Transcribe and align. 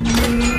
Mm-hmm. 0.00 0.57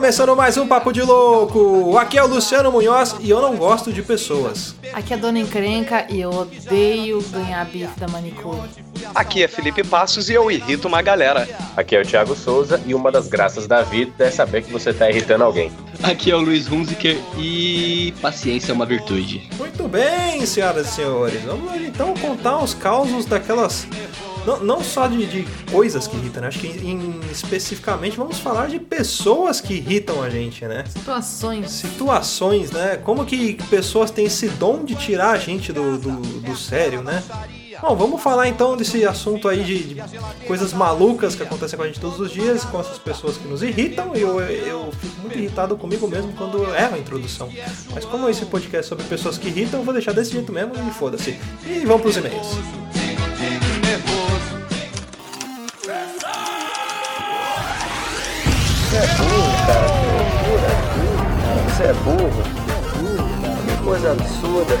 Começando 0.00 0.34
mais 0.34 0.56
um 0.56 0.66
Papo 0.66 0.94
de 0.94 1.02
Louco. 1.02 1.98
Aqui 1.98 2.16
é 2.16 2.24
o 2.24 2.26
Luciano 2.26 2.72
Munhoz 2.72 3.16
e 3.20 3.28
eu 3.28 3.42
não 3.42 3.54
gosto 3.54 3.92
de 3.92 4.02
pessoas. 4.02 4.74
Aqui 4.94 5.12
é 5.12 5.16
a 5.16 5.20
Dona 5.20 5.38
Encrenca 5.38 6.06
e 6.08 6.22
eu 6.22 6.30
odeio 6.30 7.22
ganhar 7.24 7.66
bife 7.66 8.00
da 8.00 8.08
manicure. 8.08 8.70
Aqui 9.14 9.42
é 9.42 9.46
Felipe 9.46 9.84
Passos 9.84 10.30
e 10.30 10.32
eu 10.32 10.50
irrito 10.50 10.88
uma 10.88 11.02
galera. 11.02 11.46
Aqui 11.76 11.94
é 11.94 12.00
o 12.00 12.06
Thiago 12.06 12.34
Souza 12.34 12.80
e 12.86 12.94
uma 12.94 13.12
das 13.12 13.28
graças 13.28 13.66
da 13.66 13.82
vida 13.82 14.24
é 14.24 14.30
saber 14.30 14.62
que 14.62 14.72
você 14.72 14.90
tá 14.90 15.10
irritando 15.10 15.44
alguém. 15.44 15.70
Aqui 16.02 16.30
é 16.30 16.34
o 16.34 16.40
Luiz 16.40 16.66
Hunziker 16.72 17.20
e 17.36 18.14
paciência 18.22 18.72
é 18.72 18.74
uma 18.74 18.86
virtude. 18.86 19.50
Muito 19.58 19.86
bem, 19.86 20.46
senhoras 20.46 20.88
e 20.88 20.92
senhores. 20.92 21.42
Vamos 21.42 21.78
então 21.78 22.14
contar 22.14 22.56
os 22.64 22.72
causos 22.72 23.26
daquelas 23.26 23.86
não, 24.46 24.60
não 24.60 24.84
só 24.84 25.06
de, 25.06 25.26
de, 25.26 25.46
coisas 25.70 26.06
que 26.06 26.16
irritam, 26.16 26.42
né? 26.42 26.48
Acho 26.48 26.58
que 26.58 26.66
em, 26.66 27.20
especificamente 27.30 28.16
vamos 28.16 28.38
falar 28.38 28.68
de 28.68 28.78
pessoas 28.78 29.60
que 29.60 29.74
irritam 29.74 30.22
a 30.22 30.30
gente, 30.30 30.64
né? 30.64 30.84
Situações. 30.88 31.70
Situações, 31.70 32.70
né? 32.70 32.96
Como 32.96 33.24
que 33.24 33.54
pessoas 33.68 34.10
têm 34.10 34.26
esse 34.26 34.48
dom 34.48 34.84
de 34.84 34.94
tirar 34.94 35.30
a 35.30 35.38
gente 35.38 35.72
do, 35.72 35.98
do, 35.98 36.10
do 36.40 36.56
sério, 36.56 37.02
né? 37.02 37.22
Bom, 37.80 37.96
vamos 37.96 38.22
falar 38.22 38.46
então 38.46 38.76
desse 38.76 39.06
assunto 39.06 39.48
aí 39.48 39.64
de, 39.64 39.94
de, 39.94 40.02
coisas 40.46 40.72
malucas 40.72 41.34
que 41.34 41.42
acontecem 41.42 41.78
com 41.78 41.82
a 41.82 41.86
gente 41.86 41.98
todos 41.98 42.20
os 42.20 42.30
dias, 42.30 42.62
com 42.62 42.78
essas 42.78 42.98
pessoas 42.98 43.38
que 43.38 43.48
nos 43.48 43.62
irritam, 43.62 44.14
e 44.14 44.20
eu, 44.20 44.38
eu 44.38 44.92
fico 44.92 45.20
muito 45.22 45.38
irritado 45.38 45.76
comigo 45.78 46.06
mesmo 46.06 46.32
quando 46.34 46.58
eu 46.58 46.74
erro 46.74 46.96
a 46.96 46.98
introdução. 46.98 47.48
Mas 47.94 48.04
como 48.04 48.28
esse 48.28 48.44
podcast 48.44 48.86
é 48.86 48.88
sobre 48.88 49.04
pessoas 49.04 49.38
que 49.38 49.48
irritam, 49.48 49.80
eu 49.80 49.84
vou 49.84 49.94
deixar 49.94 50.12
desse 50.12 50.32
jeito 50.32 50.52
mesmo 50.52 50.74
e 50.74 50.90
foda-se. 50.92 51.38
E 51.66 51.86
vamos 51.86 52.02
pros 52.02 52.16
e-mails. 52.18 53.09
Você 61.80 61.86
é 61.86 61.92
burro. 61.94 62.42
Que 63.64 63.82
coisa 63.82 64.12
absurda. 64.12 64.74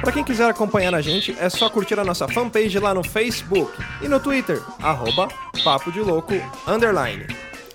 Para 0.00 0.12
quem 0.12 0.22
quiser 0.22 0.48
acompanhar 0.48 0.94
a 0.94 1.00
gente, 1.00 1.36
é 1.40 1.50
só 1.50 1.68
curtir 1.68 1.98
a 1.98 2.04
nossa 2.04 2.28
fanpage 2.28 2.78
lá 2.78 2.94
no 2.94 3.02
Facebook 3.02 3.72
e 4.00 4.06
no 4.06 4.20
Twitter, 4.20 4.62
arroba 4.80 5.26
Papo 5.64 5.90
de 5.90 5.98
Louco, 5.98 6.34
underline. 6.64 7.26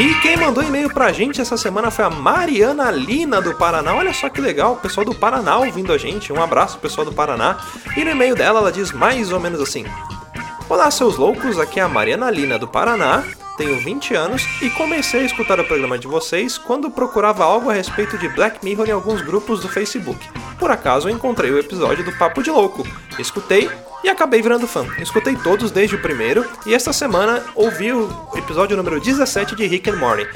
E 0.00 0.14
quem 0.22 0.34
mandou 0.34 0.64
e-mail 0.64 0.88
pra 0.88 1.12
gente 1.12 1.42
essa 1.42 1.58
semana 1.58 1.90
foi 1.90 2.06
a 2.06 2.08
Mariana 2.08 2.90
Lina 2.90 3.38
do 3.38 3.54
Paraná. 3.54 3.94
Olha 3.94 4.14
só 4.14 4.30
que 4.30 4.40
legal, 4.40 4.72
o 4.72 4.76
pessoal 4.76 5.04
do 5.04 5.14
Paraná 5.14 5.58
ouvindo 5.58 5.92
a 5.92 5.98
gente. 5.98 6.32
Um 6.32 6.42
abraço, 6.42 6.78
pessoal 6.78 7.04
do 7.04 7.12
Paraná. 7.12 7.58
E 7.94 8.02
no 8.02 8.10
e-mail 8.10 8.34
dela 8.34 8.60
ela 8.60 8.72
diz 8.72 8.92
mais 8.92 9.30
ou 9.30 9.38
menos 9.38 9.60
assim: 9.60 9.84
Olá, 10.70 10.90
seus 10.90 11.18
loucos, 11.18 11.58
aqui 11.58 11.78
é 11.78 11.82
a 11.82 11.88
Mariana 11.88 12.30
Lina 12.30 12.58
do 12.58 12.66
Paraná. 12.66 13.22
Tenho 13.58 13.78
20 13.78 14.14
anos 14.14 14.48
e 14.62 14.70
comecei 14.70 15.20
a 15.20 15.24
escutar 15.24 15.60
o 15.60 15.66
programa 15.66 15.98
de 15.98 16.06
vocês 16.06 16.56
quando 16.56 16.90
procurava 16.90 17.44
algo 17.44 17.68
a 17.68 17.74
respeito 17.74 18.16
de 18.16 18.26
Black 18.26 18.64
Mirror 18.64 18.88
em 18.88 18.92
alguns 18.92 19.20
grupos 19.20 19.60
do 19.60 19.68
Facebook. 19.68 20.26
Por 20.58 20.70
acaso 20.70 21.10
encontrei 21.10 21.50
o 21.50 21.58
episódio 21.58 22.02
do 22.02 22.16
Papo 22.16 22.42
de 22.42 22.50
Louco. 22.50 22.86
Escutei 23.18 23.68
e 24.02 24.08
acabei 24.08 24.42
virando 24.42 24.66
fã. 24.66 24.86
Escutei 24.98 25.36
todos 25.36 25.70
desde 25.70 25.96
o 25.96 26.02
primeiro 26.02 26.44
e 26.66 26.74
esta 26.74 26.92
semana 26.92 27.42
ouvi 27.54 27.92
o 27.92 28.08
episódio 28.34 28.76
número 28.76 29.00
17 29.00 29.54
de 29.54 29.66
Rick 29.66 29.90
and 29.90 29.96
Morty. 29.96 30.28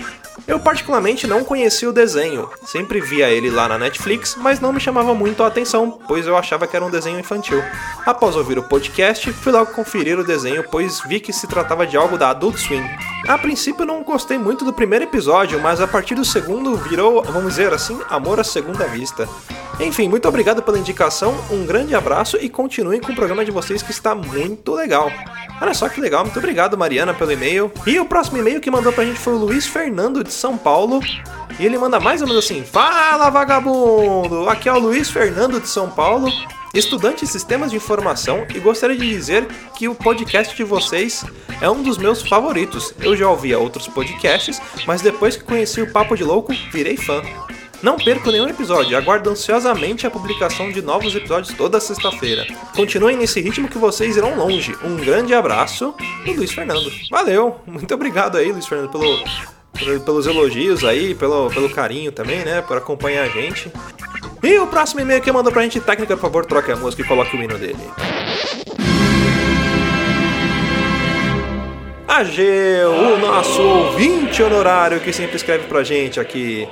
Eu 0.47 0.59
particularmente 0.59 1.27
não 1.27 1.45
conhecia 1.45 1.89
o 1.89 1.93
desenho, 1.93 2.51
sempre 2.67 3.01
via 3.01 3.31
ele 3.31 3.49
lá 3.49 3.69
na 3.69 3.79
Netflix, 3.79 4.37
mas 4.37 4.61
não 4.61 4.73
me 4.73 4.81
chamava 4.81 5.15
muito 5.15 5.43
a 5.43 5.47
atenção, 5.47 5.99
pois 6.07 6.27
eu 6.27 6.37
achava 6.37 6.67
que 6.67 6.77
era 6.77 6.85
um 6.85 6.91
desenho 6.91 7.21
infantil. 7.21 7.63
Após 8.05 8.37
ouvir 8.37 8.59
o 8.59 8.63
podcast, 8.63 9.33
fui 9.33 9.53
logo 9.53 9.73
conferir 9.73 10.19
o 10.19 10.25
desenho, 10.25 10.65
pois 10.71 11.01
vi 11.07 11.21
que 11.21 11.33
se 11.33 11.47
tratava 11.47 11.87
de 11.87 11.97
algo 11.97 12.19
da 12.19 12.31
Adult 12.31 12.59
Swim. 12.59 12.85
A 13.27 13.39
princípio 13.39 13.87
não 13.87 14.03
gostei 14.03 14.37
muito 14.37 14.67
do 14.67 14.73
primeiro 14.73 15.05
episódio, 15.05 15.59
mas 15.61 15.81
a 15.81 15.87
partir 15.87 16.15
do 16.15 16.25
segundo 16.25 16.77
virou, 16.77 17.23
vamos 17.23 17.55
dizer 17.55 17.73
assim, 17.73 17.99
amor 18.11 18.39
à 18.39 18.45
segunda 18.45 18.87
vista. 18.87 19.27
Enfim, 19.81 20.09
muito 20.09 20.29
obrigado 20.29 20.63
pela 20.63 20.79
indicação, 20.79 21.35
um 21.51 21.65
grande 21.65 21.95
abraço 21.95 22.37
e 22.41 22.49
continuem 22.49 23.01
com 23.01 23.13
o 23.13 23.15
programa 23.15 23.45
de 23.45 23.51
vocês 23.55 23.83
que 23.83 23.93
está 23.93 24.15
muito 24.15 24.75
legal. 24.75 25.11
Olha 25.61 25.73
só 25.73 25.89
que 25.89 26.01
legal, 26.01 26.25
muito 26.25 26.39
obrigado 26.39 26.77
Mariana 26.77 27.15
pelo 27.15 27.33
e-mail. 27.33 27.73
E 27.87 27.99
o 27.99 28.05
próximo 28.05 28.39
e-mail 28.39 28.61
que 28.61 28.71
mandou 28.71 28.93
pra 28.93 29.05
gente 29.05 29.19
foi 29.19 29.35
o 29.35 29.39
Luiz 29.39 29.67
Fernando 29.67 30.25
de 30.25 30.33
São 30.33 30.59
Paulo. 30.59 31.01
E 31.59 31.65
ele 31.65 31.79
manda 31.79 32.01
mais 32.01 32.21
ou 32.21 32.27
menos 32.27 32.45
assim: 32.45 32.65
Fala 32.65 33.31
vagabundo! 33.31 34.49
Aqui 34.51 34.69
é 34.69 34.73
o 34.73 34.79
Luiz 34.79 35.09
Fernando 35.09 35.61
de 35.61 35.69
São 35.69 35.89
Paulo, 35.89 36.29
estudante 36.75 37.25
de 37.25 37.31
sistemas 37.31 37.71
de 37.71 37.77
informação, 37.77 38.45
e 38.53 38.59
gostaria 38.59 38.97
de 38.97 39.09
dizer 39.09 39.47
que 39.77 39.89
o 39.89 39.95
podcast 39.95 40.55
de 40.57 40.65
vocês 40.65 41.25
é 41.61 41.71
um 41.71 41.83
dos 41.83 41.97
meus 41.97 42.23
favoritos. 42.23 42.93
Eu 43.01 43.17
já 43.17 43.29
ouvia 43.31 43.59
outros 43.59 43.87
podcasts, 43.87 44.61
mas 44.87 45.01
depois 45.01 45.37
que 45.37 45.45
conheci 45.45 45.81
o 45.81 45.93
Papo 45.93 46.17
de 46.17 46.25
Louco, 46.25 46.53
virei 46.73 46.97
fã. 46.97 47.23
Não 47.85 47.99
perco 47.99 48.31
nenhum 48.31 48.49
episódio, 48.49 48.97
aguardo 48.97 49.29
ansiosamente 49.29 50.07
a 50.07 50.11
publicação 50.11 50.73
de 50.73 50.81
novos 50.81 51.15
episódios 51.15 51.55
toda 51.55 51.79
sexta-feira. 51.79 52.47
Continuem 52.75 53.15
nesse 53.15 53.43
ritmo 53.43 53.69
que 53.69 53.77
vocês 53.77 54.17
irão 54.17 54.39
longe. 54.39 54.75
Um 54.83 54.97
grande 54.97 55.35
abraço 55.35 55.95
do 56.25 56.33
Luiz 56.33 56.51
Fernando. 56.51 56.91
Valeu, 57.11 57.61
muito 57.67 57.93
obrigado 57.93 58.39
aí, 58.39 58.51
Luiz 58.51 58.67
Fernando, 58.67 58.91
pelo, 58.91 60.01
pelos 60.01 60.27
elogios 60.27 60.83
aí, 60.83 61.15
pelo, 61.15 61.51
pelo 61.51 61.69
carinho 61.69 62.11
também, 62.11 62.43
né, 62.43 62.63
por 62.63 62.79
acompanhar 62.79 63.25
a 63.25 63.29
gente. 63.29 63.71
E 64.43 64.59
o 64.59 64.67
próximo 64.67 65.03
e-mail 65.03 65.21
que 65.21 65.31
mandou 65.31 65.53
pra 65.53 65.61
gente, 65.61 65.79
técnica, 65.79 66.17
por 66.17 66.23
favor, 66.23 66.47
troque 66.47 66.73
a 66.73 66.77
música 66.77 67.03
e 67.03 67.07
coloque 67.07 67.37
o 67.37 67.43
hino 67.43 67.59
dele. 67.59 67.77
Ageu, 72.09 72.93
o 72.93 73.19
nosso 73.19 73.61
ouvinte 73.61 74.43
honorário 74.43 75.01
que 75.01 75.13
sempre 75.13 75.37
escreve 75.37 75.67
pra 75.67 75.83
gente 75.85 76.19
aqui. 76.19 76.67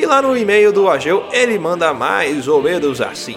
E 0.00 0.06
lá 0.06 0.22
no 0.22 0.34
e-mail 0.34 0.72
do 0.72 0.88
Ageu 0.88 1.26
ele 1.30 1.58
manda 1.58 1.92
mais 1.92 2.48
ou 2.48 2.62
menos 2.62 3.02
assim. 3.02 3.36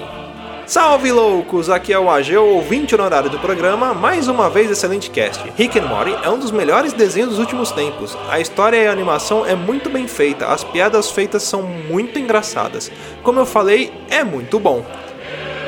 Salve 0.66 1.12
loucos, 1.12 1.69
aqui 1.69 1.91
é 1.91 2.00
o 2.00 2.09
Ageu, 2.09 2.47
ouvinte 2.47 2.96
honorário 2.96 3.29
do 3.29 3.38
programa, 3.38 3.94
mais 3.94 4.29
uma 4.29 4.50
vez 4.50 4.72
excelente 4.72 5.09
cast. 5.09 5.44
Rick 5.57 5.78
and 5.78 5.88
Morty 5.88 6.16
é 6.24 6.29
um 6.29 6.40
dos 6.40 6.51
melhores 6.51 6.94
desenhos 6.94 7.31
dos 7.31 7.40
últimos 7.40 7.69
tempos. 7.74 8.18
A 8.29 8.40
história 8.40 8.78
e 8.78 8.88
a 8.88 8.94
animação 8.94 9.46
é 9.46 9.57
muito 9.57 9.90
bem 9.90 10.07
feita, 10.07 10.46
as 10.46 10.63
piadas 10.63 11.12
feitas 11.12 11.44
são 11.44 11.63
muito 11.63 12.18
engraçadas. 12.18 12.90
Como 13.24 13.41
eu 13.41 13.45
falei, 13.45 13.91
é 14.09 14.24
muito 14.24 14.57
bom 14.57 14.86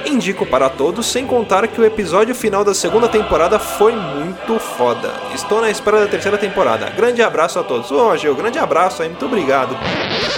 indico 0.06 0.46
para 0.46 0.70
todos, 0.70 1.06
sem 1.06 1.26
contar 1.26 1.68
que 1.68 1.80
o 1.80 1.86
episódio 1.86 2.34
final 2.36 2.64
da 2.64 2.74
segunda 2.74 3.08
temporada 3.08 3.60
foi 3.60 3.96
muito 3.96 4.60
foda. 4.60 5.14
Estou 5.34 5.62
na 5.62 5.70
espera 5.70 6.02
da 6.02 6.08
terceira 6.08 6.38
temporada. 6.38 6.90
Grande 6.92 7.22
abraço 7.22 7.60
a 7.60 7.64
todos. 7.64 7.92
Ô, 7.92 8.16
Gil, 8.16 8.36
grande 8.36 8.60
abraço 8.60 9.02
aí, 9.02 9.10
muito 9.10 9.26
obrigado. 9.26 9.78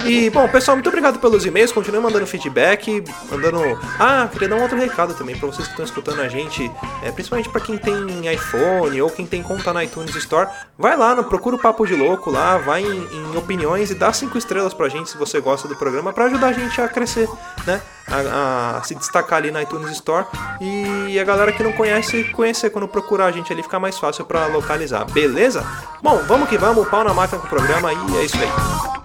E, 0.04 0.30
bom, 0.30 0.48
pessoal, 0.48 0.76
muito 0.76 0.88
obrigado 0.88 1.18
pelos 1.18 1.44
e-mails, 1.44 1.72
continue 1.72 2.00
mandando 2.00 2.26
feedback, 2.26 3.02
mandando... 3.30 3.60
Ah, 3.98 4.28
queria 4.30 4.48
dar 4.48 4.56
um 4.56 4.62
outro 4.62 4.78
recado 4.78 5.14
também 5.14 5.36
para 5.36 5.46
vocês 5.46 5.66
que 5.66 5.72
estão 5.72 5.84
escutando 5.84 6.20
a 6.20 6.28
gente, 6.28 6.70
é, 7.02 7.10
principalmente 7.10 7.48
para 7.48 7.60
quem 7.60 7.76
tem 7.76 7.94
iPhone 8.32 9.00
ou 9.02 9.10
quem 9.10 9.26
tem 9.26 9.42
conta 9.42 9.72
na 9.72 9.84
iTunes 9.84 10.14
Store, 10.14 10.48
vai 10.78 10.96
lá, 10.96 11.14
no, 11.14 11.24
procura 11.24 11.56
o 11.56 11.58
Papo 11.58 11.86
de 11.86 11.94
Louco 11.94 12.30
lá, 12.30 12.58
vai 12.58 12.82
em, 12.82 13.08
em 13.12 13.36
opiniões 13.36 13.90
e 13.90 13.94
dá 13.94 14.12
cinco 14.12 14.38
estrelas 14.38 14.72
pra 14.72 14.88
gente 14.88 15.10
se 15.10 15.18
você 15.18 15.40
gosta 15.40 15.68
do 15.68 15.76
programa, 15.76 16.12
para 16.12 16.26
ajudar 16.26 16.48
a 16.48 16.52
gente 16.52 16.80
a 16.80 16.88
crescer, 16.88 17.28
né? 17.66 17.80
A, 18.10 18.78
a, 18.78 18.82
se 18.84 18.94
destacar 18.94 19.38
ali 19.38 19.50
na 19.50 19.62
iTunes 19.62 19.90
Store 19.92 20.26
e 20.60 21.18
a 21.18 21.24
galera 21.24 21.52
que 21.52 21.62
não 21.62 21.72
conhece, 21.72 22.24
conhecer 22.32 22.70
quando 22.70 22.88
procurar 22.88 23.26
a 23.26 23.32
gente 23.32 23.52
ali 23.52 23.62
fica 23.62 23.78
mais 23.78 23.98
fácil 23.98 24.24
para 24.24 24.46
localizar, 24.46 25.04
beleza? 25.04 25.64
Bom, 26.02 26.18
vamos 26.26 26.48
que 26.48 26.56
vamos, 26.56 26.88
pau 26.88 27.04
na 27.04 27.12
máquina 27.12 27.38
com 27.38 27.46
o 27.46 27.50
programa 27.50 27.92
e 27.92 28.16
é 28.16 28.24
isso 28.24 28.36
aí. 28.36 28.98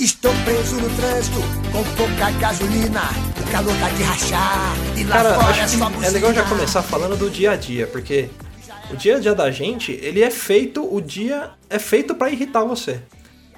Estou 0.00 0.32
preso 0.44 0.76
no 0.76 0.88
trânsito 0.96 1.40
com 1.70 1.84
pouca 1.94 2.30
gasolina. 2.38 3.02
O 3.38 3.52
calor 3.52 3.76
tá 3.78 3.88
de 3.90 4.02
rachar. 4.02 4.74
E 4.96 5.04
lá 5.04 5.16
Cara, 5.16 5.34
fora 5.34 5.56
é 5.56 5.60
acho 5.60 5.76
só 5.76 5.90
que 5.90 6.04
é 6.06 6.08
legal 6.08 6.32
já 6.32 6.42
começar 6.44 6.82
falando 6.82 7.18
do 7.18 7.28
dia 7.28 7.50
a 7.50 7.56
dia, 7.56 7.86
porque 7.86 8.30
o 8.90 8.96
dia 8.96 9.16
a 9.16 9.20
dia 9.20 9.34
da 9.34 9.50
gente, 9.50 9.92
ele 9.92 10.22
é 10.22 10.30
feito, 10.30 10.82
o 10.82 11.02
dia 11.02 11.50
é 11.68 11.78
feito 11.78 12.14
pra 12.14 12.30
irritar 12.30 12.64
você. 12.64 13.02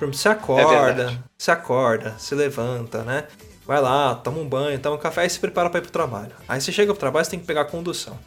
Você 0.01 0.29
acorda, 0.29 0.95
verdade. 0.95 1.21
você 1.39 1.51
acorda, 1.51 2.15
se 2.19 2.35
levanta, 2.35 3.03
né? 3.03 3.25
Vai 3.67 3.81
lá, 3.81 4.15
toma 4.17 4.39
um 4.41 4.49
banho, 4.49 4.79
toma 4.79 4.97
um 4.97 4.99
café 4.99 5.25
e 5.25 5.31
se 5.31 5.39
prepara 5.39 5.71
pra 5.71 5.79
ir 5.79 5.83
pro 5.83 5.93
trabalho. 5.93 6.33
Aí 6.49 6.61
você 6.61 6.73
chega 6.73 6.93
pro 6.93 6.99
trabalho, 6.99 7.25
você 7.25 7.31
tem 7.31 7.41
que 7.41 7.47
pegar 7.47 7.61
a 7.61 7.65
condução. 7.65 8.19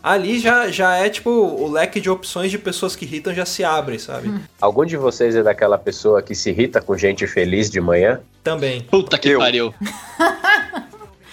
Ali 0.00 0.38
já, 0.38 0.68
já 0.68 0.96
é 0.98 1.08
tipo 1.08 1.30
o 1.30 1.66
leque 1.70 1.98
de 1.98 2.10
opções 2.10 2.50
de 2.50 2.58
pessoas 2.58 2.94
que 2.94 3.04
irritam 3.06 3.32
já 3.34 3.46
se 3.46 3.64
abre, 3.64 3.98
sabe? 3.98 4.32
Algum 4.60 4.84
de 4.84 4.96
vocês 4.98 5.34
é 5.34 5.42
daquela 5.42 5.78
pessoa 5.78 6.20
que 6.22 6.34
se 6.34 6.50
irrita 6.50 6.80
com 6.80 6.96
gente 6.96 7.26
feliz 7.26 7.70
de 7.70 7.80
manhã? 7.80 8.20
Também, 8.42 8.82
Puta 8.82 9.16
que 9.16 9.30
Eu. 9.30 9.38
pariu. 9.40 9.74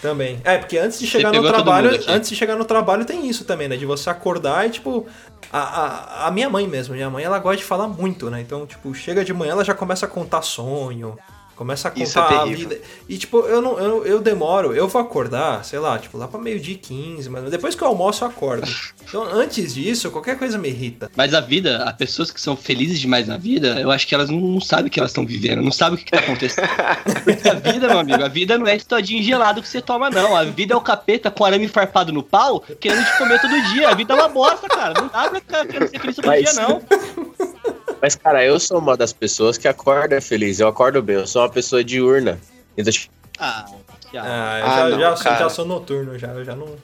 também. 0.02 0.40
É, 0.44 0.58
porque 0.58 0.78
antes 0.78 1.00
de 1.00 1.08
chegar 1.08 1.32
no 1.32 1.44
trabalho, 1.44 1.92
antes 2.08 2.30
de 2.30 2.36
chegar 2.36 2.56
no 2.56 2.66
trabalho 2.66 3.06
tem 3.06 3.28
isso 3.28 3.46
também, 3.46 3.68
né? 3.68 3.78
De 3.78 3.86
você 3.86 4.10
acordar 4.10 4.66
e, 4.68 4.72
tipo, 4.72 5.06
a, 5.52 5.60
a, 5.60 6.28
a 6.28 6.32
minha 6.32 6.50
mãe 6.50 6.68
mesmo, 6.68 6.96
minha 6.96 7.10
mãe, 7.10 7.24
ela 7.24 7.40
gosta 7.40 7.58
de 7.58 7.64
falar 7.64 7.88
muito, 7.88 8.30
né? 8.30 8.42
Então, 8.42 8.66
tipo, 8.66 8.94
chega 8.94 9.24
de 9.24 9.34
manhã, 9.34 9.52
ela 9.52 9.64
já 9.64 9.74
começa 9.74 10.06
a 10.06 10.10
contar 10.10 10.42
sonho, 10.42 11.18
começa 11.62 11.90
a 11.90 11.92
Isso 11.96 12.18
é 12.18 12.22
contar 12.24 12.36
a 12.36 12.44
terrível. 12.46 12.70
vida. 12.70 12.82
E, 13.08 13.18
tipo, 13.20 13.38
eu 13.42 13.62
não 13.62 13.78
eu, 13.80 14.04
eu 14.04 14.20
demoro, 14.20 14.74
eu 14.74 14.88
vou 14.88 15.00
acordar, 15.00 15.64
sei 15.64 15.78
lá, 15.78 16.00
tipo, 16.00 16.18
lá 16.18 16.28
pra 16.28 16.40
meio-dia 16.40 16.74
e 16.74 16.78
15, 16.78 17.30
mas 17.30 17.52
depois 17.52 17.76
que 17.76 17.84
eu 17.84 17.88
almoço, 17.88 18.24
eu 18.24 18.30
acordo. 18.30 18.68
Então, 19.12 19.24
antes 19.24 19.74
disso, 19.74 20.10
qualquer 20.10 20.38
coisa 20.40 20.58
me 20.58 20.70
irrita. 20.70 21.12
Mas 21.18 21.34
a 21.34 21.42
vida, 21.42 21.84
as 21.84 21.94
pessoas 21.98 22.32
que 22.32 22.40
são 22.40 22.56
felizes 22.56 22.98
demais 22.98 23.28
na 23.28 23.36
vida, 23.36 23.78
eu 23.82 23.92
acho 23.92 24.08
que 24.08 24.16
elas 24.16 24.30
não, 24.30 24.40
não 24.40 24.62
sabem 24.62 24.86
o 24.86 24.90
que 24.90 24.98
elas 25.02 25.12
estão 25.12 25.26
vivendo, 25.26 25.62
não 25.62 25.72
sabem 25.72 25.96
o 25.96 25.98
que, 25.98 26.06
que 26.06 26.12
tá 26.12 26.20
acontecendo. 26.20 26.70
Porque 27.26 27.50
a 27.50 27.56
vida, 27.56 27.90
meu 27.90 28.00
amigo, 28.00 28.24
a 28.24 28.30
vida 28.30 28.58
não 28.58 28.66
é 28.66 28.74
esse 28.78 28.86
todinho 28.86 29.22
gelado 29.22 29.62
que 29.62 29.68
você 29.68 29.82
toma, 29.82 30.10
não. 30.10 30.34
A 30.34 30.46
vida 30.46 30.74
é 30.74 30.78
o 30.78 30.82
capeta 30.82 31.30
com 31.30 31.44
arame 31.44 31.68
farpado 31.68 32.14
no 32.14 32.24
pau, 32.24 32.62
querendo 32.80 33.04
te 33.04 33.18
comer 33.18 33.42
todo 33.42 33.62
dia. 33.74 33.90
A 33.90 33.96
vida 33.96 34.14
é 34.14 34.16
uma 34.16 34.30
bosta, 34.30 34.70
cara. 34.70 34.94
Não 35.02 35.10
dá 35.10 35.30
pra 35.30 35.40
ficar 35.42 35.68
querendo 35.68 35.90
ser 35.90 36.00
feliz 36.00 36.16
todo 36.16 36.26
Mas- 36.28 36.44
dia, 36.54 36.54
não. 36.62 36.82
Mas, 38.02 38.16
cara, 38.16 38.44
eu 38.44 38.60
sou 38.60 38.80
uma 38.80 38.98
das 38.98 39.14
pessoas 39.14 39.58
que 39.58 39.68
acorda 39.68 40.20
feliz. 40.20 40.60
Eu 40.60 40.68
acordo 40.68 41.02
bem, 41.02 41.18
eu 41.18 41.28
sou 41.28 41.42
uma 41.42 41.50
pessoa 41.50 41.84
diurna. 41.84 42.40
Então, 42.78 42.92
tipo, 42.92 43.14
Ah, 43.38 43.66
que 44.10 44.18
a- 44.18 44.24
Ah, 44.24 44.60
eu 44.60 44.66
Ah, 44.66 44.70
já, 44.78 44.90
não, 44.90 45.00
já, 45.00 45.16
sou, 45.16 45.24
cara. 45.24 45.38
já 45.40 45.50
sou 45.50 45.66
noturno, 45.66 46.18
já, 46.20 46.28
eu 46.30 46.44
já 46.46 46.56
não. 46.56 46.76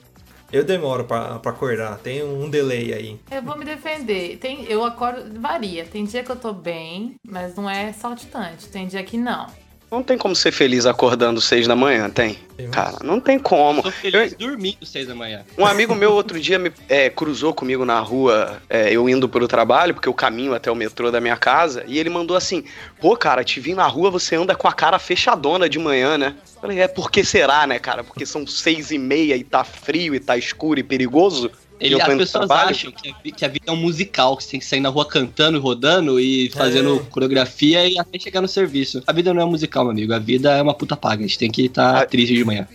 Eu 0.50 0.64
demoro 0.64 1.04
pra, 1.04 1.38
pra 1.38 1.50
acordar, 1.52 1.98
tem 1.98 2.22
um 2.24 2.48
delay 2.48 2.92
aí. 2.92 3.20
Eu 3.30 3.42
vou 3.42 3.56
me 3.56 3.64
defender. 3.64 4.38
Tem, 4.38 4.64
eu 4.64 4.82
acordo, 4.82 5.38
varia. 5.40 5.84
Tem 5.84 6.04
dia 6.04 6.24
que 6.24 6.30
eu 6.32 6.36
tô 6.36 6.52
bem, 6.52 7.16
mas 7.24 7.54
não 7.54 7.68
é 7.68 7.92
saltitante. 7.92 8.66
Tem 8.68 8.86
dia 8.86 9.02
que 9.04 9.16
não. 9.18 9.46
Não 9.90 10.02
tem 10.02 10.18
como 10.18 10.36
ser 10.36 10.52
feliz 10.52 10.84
acordando 10.84 11.40
seis 11.40 11.66
da 11.66 11.74
manhã, 11.74 12.10
tem? 12.10 12.38
Cara, 12.70 12.98
não 13.02 13.18
tem 13.20 13.38
como. 13.38 13.80
Sou 13.80 13.90
feliz 13.90 14.34
dormindo 14.34 14.84
seis 14.84 15.06
da 15.06 15.14
manhã. 15.14 15.44
Um 15.56 15.64
amigo 15.64 15.94
meu 15.94 16.12
outro 16.12 16.38
dia 16.38 16.58
me 16.58 16.70
é, 16.88 17.08
cruzou 17.08 17.54
comigo 17.54 17.84
na 17.86 17.98
rua, 18.00 18.60
é, 18.68 18.92
eu 18.92 19.08
indo 19.08 19.28
pro 19.28 19.48
trabalho, 19.48 19.94
porque 19.94 20.08
eu 20.08 20.12
caminho 20.12 20.54
até 20.54 20.70
o 20.70 20.74
metrô 20.74 21.10
da 21.10 21.20
minha 21.20 21.36
casa, 21.36 21.84
e 21.86 21.98
ele 21.98 22.10
mandou 22.10 22.36
assim: 22.36 22.64
Pô, 23.00 23.16
cara, 23.16 23.42
te 23.42 23.60
vi 23.60 23.74
na 23.74 23.86
rua, 23.86 24.10
você 24.10 24.36
anda 24.36 24.54
com 24.54 24.68
a 24.68 24.72
cara 24.72 24.98
fechadona 24.98 25.68
de 25.68 25.78
manhã, 25.78 26.18
né? 26.18 26.34
Eu 26.56 26.60
Falei, 26.60 26.80
é 26.80 26.88
porque 26.88 27.24
será, 27.24 27.66
né, 27.66 27.78
cara? 27.78 28.04
Porque 28.04 28.26
são 28.26 28.46
seis 28.46 28.90
e 28.90 28.98
meia 28.98 29.36
e 29.36 29.44
tá 29.44 29.64
frio 29.64 30.14
e 30.14 30.20
tá 30.20 30.36
escuro 30.36 30.78
e 30.78 30.82
perigoso. 30.82 31.50
Ele, 31.80 31.94
eu 31.94 31.98
as 32.00 32.06
pessoas 32.06 32.46
trabalho. 32.46 32.70
acham 32.70 32.90
que 32.92 33.08
a, 33.10 33.32
que 33.36 33.44
a 33.44 33.48
vida 33.48 33.64
é 33.68 33.72
um 33.72 33.76
musical, 33.76 34.36
que 34.36 34.44
você 34.44 34.50
tem 34.52 34.60
que 34.60 34.66
sair 34.66 34.80
na 34.80 34.88
rua 34.88 35.04
cantando 35.06 35.56
e 35.58 35.60
rodando 35.60 36.18
e 36.20 36.50
fazendo 36.50 36.96
É. 36.96 37.10
coreografia 37.10 37.86
e 37.88 37.98
até 37.98 38.18
chegar 38.18 38.40
no 38.40 38.48
serviço. 38.48 39.02
A 39.06 39.12
vida 39.12 39.32
não 39.32 39.42
é 39.42 39.44
um 39.44 39.50
musical, 39.50 39.84
meu 39.84 39.92
amigo. 39.92 40.12
A 40.12 40.18
vida 40.18 40.56
é 40.56 40.62
uma 40.62 40.74
puta 40.74 40.96
paga. 40.96 41.24
A 41.24 41.26
gente 41.26 41.38
tem 41.38 41.50
que 41.50 41.66
estar 41.66 42.02
Ah. 42.02 42.06
triste 42.06 42.34
de 42.34 42.44
manhã. 42.44 42.66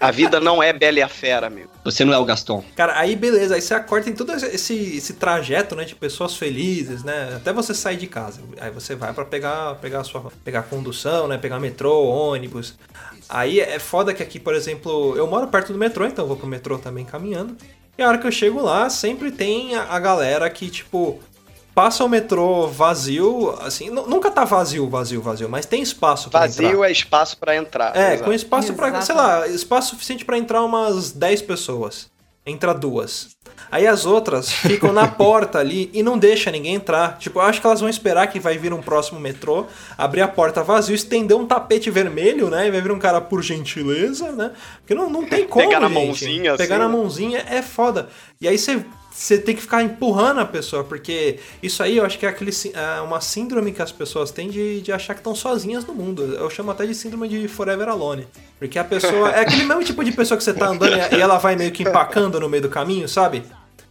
A 0.00 0.10
vida 0.10 0.40
não 0.40 0.62
é 0.62 0.72
Bela 0.72 0.98
e 0.98 1.02
a 1.02 1.08
Fera, 1.08 1.46
amigo. 1.46 1.68
Você 1.84 2.04
não 2.04 2.12
é 2.12 2.18
o 2.18 2.24
Gaston. 2.24 2.64
Cara, 2.76 2.98
aí 2.98 3.14
beleza, 3.16 3.54
aí 3.54 3.60
você 3.60 3.74
acorda, 3.74 4.04
tem 4.06 4.14
todo 4.14 4.32
esse, 4.32 4.74
esse 4.74 5.14
trajeto, 5.14 5.74
né, 5.74 5.84
de 5.84 5.94
pessoas 5.96 6.36
felizes, 6.36 7.02
né, 7.02 7.32
até 7.36 7.52
você 7.52 7.74
sair 7.74 7.96
de 7.96 8.06
casa. 8.06 8.40
Aí 8.60 8.70
você 8.70 8.94
vai 8.94 9.12
pra 9.12 9.24
pegar, 9.24 9.74
pegar 9.76 10.00
a 10.00 10.04
sua, 10.04 10.30
pegar 10.44 10.60
a 10.60 10.62
condução, 10.62 11.26
né, 11.26 11.38
pegar 11.38 11.58
metrô, 11.58 12.04
ônibus. 12.06 12.74
Aí 13.28 13.58
é 13.60 13.78
foda 13.78 14.12
que 14.14 14.22
aqui, 14.22 14.38
por 14.38 14.54
exemplo, 14.54 15.14
eu 15.16 15.26
moro 15.26 15.46
perto 15.48 15.72
do 15.72 15.78
metrô, 15.78 16.04
então 16.06 16.24
eu 16.24 16.28
vou 16.28 16.36
pro 16.36 16.46
metrô 16.46 16.78
também 16.78 17.04
caminhando. 17.04 17.56
E 17.96 18.02
a 18.02 18.08
hora 18.08 18.18
que 18.18 18.26
eu 18.26 18.32
chego 18.32 18.60
lá, 18.62 18.88
sempre 18.88 19.30
tem 19.30 19.74
a, 19.74 19.84
a 19.84 19.98
galera 19.98 20.48
que, 20.48 20.70
tipo, 20.70 21.20
passa 21.74 22.04
o 22.04 22.08
metrô 22.08 22.66
vazio, 22.68 23.50
assim, 23.60 23.90
nu- 23.90 24.06
nunca 24.06 24.30
tá 24.30 24.44
vazio, 24.44 24.88
vazio, 24.88 25.20
vazio, 25.20 25.48
mas 25.48 25.66
tem 25.66 25.82
espaço 25.82 26.30
pra 26.30 26.46
entrar. 26.46 26.62
Vazio 26.64 26.84
é 26.84 26.90
espaço 26.90 27.36
pra 27.36 27.54
entrar. 27.56 27.96
É, 27.96 28.14
exato. 28.14 28.24
com 28.24 28.32
espaço 28.32 28.72
pra, 28.74 28.88
Exatamente. 28.88 29.06
sei 29.06 29.14
lá, 29.14 29.46
espaço 29.48 29.90
suficiente 29.90 30.24
pra 30.24 30.38
entrar 30.38 30.62
umas 30.62 31.12
10 31.12 31.42
pessoas. 31.42 32.10
Entra 32.44 32.72
duas. 32.74 33.28
Aí 33.70 33.86
as 33.86 34.04
outras 34.06 34.50
ficam 34.52 34.92
na 34.92 35.06
porta 35.08 35.58
ali 35.58 35.90
e 35.92 36.02
não 36.02 36.18
deixa 36.18 36.50
ninguém 36.50 36.74
entrar. 36.74 37.18
Tipo, 37.18 37.38
eu 37.38 37.42
acho 37.42 37.60
que 37.60 37.66
elas 37.66 37.80
vão 37.80 37.88
esperar 37.88 38.26
que 38.26 38.38
vai 38.40 38.58
vir 38.58 38.72
um 38.72 38.80
próximo 38.82 39.18
metrô, 39.20 39.66
abrir 39.96 40.20
a 40.22 40.28
porta 40.28 40.62
vazio, 40.62 40.94
estender 40.94 41.36
um 41.36 41.46
tapete 41.46 41.90
vermelho, 41.90 42.48
né? 42.50 42.68
E 42.68 42.70
vai 42.70 42.80
vir 42.80 42.92
um 42.92 42.98
cara 42.98 43.20
por 43.20 43.42
gentileza, 43.42 44.32
né? 44.32 44.52
Porque 44.80 44.94
não, 44.94 45.08
não 45.08 45.24
tem 45.24 45.46
como. 45.48 45.64
Pegar 45.66 45.80
na 45.80 45.88
gente. 45.88 46.06
mãozinha, 46.06 46.56
Pegar 46.56 46.76
assim. 46.76 46.84
na 46.84 46.88
mãozinha 46.88 47.44
é 47.48 47.62
foda. 47.62 48.08
E 48.40 48.48
aí 48.48 48.58
você. 48.58 48.84
Você 49.12 49.36
tem 49.38 49.54
que 49.54 49.60
ficar 49.60 49.82
empurrando 49.82 50.40
a 50.40 50.44
pessoa, 50.44 50.82
porque 50.82 51.38
isso 51.62 51.82
aí 51.82 51.98
eu 51.98 52.04
acho 52.04 52.18
que 52.18 52.24
é 52.24 52.28
aquele, 52.30 52.50
é 52.72 53.00
uma 53.02 53.20
síndrome 53.20 53.70
que 53.70 53.82
as 53.82 53.92
pessoas 53.92 54.30
têm 54.30 54.48
de, 54.48 54.80
de 54.80 54.90
achar 54.90 55.12
que 55.14 55.20
estão 55.20 55.34
sozinhas 55.34 55.84
no 55.84 55.92
mundo. 55.94 56.22
Eu 56.34 56.48
chamo 56.48 56.70
até 56.70 56.86
de 56.86 56.94
síndrome 56.94 57.28
de 57.28 57.46
Forever 57.46 57.88
Alone. 57.88 58.26
Porque 58.58 58.78
a 58.78 58.84
pessoa. 58.84 59.30
É 59.30 59.40
aquele 59.40 59.64
mesmo 59.64 59.84
tipo 59.84 60.02
de 60.02 60.12
pessoa 60.12 60.38
que 60.38 60.42
você 60.44 60.54
tá 60.54 60.66
andando 60.68 60.96
e 60.96 61.20
ela 61.20 61.36
vai 61.38 61.56
meio 61.56 61.70
que 61.72 61.82
empacando 61.82 62.40
no 62.40 62.48
meio 62.48 62.62
do 62.62 62.68
caminho, 62.70 63.06
sabe? 63.08 63.42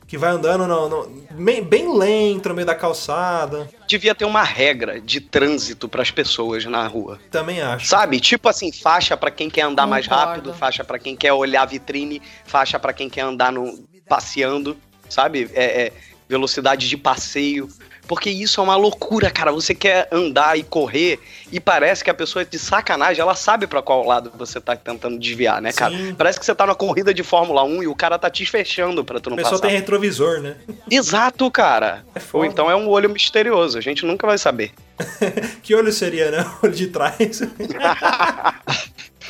Que 0.08 0.18
vai 0.18 0.32
andando 0.32 0.68
no, 0.68 0.90
no- 0.90 1.24
bem, 1.36 1.64
bem 1.64 1.98
lento 1.98 2.50
no 2.50 2.56
meio 2.56 2.66
da 2.68 2.76
calçada. 2.76 3.70
Devia 3.88 4.14
ter 4.16 4.26
uma 4.26 4.44
regra 4.44 5.00
de 5.00 5.22
trânsito 5.22 5.88
pras 5.88 6.12
pessoas 6.12 6.66
na 6.66 6.86
rua. 6.88 7.18
Também 7.30 7.62
acho. 7.62 7.86
Sabe? 7.88 8.20
Tipo 8.20 8.50
assim, 8.50 8.72
faixa 8.74 9.16
pra 9.16 9.32
quem 9.32 9.50
quer 9.50 9.62
andar 9.62 9.88
mais 9.88 10.08
Concordo. 10.08 10.28
rápido, 10.30 10.54
faixa 10.54 10.84
pra 10.84 11.00
quem 11.00 11.16
quer 11.16 11.32
olhar 11.32 11.62
a 11.62 11.66
vitrine, 11.66 12.22
faixa 12.44 12.78
pra 12.80 12.92
quem 12.92 13.10
quer 13.10 13.22
andar 13.22 13.54
no 13.54 13.80
passeando, 14.10 14.76
sabe? 15.12 15.50
É, 15.54 15.84
é, 15.84 15.92
velocidade 16.30 16.88
de 16.88 16.98
passeio. 16.98 17.68
Porque 18.08 18.30
isso 18.30 18.60
é 18.60 18.64
uma 18.64 18.76
loucura, 18.76 19.30
cara. 19.30 19.52
Você 19.54 19.74
quer 19.76 20.08
andar 20.12 20.58
e 20.58 20.64
correr 20.64 21.20
e 21.50 21.60
parece 21.62 22.04
que 22.04 22.10
a 22.10 22.14
pessoa 22.14 22.42
é 22.42 22.46
de 22.46 22.58
sacanagem, 22.60 23.22
ela 23.22 23.36
sabe 23.36 23.68
pra 23.68 23.82
qual 23.82 24.06
lado 24.06 24.32
você 24.38 24.60
tá 24.60 24.76
tentando 24.76 25.18
desviar, 25.20 25.62
né, 25.62 25.72
cara? 25.72 25.96
Sim. 25.96 26.14
Parece 26.16 26.40
que 26.40 26.46
você 26.46 26.54
tá 26.54 26.66
numa 26.66 26.76
corrida 26.76 27.14
de 27.14 27.24
Fórmula 27.24 27.64
1 27.64 27.84
e 27.84 27.88
o 27.88 27.96
cara 27.96 28.18
tá 28.18 28.30
te 28.30 28.46
fechando 28.46 29.06
pra 29.06 29.20
tu 29.20 29.28
A 29.28 29.30
não 29.30 29.38
pessoa 29.38 29.54
passar. 29.54 29.68
tem 29.68 29.78
retrovisor, 29.78 30.42
né? 30.42 30.56
Exato, 30.90 31.50
cara. 31.52 32.04
É. 32.16 32.20
Ou 32.34 32.44
então 32.44 32.70
é 32.70 32.76
um 32.76 32.90
olho 32.90 33.10
misterioso, 33.10 33.78
a 33.78 33.82
gente 33.82 34.06
nunca 34.06 34.26
vai 34.28 34.38
saber. 34.38 34.72
Que 35.64 35.74
olho 35.76 35.92
seria, 35.94 36.32
né? 36.32 36.46
O 36.62 36.66
olho 36.68 36.76
de 36.76 36.88
trás. 36.88 37.42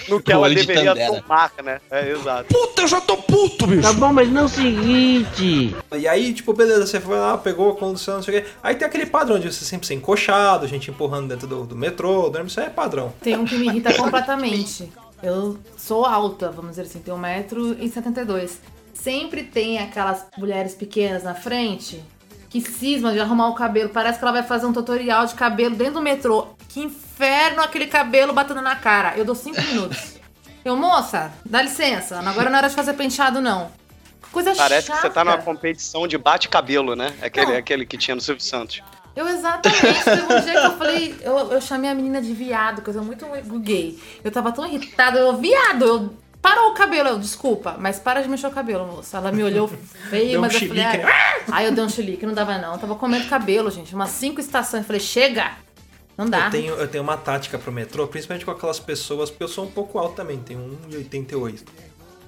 No 0.07 0.21
que 0.21 0.31
O 0.31 0.33
ela 0.33 0.43
olho 0.43 0.55
de 0.55 0.65
deveria 0.65 0.93
Tandera. 0.93 1.21
tomar, 1.21 1.51
né? 1.63 1.81
É, 1.89 2.11
exato. 2.11 2.45
Puta, 2.53 2.81
eu 2.83 2.87
já 2.87 3.01
tô 3.01 3.17
puto, 3.17 3.67
bicho. 3.67 3.81
Tá 3.81 3.93
bom, 3.93 4.11
mas 4.13 4.29
não 4.29 4.41
é 4.41 4.45
o 4.45 4.49
seguinte. 4.49 5.75
E 5.97 6.07
aí, 6.07 6.33
tipo, 6.33 6.53
beleza, 6.53 6.85
você 6.85 6.99
foi 6.99 7.17
lá, 7.17 7.37
pegou 7.37 7.71
a 7.71 7.75
condução, 7.75 8.15
não 8.15 8.23
sei 8.23 8.39
o 8.39 8.41
quê. 8.43 8.49
Aí 8.63 8.75
tem 8.75 8.87
aquele 8.87 9.05
padrão 9.05 9.39
de 9.39 9.51
você 9.51 9.63
sempre 9.65 9.87
ser 9.87 9.93
encoxado, 9.93 10.67
gente 10.67 10.89
empurrando 10.89 11.27
dentro 11.29 11.47
do, 11.47 11.65
do 11.65 11.75
metrô, 11.75 12.29
do 12.29 12.41
isso 12.41 12.59
aí 12.59 12.67
é 12.67 12.69
padrão. 12.69 13.13
Tem 13.21 13.37
um 13.37 13.45
que 13.45 13.55
me 13.55 13.67
irrita 13.67 13.93
completamente. 13.95 14.91
Eu 15.21 15.57
sou 15.77 16.05
alta, 16.05 16.49
vamos 16.49 16.71
dizer 16.71 16.83
assim, 16.83 16.99
tenho 16.99 17.17
1,72m. 17.17 18.51
Sempre 18.93 19.43
tem 19.43 19.79
aquelas 19.79 20.25
mulheres 20.37 20.73
pequenas 20.75 21.23
na 21.23 21.33
frente 21.33 22.03
que 22.51 22.59
cismam 22.61 23.13
de 23.13 23.19
arrumar 23.19 23.47
o 23.47 23.55
cabelo. 23.55 23.89
Parece 23.89 24.19
que 24.19 24.25
ela 24.25 24.33
vai 24.33 24.43
fazer 24.43 24.65
um 24.65 24.73
tutorial 24.73 25.25
de 25.25 25.33
cabelo 25.33 25.73
dentro 25.75 25.95
do 25.95 26.01
metrô. 26.01 26.49
Que 26.67 26.81
inferno 26.81 27.63
aquele 27.63 27.87
cabelo 27.87 28.33
batendo 28.33 28.61
na 28.61 28.75
cara. 28.75 29.17
Eu 29.17 29.23
dou 29.25 29.33
5 29.33 29.59
minutos. 29.61 30.19
Eu, 30.63 30.75
moça, 30.75 31.31
dá 31.43 31.59
licença. 31.61 32.19
Agora 32.19 32.49
não 32.49 32.57
é 32.57 32.59
hora 32.59 32.69
de 32.69 32.75
fazer 32.75 32.93
penteado, 32.93 33.41
não. 33.41 33.71
Coisa 34.31 34.53
Parece 34.53 34.87
chata. 34.87 35.01
que 35.01 35.07
você 35.07 35.13
tá 35.13 35.23
numa 35.25 35.39
competição 35.39 36.07
de 36.07 36.17
bate-cabelo, 36.17 36.95
né? 36.95 37.13
Aquele, 37.21 37.47
Não. 37.47 37.57
aquele 37.57 37.85
que 37.85 37.97
tinha 37.97 38.13
no 38.13 38.21
Silvio 38.21 38.43
Santos. 38.43 38.81
Eu 39.15 39.27
exatamente, 39.27 40.03
teve 40.05 40.21
um 40.21 40.41
dia 40.41 40.51
que 40.53 40.67
eu 40.67 40.77
falei, 40.77 41.15
eu, 41.21 41.51
eu 41.51 41.59
chamei 41.61 41.89
a 41.89 41.95
menina 41.95 42.21
de 42.21 42.31
viado, 42.31 42.81
coisa 42.81 43.01
muito 43.01 43.25
gay. 43.59 43.99
Eu 44.23 44.31
tava 44.31 44.51
tão 44.51 44.65
irritada, 44.65 45.19
eu, 45.19 45.35
viado, 45.35 45.83
eu. 45.83 46.13
Parou 46.41 46.71
o 46.71 46.73
cabelo, 46.73 47.09
eu, 47.09 47.19
desculpa, 47.19 47.75
mas 47.79 47.99
para 47.99 48.21
de 48.21 48.27
mexer 48.27 48.47
o 48.47 48.51
cabelo, 48.51 48.87
moça. 48.87 49.17
Ela 49.17 49.31
me 49.31 49.43
olhou 49.43 49.67
feio, 50.09 50.39
um 50.39 50.41
mas 50.41 50.53
eu 50.53 50.67
falei, 50.67 50.83
chilique, 50.83 51.05
ah. 51.05 51.43
aí 51.51 51.65
eu 51.65 51.71
dei 51.71 51.83
um 51.83 51.89
chilique, 51.89 52.25
não 52.25 52.33
dava 52.33 52.57
não. 52.57 52.73
Eu 52.73 52.79
tava 52.79 52.95
comendo 52.95 53.29
cabelo, 53.29 53.69
gente, 53.69 53.93
umas 53.93 54.09
cinco 54.09 54.41
estações. 54.41 54.81
Eu 54.81 54.87
falei, 54.87 54.99
chega! 54.99 55.51
Não 56.17 56.25
dá. 56.25 56.45
Eu 56.45 56.51
tenho, 56.51 56.73
eu 56.73 56.87
tenho 56.87 57.03
uma 57.03 57.17
tática 57.17 57.59
pro 57.59 57.71
metrô, 57.71 58.07
principalmente 58.07 58.43
com 58.43 58.51
aquelas 58.51 58.79
pessoas, 58.79 59.29
porque 59.29 59.43
eu 59.43 59.47
sou 59.47 59.65
um 59.65 59.71
pouco 59.71 59.99
alto 59.99 60.15
também, 60.15 60.39
tenho 60.39 60.79
1,88. 60.89 61.59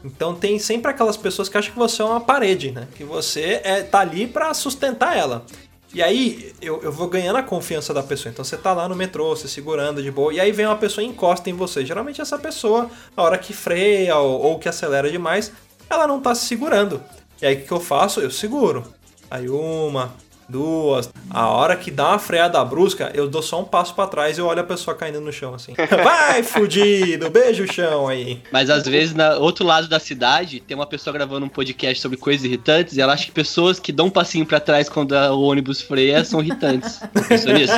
Então 0.04 0.36
tem 0.36 0.60
sempre 0.60 0.92
aquelas 0.92 1.18
pessoas 1.18 1.50
que 1.50 1.58
acham 1.58 1.72
que 1.72 1.80
você 1.80 2.02
é 2.02 2.06
uma 2.06 2.22
parede, 2.22 2.72
né? 2.72 2.88
Que 2.96 3.04
você 3.04 3.62
é, 3.64 3.82
tá 3.82 4.00
ali 4.00 4.28
pra 4.28 4.54
sustentar 4.54 5.18
ela. 5.18 5.46
E 5.94 6.02
aí 6.02 6.54
eu, 6.60 6.82
eu 6.82 6.92
vou 6.92 7.08
ganhando 7.08 7.38
a 7.38 7.44
confiança 7.44 7.94
da 7.94 8.02
pessoa. 8.02 8.32
Então 8.32 8.44
você 8.44 8.58
tá 8.58 8.74
lá 8.74 8.90
no 8.90 8.96
metrô, 8.96 9.30
você 9.30 9.48
segurando 9.48 10.02
de 10.02 10.10
boa, 10.10 10.34
e 10.34 10.40
aí 10.40 10.52
vem 10.52 10.66
uma 10.66 10.76
pessoa 10.76 11.06
e 11.06 11.08
encosta 11.08 11.50
em 11.50 11.54
você. 11.54 11.86
Geralmente 11.86 12.20
essa 12.20 12.38
pessoa, 12.38 12.90
na 13.16 13.24
hora 13.24 13.38
que 13.38 13.54
freia 13.54 14.18
ou, 14.18 14.42
ou 14.42 14.60
que 14.60 14.68
acelera 14.68 15.12
demais, 15.12 15.52
ela 15.90 16.08
não 16.08 16.20
tá 16.20 16.34
se 16.34 16.46
segurando. 16.46 17.02
E 17.42 17.46
aí 17.46 17.56
o 17.56 17.58
que, 17.60 17.68
que 17.68 17.72
eu 17.72 17.80
faço? 17.80 18.22
Eu 18.22 18.32
seguro. 18.32 18.84
Aí 19.30 19.50
uma, 19.50 20.14
duas. 20.48 21.12
A 21.30 21.48
hora 21.48 21.76
que 21.76 21.90
dá 21.90 22.10
uma 22.10 22.20
freada 22.20 22.64
brusca, 22.64 23.12
eu 23.14 23.28
dou 23.28 23.42
só 23.42 23.62
um 23.62 23.66
passo 23.66 23.94
pra 23.94 24.08
trás 24.08 24.38
e 24.38 24.42
eu 24.42 24.46
olho 24.46 24.62
a 24.62 24.64
pessoa 24.64 24.96
caindo 24.96 25.20
no 25.22 25.32
chão 25.32 25.54
assim. 25.54 25.74
Vai, 26.04 26.44
fudido! 26.44 27.30
Beijo 27.30 27.64
o 27.64 27.72
chão 27.72 28.08
aí. 28.08 28.42
Mas 28.52 28.70
às 28.70 28.86
vezes, 28.86 29.14
no 29.14 29.24
outro 29.40 29.66
lado 29.66 29.88
da 29.88 30.00
cidade, 30.00 30.60
tem 30.60 30.76
uma 30.76 30.88
pessoa 30.88 31.14
gravando 31.14 31.46
um 31.46 31.50
podcast 31.50 32.02
sobre 32.02 32.18
coisas 32.18 32.46
irritantes 32.46 32.96
e 32.98 33.02
ela 33.02 33.14
acha 33.14 33.26
que 33.26 33.32
pessoas 33.32 33.80
que 33.80 33.92
dão 33.92 34.08
um 34.08 34.12
passinho 34.12 34.46
pra 34.46 34.60
trás 34.60 34.90
quando 34.90 35.14
o 35.14 35.42
ônibus 35.42 35.82
freia 35.82 36.24
são 36.24 36.42
irritantes. 36.42 37.00
Pensou 37.28 37.54
nisso? 37.54 37.74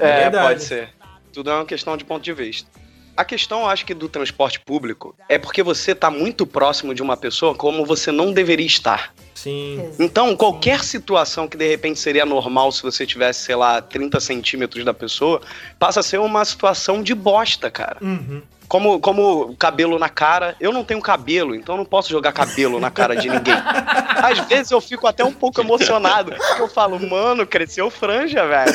É, 0.00 0.22
verdade. 0.22 0.46
pode 0.48 0.62
ser. 0.64 0.88
Tudo 1.32 1.50
é 1.50 1.54
uma 1.54 1.66
questão 1.66 1.96
de 1.96 2.04
ponto 2.04 2.22
de 2.22 2.32
vista. 2.32 2.68
A 3.16 3.24
questão, 3.24 3.62
eu 3.62 3.66
acho 3.66 3.84
que 3.84 3.94
do 3.94 4.08
transporte 4.08 4.60
público 4.60 5.12
é 5.28 5.38
porque 5.38 5.60
você 5.60 5.92
tá 5.92 6.08
muito 6.08 6.46
próximo 6.46 6.94
de 6.94 7.02
uma 7.02 7.16
pessoa 7.16 7.52
como 7.52 7.84
você 7.84 8.12
não 8.12 8.32
deveria 8.32 8.64
estar. 8.64 9.12
Sim. 9.42 9.90
Então, 10.00 10.34
qualquer 10.34 10.82
situação 10.82 11.46
que 11.46 11.56
de 11.56 11.68
repente 11.68 12.00
seria 12.00 12.26
normal 12.26 12.72
se 12.72 12.82
você 12.82 13.06
tivesse, 13.06 13.44
sei 13.44 13.54
lá, 13.54 13.80
30 13.80 14.18
centímetros 14.18 14.84
da 14.84 14.92
pessoa, 14.92 15.40
passa 15.78 16.00
a 16.00 16.02
ser 16.02 16.18
uma 16.18 16.44
situação 16.44 17.02
de 17.04 17.14
bosta, 17.14 17.70
cara. 17.70 17.98
Uhum. 18.00 18.42
Como, 18.66 18.98
como 19.00 19.54
cabelo 19.56 19.96
na 19.96 20.08
cara, 20.08 20.56
eu 20.60 20.72
não 20.72 20.82
tenho 20.84 21.00
cabelo, 21.00 21.54
então 21.54 21.76
eu 21.76 21.78
não 21.78 21.84
posso 21.86 22.10
jogar 22.10 22.32
cabelo 22.32 22.80
na 22.80 22.90
cara 22.90 23.14
de 23.14 23.28
ninguém. 23.30 23.54
Às 24.16 24.40
vezes 24.40 24.72
eu 24.72 24.80
fico 24.80 25.06
até 25.06 25.24
um 25.24 25.32
pouco 25.32 25.60
emocionado, 25.60 26.32
porque 26.32 26.60
eu 26.62 26.68
falo, 26.68 26.98
mano, 27.00 27.46
cresceu 27.46 27.88
franja, 27.90 28.44
velho. 28.46 28.74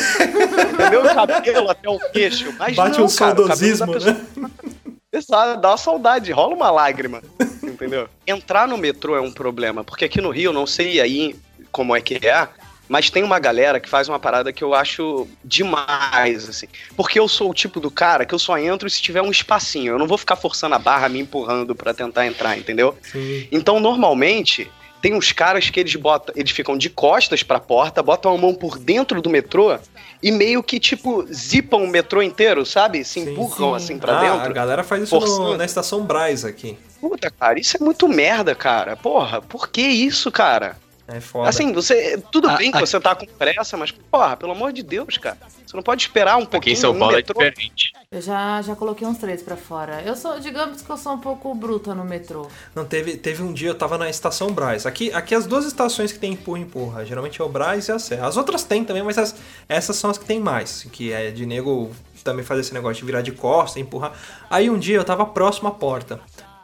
Entendeu? 0.71 1.03
Cabelo 1.13 1.69
até 1.69 1.89
o 1.89 1.99
queixo. 2.11 2.53
Mas 2.57 2.75
Bate 2.75 2.97
não, 2.97 3.05
um 3.05 3.09
cara, 3.15 3.35
saudosismo, 3.35 3.91
pessoa- 3.93 4.13
né? 4.13 4.49
Exato, 5.13 5.61
dá 5.61 5.69
uma 5.69 5.77
saudade, 5.77 6.31
rola 6.31 6.55
uma 6.55 6.71
lágrima, 6.71 7.21
entendeu? 7.61 8.09
Entrar 8.25 8.67
no 8.67 8.77
metrô 8.77 9.15
é 9.15 9.21
um 9.21 9.31
problema, 9.31 9.83
porque 9.83 10.05
aqui 10.05 10.19
no 10.19 10.31
Rio, 10.31 10.51
não 10.51 10.65
sei 10.65 10.99
aí 10.99 11.35
como 11.71 11.95
é 11.95 12.01
que 12.01 12.15
é, 12.27 12.47
mas 12.89 13.09
tem 13.09 13.23
uma 13.23 13.39
galera 13.39 13.79
que 13.79 13.87
faz 13.87 14.09
uma 14.09 14.19
parada 14.19 14.51
que 14.51 14.63
eu 14.63 14.73
acho 14.73 15.27
demais, 15.43 16.49
assim. 16.49 16.67
Porque 16.95 17.19
eu 17.19 17.27
sou 17.27 17.49
o 17.49 17.53
tipo 17.53 17.79
do 17.79 17.89
cara 17.89 18.25
que 18.25 18.33
eu 18.33 18.39
só 18.39 18.57
entro 18.57 18.89
se 18.89 19.01
tiver 19.01 19.21
um 19.21 19.31
espacinho. 19.31 19.93
Eu 19.93 19.99
não 19.99 20.07
vou 20.07 20.17
ficar 20.17 20.35
forçando 20.35 20.75
a 20.75 20.79
barra, 20.79 21.07
me 21.07 21.19
empurrando 21.19 21.73
pra 21.73 21.93
tentar 21.93 22.25
entrar, 22.25 22.57
entendeu? 22.57 22.97
Sim. 23.01 23.47
Então, 23.51 23.79
normalmente, 23.79 24.69
tem 25.03 25.13
uns 25.13 25.33
caras 25.33 25.69
que 25.69 25.81
eles 25.81 25.93
botam, 25.97 26.33
eles 26.33 26.51
ficam 26.51 26.77
de 26.77 26.89
costas 26.89 27.43
pra 27.43 27.59
porta, 27.59 28.01
botam 28.01 28.33
a 28.33 28.37
mão 28.37 28.55
por 28.55 28.79
dentro 28.79 29.21
do 29.21 29.29
metrô 29.29 29.77
e 30.23 30.31
meio 30.31 30.63
que, 30.63 30.79
tipo, 30.79 31.25
zipam 31.31 31.79
o 31.79 31.87
metrô 31.87 32.21
inteiro, 32.21 32.65
sabe? 32.65 33.03
Se 33.03 33.19
Sim, 33.19 33.31
empurram 33.33 33.71
sim. 33.71 33.75
assim 33.75 33.97
pra 33.99 34.13
Ah, 34.13 34.19
a 34.33 34.37
dentro. 34.37 34.53
galera 34.53 34.81
faz 34.81 35.03
isso 35.03 35.19
no- 35.19 35.57
na 35.57 35.65
estação 35.65 36.05
Braz 36.05 36.45
aqui. 36.45 36.77
Puta, 37.01 37.29
cara, 37.29 37.59
isso 37.59 37.75
é 37.75 37.83
muito 37.83 38.07
merda, 38.07 38.55
cara. 38.55 38.95
Porra, 38.95 39.41
por 39.41 39.67
que 39.67 39.81
isso, 39.81 40.31
cara? 40.31 40.77
É 41.15 41.19
foda. 41.21 41.49
Assim, 41.49 41.71
você. 41.71 42.21
Tudo 42.31 42.49
A- 42.49 42.57
bem 42.57 42.71
que 42.71 42.77
a- 42.77 42.81
você 42.81 42.99
tá 42.99 43.13
com 43.15 43.25
pressa, 43.25 43.77
mas, 43.77 43.91
porra, 43.91 44.35
pelo 44.37 44.51
amor 44.53 44.71
de 44.73 44.81
Deus, 44.83 45.17
cara. 45.17 45.37
Você 45.65 45.75
não 45.75 45.83
pode 45.83 46.03
esperar 46.03 46.35
um 46.37 46.41
Aqui 46.43 46.51
pouquinho 46.51 46.73
em 46.73 46.77
São 46.77 46.93
no 46.93 46.99
Paulo 46.99 47.13
é 47.13 47.17
metrô. 47.17 47.33
diferente. 47.39 47.93
Eu 48.11 48.21
já, 48.21 48.61
já 48.61 48.75
coloquei 48.75 49.07
uns 49.07 49.17
três 49.17 49.41
pra 49.41 49.55
fora. 49.55 50.01
Eu 50.05 50.15
sou, 50.15 50.39
digamos 50.39 50.81
que 50.81 50.89
eu 50.89 50.97
sou 50.97 51.13
um 51.13 51.17
pouco 51.17 51.53
bruta 51.55 51.95
no 51.95 52.03
metrô. 52.05 52.47
Não, 52.75 52.85
teve, 52.85 53.17
teve 53.17 53.41
um 53.41 53.51
dia 53.51 53.69
eu 53.69 53.75
tava 53.75 53.97
na 53.97 54.07
estação 54.09 54.51
Braz. 54.51 54.85
Aqui, 54.85 55.11
aqui 55.13 55.33
as 55.33 55.45
duas 55.47 55.65
estações 55.65 56.11
que 56.11 56.19
tem 56.19 56.33
empurra 56.33 56.59
empurra. 56.59 57.05
Geralmente 57.05 57.41
é 57.41 57.43
o 57.43 57.49
Braz 57.49 57.87
e 57.87 57.91
a 57.91 57.97
Sé. 57.99 58.19
As 58.19 58.37
outras 58.37 58.63
tem 58.63 58.83
também, 58.85 59.01
mas 59.03 59.17
as- 59.17 59.35
essas 59.67 59.95
são 59.95 60.09
as 60.11 60.17
que 60.17 60.25
tem 60.25 60.39
mais. 60.39 60.85
Que 60.91 61.11
é 61.11 61.31
de 61.31 61.45
nego 61.45 61.89
também 62.23 62.45
fazer 62.45 62.61
esse 62.61 62.73
negócio 62.73 62.95
de 63.01 63.05
virar 63.05 63.21
de 63.21 63.31
costa, 63.31 63.79
empurrar. 63.79 64.13
Aí 64.49 64.69
um 64.69 64.77
dia 64.77 64.95
eu 64.97 65.03
tava 65.03 65.25
próximo 65.25 65.67
à 65.67 65.71
porta. 65.71 66.19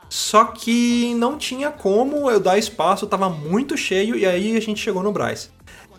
Só 0.10 0.46
que 0.46 1.14
não 1.16 1.38
tinha 1.38 1.70
como 1.70 2.30
eu 2.32 2.40
dar 2.40 2.58
espaço, 2.58 3.06
tava 3.08 3.30
muito 3.30 3.78
cheio 3.78 4.16
e 4.16 4.26
aí 4.26 4.58
a 4.58 4.60
gente 4.60 4.80
chegou 4.82 5.04
no 5.04 5.12
Braz. 5.12 5.52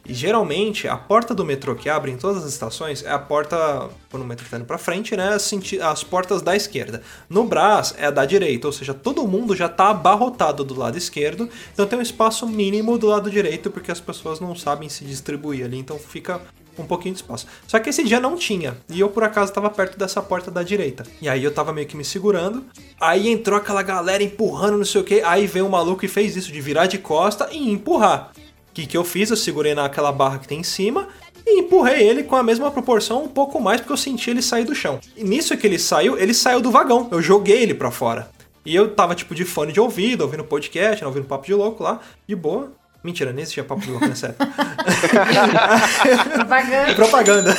E 0.08 0.14
geralmente 0.14 0.88
a 0.88 0.96
porta 0.96 1.34
do 1.34 1.44
metrô 1.44 1.74
que 1.76 1.88
abre 1.88 2.10
em 2.10 2.16
todas 2.16 2.42
as 2.42 2.50
estações 2.50 3.04
é 3.04 3.10
a 3.12 3.18
porta, 3.18 3.88
quando 4.10 4.22
o 4.22 4.26
metrô 4.26 4.46
tá 4.50 4.56
indo 4.56 4.64
pra 4.64 4.78
frente, 4.78 5.14
né? 5.14 5.38
senti- 5.38 5.80
As 5.80 6.02
portas 6.02 6.42
da 6.42 6.56
esquerda. 6.56 7.02
No 7.28 7.44
Brás 7.44 7.94
é 7.98 8.06
a 8.06 8.10
da 8.10 8.24
direita, 8.24 8.66
ou 8.66 8.72
seja, 8.72 8.94
todo 8.94 9.28
mundo 9.28 9.54
já 9.54 9.68
tá 9.68 9.90
abarrotado 9.90 10.64
do 10.64 10.74
lado 10.76 10.96
esquerdo, 10.98 11.48
então 11.72 11.86
tem 11.86 11.98
um 11.98 12.02
espaço 12.02 12.46
mínimo 12.48 12.98
do 12.98 13.06
lado 13.06 13.30
direito, 13.30 13.70
porque 13.70 13.92
as 13.92 14.00
pessoas 14.00 14.40
não 14.40 14.56
sabem 14.56 14.88
se 14.88 15.04
distribuir 15.04 15.64
ali, 15.66 15.78
então 15.78 15.98
fica 15.98 16.40
um 16.78 16.84
pouquinho 16.84 17.14
de 17.14 17.20
espaço. 17.20 17.46
Só 17.66 17.78
que 17.78 17.90
esse 17.90 18.02
dia 18.04 18.20
não 18.20 18.36
tinha, 18.36 18.76
e 18.88 19.00
eu 19.00 19.08
por 19.08 19.24
acaso 19.24 19.52
tava 19.52 19.70
perto 19.70 19.98
dessa 19.98 20.22
porta 20.22 20.50
da 20.50 20.62
direita. 20.62 21.04
E 21.20 21.28
aí 21.28 21.42
eu 21.42 21.52
tava 21.52 21.72
meio 21.72 21.86
que 21.86 21.96
me 21.96 22.04
segurando, 22.04 22.64
aí 23.00 23.28
entrou 23.28 23.58
aquela 23.58 23.82
galera 23.82 24.22
empurrando, 24.22 24.78
não 24.78 24.84
sei 24.84 25.00
o 25.00 25.04
que, 25.04 25.20
aí 25.22 25.46
veio 25.46 25.66
um 25.66 25.70
maluco 25.70 26.04
e 26.04 26.08
fez 26.08 26.36
isso 26.36 26.52
de 26.52 26.60
virar 26.60 26.86
de 26.86 26.98
costa 26.98 27.48
e 27.52 27.70
empurrar. 27.70 28.32
O 28.70 28.72
que, 28.72 28.86
que 28.86 28.96
eu 28.96 29.04
fiz? 29.04 29.30
Eu 29.30 29.36
segurei 29.36 29.74
naquela 29.74 30.12
barra 30.12 30.38
que 30.38 30.46
tem 30.46 30.60
em 30.60 30.64
cima 30.64 31.08
e 31.46 31.60
empurrei 31.60 32.06
ele 32.06 32.22
com 32.22 32.36
a 32.36 32.42
mesma 32.42 32.70
proporção, 32.70 33.24
um 33.24 33.28
pouco 33.28 33.60
mais, 33.60 33.80
porque 33.80 33.92
eu 33.92 33.96
senti 33.96 34.30
ele 34.30 34.42
sair 34.42 34.64
do 34.64 34.74
chão. 34.74 35.00
E 35.16 35.24
nisso 35.24 35.56
que 35.56 35.66
ele 35.66 35.78
saiu, 35.78 36.16
ele 36.18 36.32
saiu 36.32 36.60
do 36.60 36.70
vagão. 36.70 37.08
Eu 37.10 37.20
joguei 37.20 37.62
ele 37.62 37.74
pra 37.74 37.90
fora. 37.90 38.30
E 38.64 38.74
eu 38.74 38.94
tava 38.94 39.14
tipo 39.14 39.34
de 39.34 39.44
fone 39.44 39.72
de 39.72 39.80
ouvido, 39.80 40.20
ouvindo 40.20 40.44
podcast, 40.44 41.04
ouvindo 41.04 41.26
papo 41.26 41.46
de 41.46 41.54
louco 41.54 41.82
lá, 41.82 42.00
de 42.26 42.36
boa. 42.36 42.72
Mentira, 43.02 43.32
nem 43.32 43.42
existia 43.42 43.64
papo 43.64 43.80
de 43.80 43.90
louco? 43.90 44.14
Sério. 44.14 44.36
Propaganda. 46.34 46.94
Propaganda. 46.94 47.56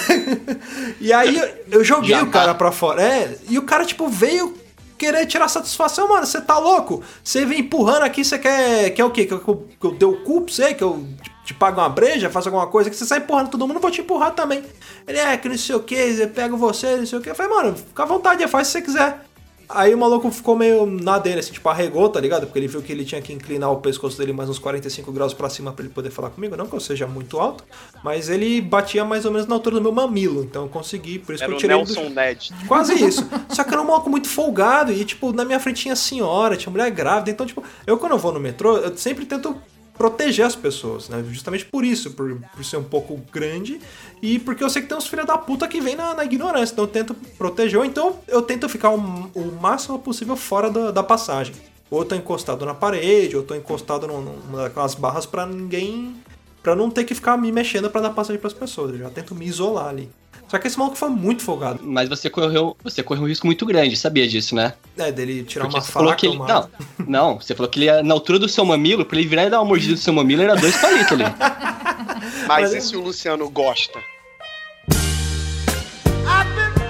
e 0.99 1.11
aí 1.11 1.41
eu- 1.71 1.83
joguei 1.83 2.11
Já 2.11 2.23
o 2.23 2.27
cara 2.29 2.47
tá. 2.49 2.55
pra 2.55 2.71
fora. 2.71 3.01
É, 3.01 3.35
e 3.49 3.57
o 3.57 3.63
cara, 3.63 3.85
tipo, 3.85 4.07
veio 4.07 4.55
querer 4.97 5.25
tirar 5.25 5.47
satisfação, 5.47 6.07
mano. 6.09 6.25
Você 6.25 6.39
tá 6.41 6.57
louco? 6.59 7.03
Você 7.23 7.43
vem 7.45 7.61
empurrando 7.61 8.03
aqui, 8.03 8.23
você 8.23 8.37
quer. 8.37 8.91
Quer 8.91 9.03
o 9.03 9.09
quê? 9.09 9.25
Que 9.25 9.33
eu, 9.33 9.39
que 9.79 9.85
eu 9.87 9.91
dê 9.91 10.05
o 10.05 10.17
cu 10.23 10.41
pra 10.41 10.53
você? 10.53 10.73
Que 10.75 10.83
eu 10.83 11.07
te, 11.23 11.31
te 11.45 11.53
pague 11.55 11.79
uma 11.79 11.89
breja, 11.89 12.29
faça 12.29 12.49
alguma 12.49 12.67
coisa? 12.67 12.89
Que 12.89 12.95
você 12.95 13.05
sai 13.05 13.17
empurrando 13.19 13.49
todo 13.49 13.65
mundo, 13.67 13.77
eu 13.77 13.81
vou 13.81 13.89
te 13.91 14.01
empurrar 14.01 14.31
também. 14.31 14.63
Ele 15.07 15.17
é, 15.17 15.35
que 15.37 15.49
não 15.49 15.57
sei 15.57 15.75
o 15.75 15.79
que, 15.79 15.95
eu 15.95 16.29
pego 16.29 16.55
você, 16.55 16.97
não 16.97 17.05
sei 17.05 17.17
o 17.17 17.21
que. 17.21 17.29
Eu 17.31 17.35
falei, 17.35 17.51
mano, 17.51 17.75
fica 17.75 18.03
à 18.03 18.05
vontade, 18.05 18.47
faz 18.47 18.67
se 18.67 18.73
você 18.73 18.81
quiser. 18.83 19.25
Aí 19.73 19.93
o 19.93 19.97
maluco 19.97 20.29
ficou 20.31 20.55
meio 20.55 20.85
na 20.85 21.19
dele, 21.19 21.39
assim, 21.39 21.51
tipo, 21.51 21.67
arregou, 21.69 22.09
tá 22.09 22.19
ligado? 22.19 22.45
Porque 22.45 22.59
ele 22.59 22.67
viu 22.67 22.81
que 22.81 22.91
ele 22.91 23.05
tinha 23.05 23.21
que 23.21 23.33
inclinar 23.33 23.71
o 23.71 23.77
pescoço 23.77 24.17
dele 24.17 24.33
mais 24.33 24.49
uns 24.49 24.59
45 24.59 25.11
graus 25.11 25.33
pra 25.33 25.49
cima 25.49 25.71
pra 25.71 25.85
ele 25.85 25.93
poder 25.93 26.09
falar 26.09 26.29
comigo. 26.29 26.55
Não 26.55 26.65
que 26.67 26.75
eu 26.75 26.79
seja 26.79 27.07
muito 27.07 27.39
alto, 27.39 27.63
mas 28.03 28.29
ele 28.29 28.61
batia 28.61 29.03
mais 29.05 29.25
ou 29.25 29.31
menos 29.31 29.47
na 29.47 29.55
altura 29.55 29.77
do 29.77 29.81
meu 29.81 29.91
mamilo. 29.91 30.43
Então 30.43 30.63
eu 30.63 30.69
consegui, 30.69 31.19
por 31.19 31.35
isso 31.35 31.43
Era 31.43 31.51
que 31.51 31.55
eu 31.55 31.59
tirei 31.59 31.77
ele 31.77 31.85
do 31.85 31.93
Nelson 31.93 32.09
Ned. 32.13 32.51
Quase 32.67 32.93
isso. 32.93 33.27
Só 33.49 33.63
que 33.63 33.71
era 33.71 33.81
um 33.81 33.85
maluco 33.85 34.09
muito 34.09 34.29
folgado 34.29 34.91
e, 34.91 35.03
tipo, 35.05 35.31
na 35.31 35.45
minha 35.45 35.59
frente 35.59 35.81
tinha 35.81 35.95
senhora, 35.95 36.57
tinha 36.57 36.71
mulher 36.71 36.89
grávida. 36.91 37.31
Então, 37.31 37.45
tipo, 37.45 37.63
eu 37.85 37.97
quando 37.97 38.13
eu 38.13 38.17
vou 38.17 38.31
no 38.31 38.39
metrô, 38.39 38.77
eu 38.77 38.97
sempre 38.97 39.25
tento 39.25 39.55
proteger 40.01 40.45
as 40.45 40.55
pessoas, 40.55 41.09
né? 41.09 41.23
Justamente 41.29 41.63
por 41.65 41.85
isso, 41.85 42.09
por, 42.11 42.35
por 42.55 42.65
ser 42.65 42.77
um 42.77 42.83
pouco 42.83 43.19
grande 43.31 43.79
e 44.19 44.39
porque 44.39 44.63
eu 44.63 44.69
sei 44.69 44.81
que 44.81 44.87
tem 44.87 44.97
uns 44.97 45.05
filha 45.05 45.23
da 45.23 45.37
puta 45.37 45.67
que 45.67 45.79
vem 45.79 45.95
na, 45.95 46.15
na 46.15 46.25
ignorância. 46.25 46.73
Então 46.73 46.85
eu 46.85 46.89
tento 46.89 47.13
proteger, 47.37 47.77
ou 47.77 47.85
então 47.85 48.15
eu 48.27 48.41
tento 48.41 48.67
ficar 48.67 48.89
o, 48.89 48.97
o 49.35 49.57
máximo 49.61 49.99
possível 49.99 50.35
fora 50.35 50.71
da, 50.71 50.89
da 50.89 51.03
passagem. 51.03 51.53
Ou 51.91 51.99
eu 52.01 52.05
tô 52.05 52.15
encostado 52.15 52.65
na 52.65 52.73
parede, 52.73 53.35
ou 53.35 53.43
eu 53.43 53.47
tô 53.47 53.53
encostado 53.53 54.07
num- 54.07 54.21
numa 54.21 54.63
daquelas 54.63 54.95
barras 54.95 55.25
pra 55.27 55.45
ninguém. 55.45 56.15
pra 56.63 56.75
não 56.75 56.89
ter 56.89 57.03
que 57.03 57.13
ficar 57.13 57.37
me 57.37 57.51
mexendo 57.51 57.87
pra 57.89 58.01
dar 58.01 58.09
passagem 58.09 58.39
pras 58.41 58.53
pessoas. 58.53 58.93
Eu 58.93 58.97
já 58.99 59.09
tento 59.11 59.35
me 59.35 59.45
isolar 59.45 59.87
ali. 59.89 60.09
Só 60.51 60.59
que 60.59 60.67
esse 60.67 60.77
maluco 60.77 60.97
foi 60.97 61.07
muito 61.07 61.43
folgado. 61.43 61.79
Mas 61.81 62.09
você 62.09 62.29
correu, 62.29 62.75
você 62.83 63.01
correu 63.01 63.23
um 63.23 63.27
risco 63.27 63.45
muito 63.45 63.65
grande, 63.65 63.95
sabia 63.95 64.27
disso, 64.27 64.53
né? 64.53 64.73
É, 64.97 65.09
dele 65.09 65.43
tirar 65.45 65.63
Porque 65.63 65.77
uma 65.77 65.81
você 65.81 65.91
falou 65.93 66.09
faca, 66.09 66.19
que 66.19 66.27
ele. 66.27 66.35
uma... 66.35 66.45
Não, 66.45 66.69
não, 67.07 67.39
você 67.39 67.55
falou 67.55 67.69
que 67.71 67.79
ele 67.79 67.85
ia 67.85 68.03
na 68.03 68.13
altura 68.13 68.37
do 68.37 68.49
seu 68.49 68.65
mamilo, 68.65 69.05
pra 69.05 69.17
ele 69.17 69.29
virar 69.29 69.45
e 69.45 69.49
dar 69.49 69.59
uma 69.59 69.65
mordida 69.69 69.93
no 69.93 69.97
seu 69.97 70.11
mamilo, 70.11 70.41
era 70.41 70.55
dois 70.57 70.75
palitos 70.75 71.13
ali. 71.13 71.23
Mas 72.49 72.73
Mas- 72.73 72.73
e 72.73 72.81
se 72.81 72.97
o 72.97 73.01
Luciano 73.01 73.49
gosta? 73.49 73.97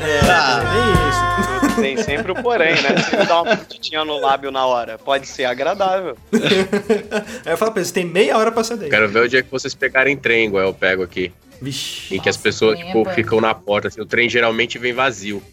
É, 0.04 0.20
Ah. 0.28 0.64
é 0.74 1.68
isso. 1.68 1.76
Tem 1.82 1.98
sempre 1.98 2.32
o 2.32 2.36
porém, 2.42 2.74
né? 2.82 2.98
Se 2.98 3.16
ele 3.16 3.26
dá 3.26 3.42
uma 3.44 3.56
mordidinha 3.56 4.04
no 4.04 4.20
lábio 4.20 4.50
na 4.52 4.66
hora, 4.66 4.98
pode 4.98 5.28
ser 5.28 5.46
agradável. 5.46 6.18
Aí 6.34 6.40
eu 7.54 7.58
falo 7.58 7.72
pra 7.72 7.82
eles, 7.82 7.92
tem 7.92 8.06
meia 8.06 8.36
hora 8.38 8.52
pra 8.52 8.64
ceder. 8.64 8.90
Quero 8.90 9.08
ver 9.08 9.20
o 9.24 9.30
dia 9.30 9.44
que 9.44 9.52
vocês 9.52 9.76
pegarem 9.76 10.18
trem, 10.18 10.48
igual 10.48 10.64
eu 10.64 10.74
pego 10.74 11.04
aqui. 11.04 11.32
Vixe. 11.62 12.16
Em 12.16 12.20
que 12.20 12.28
as 12.28 12.38
pessoas, 12.38 12.80
é 12.80 12.84
tipo, 12.84 13.04
punk. 13.04 13.14
ficam 13.14 13.40
na 13.40 13.54
porta. 13.54 13.88
assim, 13.88 14.02
o 14.02 14.06
trem 14.06 14.28
geralmente 14.28 14.80
vem 14.80 14.94
vazio. 14.94 15.44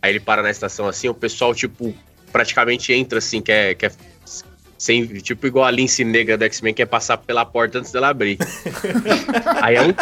Aí 0.00 0.12
ele 0.12 0.20
para 0.20 0.42
na 0.42 0.50
estação 0.50 0.86
assim, 0.86 1.08
o 1.08 1.14
pessoal, 1.14 1.54
tipo, 1.54 1.94
praticamente 2.32 2.92
entra 2.92 3.18
assim, 3.18 3.42
quer. 3.42 3.74
quer 3.74 3.92
sem, 4.78 5.06
tipo, 5.18 5.46
igual 5.46 5.66
a 5.66 5.70
lince 5.70 6.02
negra 6.04 6.38
do 6.38 6.44
X-Men, 6.44 6.72
quer 6.72 6.86
passar 6.86 7.18
pela 7.18 7.44
porta 7.44 7.78
antes 7.78 7.92
dela 7.92 8.08
abrir. 8.08 8.38
Aí 9.60 9.76
é 9.76 9.82
um, 9.82 9.92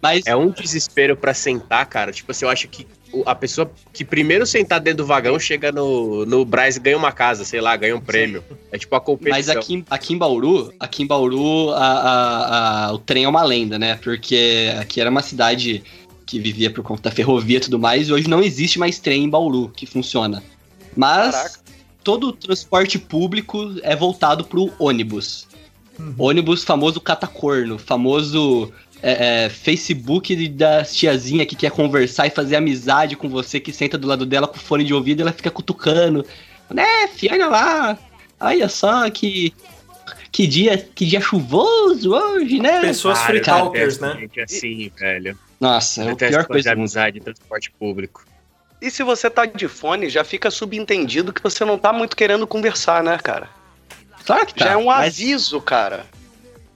Mas 0.00 0.26
é 0.26 0.34
um 0.34 0.50
desespero 0.50 1.14
pra 1.14 1.34
sentar, 1.34 1.84
cara. 1.84 2.12
Tipo 2.12 2.30
assim, 2.30 2.46
eu 2.46 2.48
acho 2.48 2.66
que 2.66 2.86
a 3.24 3.34
pessoa 3.34 3.70
que 3.92 4.04
primeiro 4.04 4.44
sentar 4.46 4.80
dentro 4.80 4.98
do 4.98 5.06
vagão 5.06 5.38
chega 5.38 5.70
no, 5.72 6.26
no 6.26 6.44
Braz 6.44 6.76
e 6.76 6.80
ganha 6.80 6.96
uma 6.98 7.12
casa, 7.12 7.44
sei 7.44 7.60
lá, 7.60 7.76
ganha 7.76 7.96
um 7.96 8.00
prêmio. 8.00 8.44
É 8.70 8.78
tipo 8.78 8.94
a 8.94 9.00
competição. 9.00 9.36
Mas 9.36 9.48
aqui, 9.48 9.84
aqui 9.88 10.12
em 10.14 10.18
Bauru, 10.18 10.72
aqui 10.78 11.02
em 11.02 11.06
Bauru, 11.06 11.70
a, 11.70 11.76
a- 11.78 12.86
a- 12.88 12.92
o 12.92 12.98
trem 12.98 13.24
é 13.24 13.28
uma 13.28 13.42
lenda, 13.42 13.78
né? 13.78 13.98
Porque 14.02 14.70
aqui 14.78 15.00
era 15.00 15.08
uma 15.10 15.22
cidade 15.22 15.82
que 16.26 16.38
vivia 16.40 16.70
por 16.70 16.82
conta 16.82 17.08
da 17.08 17.10
ferrovia 17.14 17.58
e 17.58 17.60
tudo 17.60 17.78
mais, 17.78 18.08
e 18.08 18.12
hoje 18.12 18.28
não 18.28 18.42
existe 18.42 18.78
mais 18.78 18.98
trem 18.98 19.24
em 19.24 19.30
Bauru 19.30 19.70
que 19.74 19.86
funciona. 19.86 20.42
Mas 20.96 21.34
Caraca. 21.34 21.60
todo 22.02 22.28
o 22.28 22.32
transporte 22.32 22.98
público 22.98 23.74
é 23.82 23.94
voltado 23.94 24.44
pro 24.44 24.72
ônibus. 24.78 25.46
Ônibus 26.18 26.62
famoso 26.64 27.00
catacorno, 27.00 27.78
famoso 27.78 28.70
é, 29.08 29.44
é, 29.44 29.48
Facebook 29.48 30.34
das 30.48 30.96
tiazinha 30.96 31.46
que 31.46 31.54
quer 31.54 31.70
conversar 31.70 32.26
e 32.26 32.30
fazer 32.30 32.56
amizade 32.56 33.14
com 33.14 33.28
você, 33.28 33.60
que 33.60 33.72
senta 33.72 33.96
do 33.96 34.08
lado 34.08 34.26
dela 34.26 34.48
com 34.48 34.58
fone 34.58 34.82
de 34.82 34.92
ouvido 34.92 35.20
e 35.20 35.22
ela 35.22 35.32
fica 35.32 35.48
cutucando. 35.48 36.26
Né, 36.68 37.06
fi, 37.14 37.28
olha 37.30 37.46
lá. 37.46 37.98
Olha 38.40 38.68
só 38.68 39.08
que. 39.08 39.54
Que 40.32 40.44
dia, 40.44 40.76
que 40.76 41.06
dia 41.06 41.20
chuvoso 41.20 42.12
hoje, 42.12 42.58
né? 42.58 42.80
Pessoas 42.80 43.22
free 43.22 43.40
talkers, 43.40 44.00
né? 44.00 44.16
Gente 44.18 44.40
assim, 44.40 44.90
velho. 44.98 45.38
Nossa, 45.60 46.02
é 46.02 46.10
a 46.10 46.16
pior 46.16 46.44
coisa 46.44 46.70
mundo. 46.70 46.80
amizade 46.80 47.20
transporte 47.20 47.70
público. 47.78 48.24
E 48.82 48.90
se 48.90 49.04
você 49.04 49.30
tá 49.30 49.46
de 49.46 49.68
fone, 49.68 50.10
já 50.10 50.24
fica 50.24 50.50
subentendido 50.50 51.32
que 51.32 51.42
você 51.42 51.64
não 51.64 51.78
tá 51.78 51.92
muito 51.92 52.16
querendo 52.16 52.44
conversar, 52.44 53.04
né, 53.04 53.16
cara? 53.18 53.48
Claro 54.26 54.46
que 54.46 54.54
tá. 54.54 54.64
Já 54.64 54.72
é 54.72 54.76
um 54.76 54.86
mas, 54.86 55.14
aviso, 55.14 55.60
cara. 55.60 56.04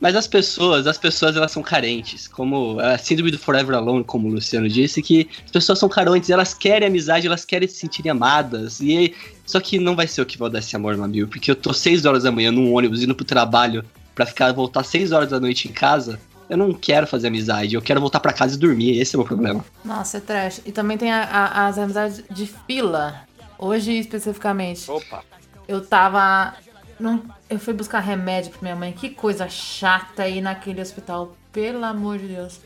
Mas 0.01 0.17
as 0.17 0.27
pessoas, 0.27 0.87
as 0.87 0.97
pessoas 0.99 1.37
elas 1.37 1.53
são 1.53 1.63
carentes. 1.63 2.27
Como 2.27 2.81
a 2.81 2.97
síndrome 2.97 3.31
do 3.31 3.39
Forever 3.39 3.77
Alone, 3.77 4.03
como 4.03 4.29
o 4.29 4.33
Luciano 4.33 4.69
disse, 4.69 5.03
que 5.03 5.29
as 5.45 5.51
pessoas 5.51 5.79
são 5.79 5.89
carentes, 5.89 6.31
elas 6.31 6.55
querem 6.55 6.89
amizade, 6.89 7.27
elas 7.27 7.45
querem 7.45 7.69
se 7.69 7.75
sentirem 7.77 8.11
amadas. 8.11 8.81
E 8.81 9.15
só 9.45 9.61
que 9.61 9.79
não 9.79 9.95
vai 9.95 10.07
ser 10.07 10.23
o 10.23 10.27
que 10.27 10.39
vai 10.39 10.49
dar 10.51 10.61
esse 10.61 10.75
amor, 10.75 10.95
meu 10.97 11.05
amigo. 11.05 11.29
Porque 11.29 11.51
eu 11.51 11.55
tô 11.57 11.73
6 11.73 12.05
horas 12.07 12.23
da 12.23 12.33
manhã 12.33 12.51
num 12.51 12.73
ônibus 12.75 13.03
indo 13.03 13.15
pro 13.15 13.25
trabalho 13.25 13.85
pra 14.15 14.25
ficar 14.27 14.53
voltar 14.53 14.83
6 14.85 15.13
horas 15.13 15.29
da 15.29 15.39
noite 15.39 15.69
em 15.69 15.73
casa. 15.73 16.19
Eu 16.49 16.57
não 16.57 16.73
quero 16.73 17.07
fazer 17.07 17.29
amizade, 17.29 17.75
eu 17.77 17.83
quero 17.83 18.01
voltar 18.01 18.19
pra 18.19 18.33
casa 18.33 18.57
e 18.57 18.59
dormir. 18.59 18.99
Esse 18.99 19.15
é 19.15 19.19
o 19.19 19.21
meu 19.21 19.27
problema. 19.29 19.65
Nossa, 19.85 20.17
é 20.17 20.21
trash. 20.21 20.61
E 20.67 20.73
também 20.73 20.99
tem 20.99 21.13
a- 21.13 21.23
a- 21.23 21.67
as 21.69 21.79
amizades 21.79 22.25
de 22.29 22.47
fila. 22.67 23.21
Hoje, 23.59 23.93
especificamente. 23.99 24.91
Opa. 24.91 25.23
Eu 25.69 25.81
tava. 25.85 26.55
Num, 27.01 27.23
eu 27.49 27.59
fui 27.59 27.73
buscar 27.73 28.01
remédio 28.01 28.51
pra 28.51 28.61
minha 28.63 28.77
mãe. 28.77 28.93
Que 28.93 29.11
coisa 29.11 29.49
chata 29.49 30.25
aí 30.25 30.41
naquele 30.41 30.81
hospital. 30.81 31.35
Pelo 31.53 31.85
amor 31.85 32.19
de 32.19 32.29
Deus. 32.29 32.57
E 32.57 32.61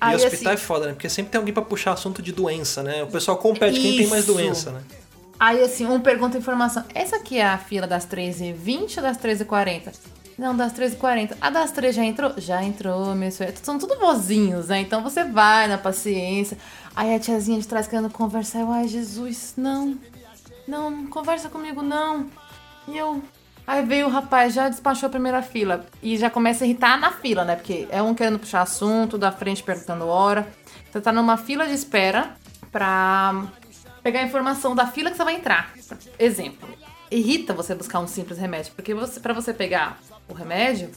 Aí, 0.00 0.16
hospital 0.16 0.52
é 0.52 0.54
assim, 0.54 0.64
foda, 0.64 0.86
né? 0.86 0.92
Porque 0.92 1.08
sempre 1.08 1.32
tem 1.32 1.38
alguém 1.38 1.52
pra 1.52 1.62
puxar 1.62 1.92
assunto 1.92 2.22
de 2.22 2.32
doença, 2.32 2.82
né? 2.82 3.02
O 3.02 3.08
pessoal 3.08 3.36
compete 3.36 3.78
quem 3.78 3.98
tem 3.98 4.06
mais 4.06 4.24
Isso. 4.24 4.32
doença, 4.32 4.70
né? 4.70 4.82
aí, 5.38 5.62
assim, 5.62 5.86
um 5.86 6.00
pergunta 6.00 6.38
informação. 6.38 6.84
Essa 6.94 7.16
aqui 7.16 7.38
é 7.38 7.46
a 7.46 7.58
fila 7.58 7.86
das 7.86 8.06
13h20 8.06 8.98
ou 8.98 9.02
das 9.02 9.18
13h40? 9.18 9.92
Não, 10.40 10.56
das 10.56 10.72
13h40. 10.72 11.36
A 11.38 11.50
das 11.50 11.70
3 11.70 11.94
já 11.94 12.02
entrou? 12.02 12.32
Já 12.38 12.64
entrou, 12.64 13.14
meu 13.14 13.30
senhor. 13.30 13.52
São 13.62 13.78
tudo 13.78 13.98
vozinhos, 13.98 14.68
né? 14.68 14.80
Então 14.80 15.02
você 15.02 15.22
vai 15.22 15.68
na 15.68 15.76
paciência. 15.76 16.56
Aí 16.96 17.14
a 17.14 17.20
tiazinha 17.20 17.60
de 17.60 17.68
trás 17.68 17.86
querendo 17.86 18.08
conversar. 18.08 18.60
Eu, 18.60 18.72
ai, 18.72 18.88
Jesus, 18.88 19.52
não. 19.54 19.98
Não, 20.66 20.90
não 20.90 21.06
conversa 21.08 21.50
comigo, 21.50 21.82
não. 21.82 22.26
E 22.88 22.96
eu. 22.96 23.22
Aí 23.70 23.84
veio 23.84 24.08
o 24.08 24.10
rapaz, 24.10 24.52
já 24.52 24.68
despachou 24.68 25.06
a 25.06 25.10
primeira 25.10 25.42
fila. 25.42 25.86
E 26.02 26.16
já 26.16 26.28
começa 26.28 26.64
a 26.64 26.66
irritar 26.66 26.98
na 26.98 27.12
fila, 27.12 27.44
né? 27.44 27.54
Porque 27.54 27.86
é 27.88 28.02
um 28.02 28.16
querendo 28.16 28.40
puxar 28.40 28.62
assunto, 28.62 29.16
da 29.16 29.30
frente 29.30 29.62
perguntando 29.62 30.08
hora. 30.08 30.52
Você 30.90 31.00
tá 31.00 31.12
numa 31.12 31.36
fila 31.36 31.64
de 31.68 31.74
espera 31.74 32.34
pra 32.72 33.44
pegar 34.02 34.18
a 34.18 34.22
informação 34.24 34.74
da 34.74 34.88
fila 34.88 35.08
que 35.08 35.16
você 35.16 35.22
vai 35.22 35.36
entrar. 35.36 35.72
Exemplo. 36.18 36.68
Irrita 37.12 37.54
você 37.54 37.72
buscar 37.72 38.00
um 38.00 38.08
simples 38.08 38.40
remédio. 38.40 38.72
Porque 38.74 38.92
você, 38.92 39.20
pra 39.20 39.32
você 39.32 39.54
pegar 39.54 40.00
o 40.28 40.34
remédio, 40.34 40.90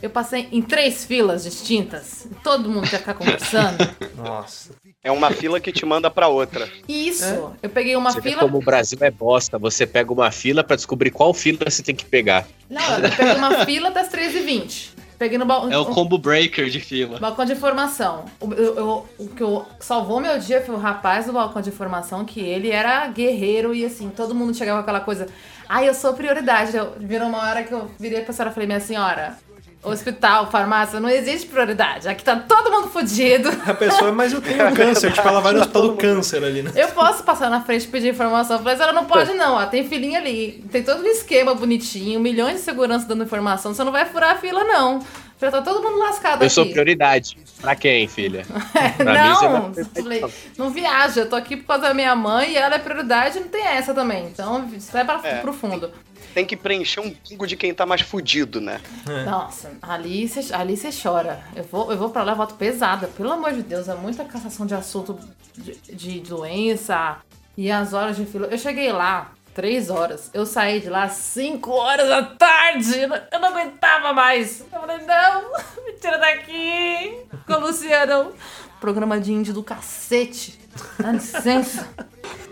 eu 0.00 0.08
passei 0.08 0.48
em 0.52 0.62
três 0.62 1.04
filas 1.04 1.42
distintas. 1.42 2.28
Todo 2.44 2.70
mundo 2.70 2.88
quer 2.88 2.98
ficar 2.98 3.14
conversando. 3.14 3.78
Nossa. 4.14 4.70
É 5.02 5.10
uma 5.10 5.30
fila 5.30 5.58
que 5.58 5.72
te 5.72 5.86
manda 5.86 6.10
pra 6.10 6.28
outra. 6.28 6.68
Isso. 6.86 7.52
Eu 7.62 7.70
peguei 7.70 7.96
uma 7.96 8.10
Você 8.12 8.20
vê 8.20 8.30
fila. 8.30 8.42
como 8.42 8.58
o 8.58 8.62
Brasil 8.62 8.98
é 9.00 9.10
bosta. 9.10 9.58
Você 9.58 9.86
pega 9.86 10.12
uma 10.12 10.30
fila 10.30 10.62
pra 10.62 10.76
descobrir 10.76 11.10
qual 11.10 11.32
fila 11.32 11.58
você 11.70 11.82
tem 11.82 11.94
que 11.94 12.04
pegar. 12.04 12.46
Não, 12.68 12.98
eu 12.98 13.10
peguei 13.16 13.34
uma 13.34 13.64
fila 13.64 13.90
das 13.90 14.10
13h20. 14.10 14.90
Peguei 15.18 15.38
no 15.38 15.46
balcão. 15.46 15.72
É 15.72 15.78
o 15.78 15.86
combo 15.86 16.18
breaker 16.18 16.68
de 16.68 16.80
fila. 16.80 17.18
Balcão 17.18 17.46
de 17.46 17.52
informação. 17.52 18.26
O, 18.40 18.52
eu- 18.52 18.76
eu- 18.76 19.08
o 19.18 19.28
que 19.28 19.42
eu- 19.42 19.64
salvou 19.78 20.20
meu 20.20 20.38
dia 20.38 20.62
foi 20.62 20.74
o 20.74 20.78
rapaz 20.78 21.24
do 21.26 21.32
balcão 21.32 21.62
de 21.62 21.70
informação, 21.70 22.24
que 22.24 22.40
ele 22.40 22.70
era 22.70 23.06
guerreiro 23.08 23.74
e 23.74 23.84
assim, 23.86 24.10
todo 24.10 24.34
mundo 24.34 24.54
chegava 24.54 24.78
com 24.78 24.82
aquela 24.82 25.00
coisa. 25.00 25.28
Ai, 25.68 25.88
eu 25.88 25.94
sou 25.94 26.12
prioridade. 26.12 26.76
Eu, 26.76 26.92
virou 26.98 27.28
uma 27.28 27.38
hora 27.38 27.62
que 27.62 27.72
eu 27.72 27.90
virei 27.98 28.20
pra 28.22 28.32
senhora 28.34 28.50
e 28.50 28.54
falei, 28.54 28.66
minha 28.66 28.80
senhora, 28.80 29.36
hospital, 29.82 30.50
farmácia, 30.50 31.00
não 31.00 31.08
existe 31.08 31.46
prioridade. 31.46 32.08
Aqui 32.08 32.22
tá 32.22 32.36
todo 32.36 32.70
mundo 32.70 32.88
fudido. 32.88 33.48
A 33.66 33.72
pessoa, 33.74 34.12
mas 34.12 34.32
eu 34.32 34.40
tenho 34.40 34.74
câncer. 34.74 35.12
Tipo, 35.12 35.26
ela 35.28 35.40
vai 35.40 35.52
no 35.52 35.60
hospital 35.60 35.82
do 35.82 35.96
câncer 35.96 36.44
ali, 36.44 36.62
né? 36.62 36.70
Eu 36.74 36.88
posso 36.88 37.22
passar 37.22 37.48
na 37.48 37.62
frente 37.62 37.84
e 37.84 37.88
pedir 37.88 38.08
informação. 38.10 38.56
Eu 38.56 38.62
falei, 38.62 38.76
senhora, 38.76 38.92
não 38.92 39.06
pode 39.06 39.32
não, 39.34 39.54
ó, 39.54 39.66
tem 39.66 39.88
filinha 39.88 40.18
ali. 40.18 40.62
Tem 40.70 40.82
todo 40.82 41.02
um 41.02 41.06
esquema 41.06 41.54
bonitinho, 41.54 42.20
milhões 42.20 42.56
de 42.56 42.60
segurança 42.60 43.06
dando 43.06 43.24
informação. 43.24 43.72
Você 43.74 43.82
não 43.84 43.92
vai 43.92 44.04
furar 44.04 44.32
a 44.32 44.38
fila, 44.38 44.64
não. 44.64 45.00
Já 45.40 45.50
tá 45.50 45.62
todo 45.62 45.82
mundo 45.82 45.98
lascado 46.00 46.42
Eu 46.42 46.46
aqui. 46.46 46.50
sou 46.54 46.66
prioridade. 46.66 47.38
Pra 47.62 47.74
quem, 47.74 48.06
filha? 48.06 48.44
Pra 48.98 49.12
mim, 49.22 49.28
não, 49.30 49.72
vai- 49.72 49.84
falei, 49.84 50.24
não 50.58 50.68
viaja, 50.70 51.20
eu 51.22 51.28
tô 51.30 51.34
aqui 51.36 51.56
por 51.56 51.66
causa 51.66 51.84
da 51.88 51.94
minha 51.94 52.14
mãe 52.14 52.52
e 52.52 52.56
ela 52.58 52.74
é 52.74 52.78
prioridade, 52.78 53.40
não 53.40 53.48
tem 53.48 53.64
essa 53.66 53.94
também. 53.94 54.26
Então, 54.26 54.68
sai 54.78 55.02
pra, 55.04 55.18
É. 55.24 55.36
pro 55.36 55.52
fundo. 55.54 55.90
Tem 56.34 56.44
que 56.46 56.56
preencher 56.56 57.00
um 57.00 57.10
bingo 57.28 57.46
de 57.46 57.56
quem 57.56 57.74
tá 57.74 57.84
mais 57.84 58.00
fudido, 58.02 58.60
né? 58.60 58.80
Nossa, 59.24 59.72
ali 59.82 60.28
você 60.28 60.52
ali 60.54 60.76
cê 60.76 60.90
chora. 60.90 61.42
Eu 61.56 61.64
vou, 61.64 61.90
eu 61.90 61.98
vou 61.98 62.10
pra 62.10 62.22
lá, 62.22 62.32
eu 62.32 62.36
volto 62.36 62.54
pesada. 62.54 63.08
Pelo 63.08 63.32
amor 63.32 63.52
de 63.52 63.62
Deus, 63.62 63.88
é 63.88 63.94
muita 63.94 64.24
cassação 64.24 64.64
de 64.66 64.74
assunto 64.74 65.18
de, 65.56 65.72
de 65.94 66.20
doença 66.20 67.16
e 67.56 67.70
as 67.70 67.92
horas 67.92 68.16
de 68.16 68.24
fila. 68.26 68.46
Eu 68.46 68.58
cheguei 68.58 68.92
lá, 68.92 69.32
três 69.54 69.90
horas. 69.90 70.30
Eu 70.32 70.46
saí 70.46 70.80
de 70.80 70.88
lá 70.88 71.08
cinco 71.08 71.72
horas 71.72 72.08
da 72.08 72.22
tarde. 72.22 73.00
Eu 73.00 73.08
não- 73.08 73.20
Eu 73.32 73.40
não 73.40 73.48
aguentava 73.48 74.12
mais. 74.12 74.60
Eu 74.60 74.66
falei, 74.80 74.98
não, 74.98 75.50
me 75.84 75.92
tira 76.00 76.18
daqui. 76.18 77.18
Com 77.46 77.54
o 77.54 77.60
Luciano. 77.60 78.32
Programa 78.80 79.20
de 79.20 79.32
índio 79.32 79.52
do 79.52 79.62
cacete. 79.62 80.59
Dá 80.98 81.12
licença. 81.12 81.88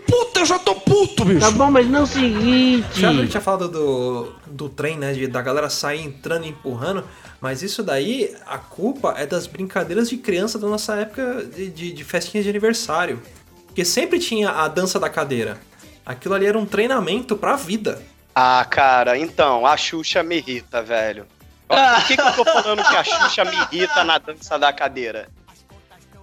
Puta, 0.05 0.39
eu 0.39 0.45
já 0.45 0.57
tô 0.57 0.73
puto, 0.75 1.23
bicho. 1.23 1.39
Tá 1.39 1.51
bom, 1.51 1.69
mas 1.69 1.87
não 1.87 1.99
é 1.99 2.01
o 2.03 2.07
seguinte. 2.07 2.99
Já 2.99 3.27
tinha 3.27 3.41
falado 3.41 3.67
do, 3.69 4.33
do 4.47 4.67
trem, 4.67 4.97
né? 4.97 5.13
De, 5.13 5.27
da 5.27 5.41
galera 5.41 5.69
sair 5.69 6.03
entrando 6.03 6.45
e 6.45 6.49
empurrando. 6.49 7.03
Mas 7.39 7.61
isso 7.61 7.83
daí, 7.83 8.35
a 8.47 8.57
culpa 8.57 9.13
é 9.17 9.25
das 9.25 9.45
brincadeiras 9.45 10.09
de 10.09 10.17
criança 10.17 10.57
da 10.57 10.67
nossa 10.67 10.95
época 10.95 11.45
de, 11.55 11.69
de, 11.69 11.91
de 11.93 12.03
festinhas 12.03 12.43
de 12.43 12.49
aniversário. 12.49 13.21
Porque 13.67 13.85
sempre 13.85 14.19
tinha 14.19 14.49
a 14.49 14.67
dança 14.67 14.99
da 14.99 15.09
cadeira. 15.09 15.59
Aquilo 16.05 16.33
ali 16.33 16.47
era 16.47 16.57
um 16.57 16.65
treinamento 16.65 17.37
pra 17.37 17.55
vida. 17.55 18.01
Ah, 18.33 18.65
cara, 18.67 19.17
então, 19.17 19.65
a 19.65 19.77
Xuxa 19.77 20.23
me 20.23 20.37
irrita, 20.37 20.81
velho. 20.81 21.27
Por 21.67 22.07
que, 22.07 22.17
que 22.17 22.21
eu 22.21 22.33
tô 22.33 22.45
falando 22.45 22.83
que 22.83 22.95
a 22.95 23.03
Xuxa 23.03 23.45
me 23.45 23.55
irrita 23.55 24.03
na 24.03 24.17
dança 24.17 24.57
da 24.57 24.73
cadeira? 24.73 25.29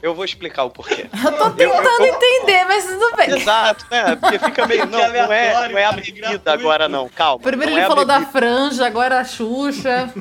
Eu 0.07 0.15
vou 0.15 0.25
explicar 0.25 0.63
o 0.65 0.71
porquê. 0.71 1.07
Eu 1.13 1.33
tô 1.37 1.51
tentando 1.51 2.05
entender, 2.05 2.65
mas 2.65 2.85
tudo 2.87 3.17
bem. 3.17 3.31
Exato, 3.41 3.85
né? 3.91 4.15
Porque 4.17 4.39
fica 4.39 4.67
meio. 4.67 4.87
Não, 4.87 4.99
não 5.01 5.33
é, 5.33 5.69
não 5.69 5.79
é 5.79 5.85
a 5.85 5.93
bebida 5.93 6.53
agora, 6.53 6.89
não. 6.89 7.09
Calma. 7.09 7.43
Primeiro 7.43 7.73
não 7.73 7.79
ele 7.79 7.85
é 7.85 7.89
falou 7.89 8.05
da 8.05 8.21
franja, 8.27 8.87
agora 8.87 9.19
a 9.19 9.25
Xuxa. 9.25 10.13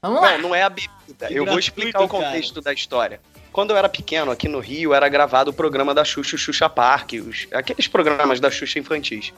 Vamos 0.00 0.22
lá. 0.22 0.32
Não, 0.32 0.48
não 0.48 0.54
é 0.54 0.62
a 0.62 0.70
bebida. 0.70 1.28
Eu 1.30 1.44
vou 1.44 1.58
explicar 1.58 2.00
o 2.02 2.08
contexto 2.08 2.60
da 2.62 2.72
história. 2.72 3.20
Quando 3.52 3.70
eu 3.72 3.76
era 3.76 3.88
pequeno, 3.90 4.30
aqui 4.30 4.48
no 4.48 4.58
Rio, 4.58 4.92
era 4.94 5.08
gravado 5.08 5.50
o 5.50 5.54
programa 5.54 5.94
da 5.94 6.04
Xuxa, 6.04 6.36
o 6.36 6.38
Xuxa 6.38 6.68
Park, 6.68 7.12
os- 7.26 7.46
aqueles 7.52 7.86
programas 7.88 8.38
da 8.40 8.50
Xuxa 8.50 8.78
infantis. 8.78 9.32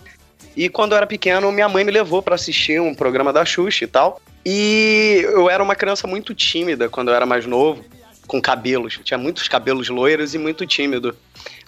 E 0.56 0.68
quando 0.68 0.92
eu 0.92 0.96
era 0.96 1.06
pequeno, 1.06 1.50
minha 1.52 1.68
mãe 1.68 1.84
me 1.84 1.90
levou 1.92 2.20
pra 2.22 2.34
assistir 2.36 2.80
um 2.80 2.94
programa 2.94 3.32
da 3.32 3.44
Xuxa 3.44 3.84
e 3.84 3.86
tal. 3.88 4.20
E 4.44 5.22
eu 5.24 5.50
era 5.50 5.62
uma 5.62 5.74
criança 5.76 6.06
muito 6.06 6.34
tímida 6.34 6.88
quando 6.88 7.08
eu 7.08 7.14
era 7.14 7.26
mais 7.26 7.46
novo, 7.46 7.84
com 8.28 8.40
cabelos. 8.40 9.00
Tinha 9.02 9.18
muitos 9.18 9.48
cabelos 9.48 9.88
loiros 9.88 10.34
e 10.34 10.38
muito 10.38 10.64
tímido. 10.64 11.16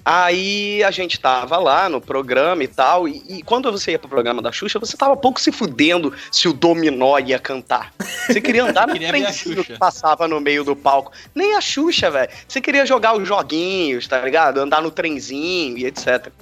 Aí 0.05 0.83
a 0.85 0.91
gente 0.91 1.19
tava 1.19 1.59
lá 1.59 1.89
no 1.89 2.01
programa 2.01 2.63
e 2.63 2.69
tal, 2.69 3.07
e, 3.07 3.23
e 3.29 3.43
quando 3.43 3.71
você 3.71 3.93
ia 3.93 3.99
pro 3.99 4.09
programa 4.09 4.41
da 4.41 4.51
Xuxa, 4.51 4.79
você 4.79 4.97
tava 4.97 5.15
pouco 5.17 5.41
se 5.41 5.53
fudendo 5.53 6.15
se 6.33 6.49
o 6.49 6.53
Dominó 6.53 7.19
ia 7.19 7.39
cantar. 7.39 7.93
Você 8.27 8.41
queria 8.41 8.65
andar 8.65 8.87
no 8.89 8.99
trenzinho 8.99 9.65
que 9.65 9.77
passava 9.77 10.27
no 10.27 10.41
meio 10.41 10.65
do 10.65 10.75
palco. 10.75 11.13
Nem 11.35 11.55
a 11.55 11.61
Xuxa, 11.61 12.11
velho. 12.11 12.31
Você 12.47 12.61
queria 12.61 12.87
jogar 12.87 13.15
os 13.15 13.27
joguinhos, 13.27 14.07
tá 14.07 14.21
ligado? 14.21 14.59
Andar 14.59 14.81
no 14.81 14.91
trenzinho 14.91 15.77
e 15.77 15.85
etc. 15.85 16.33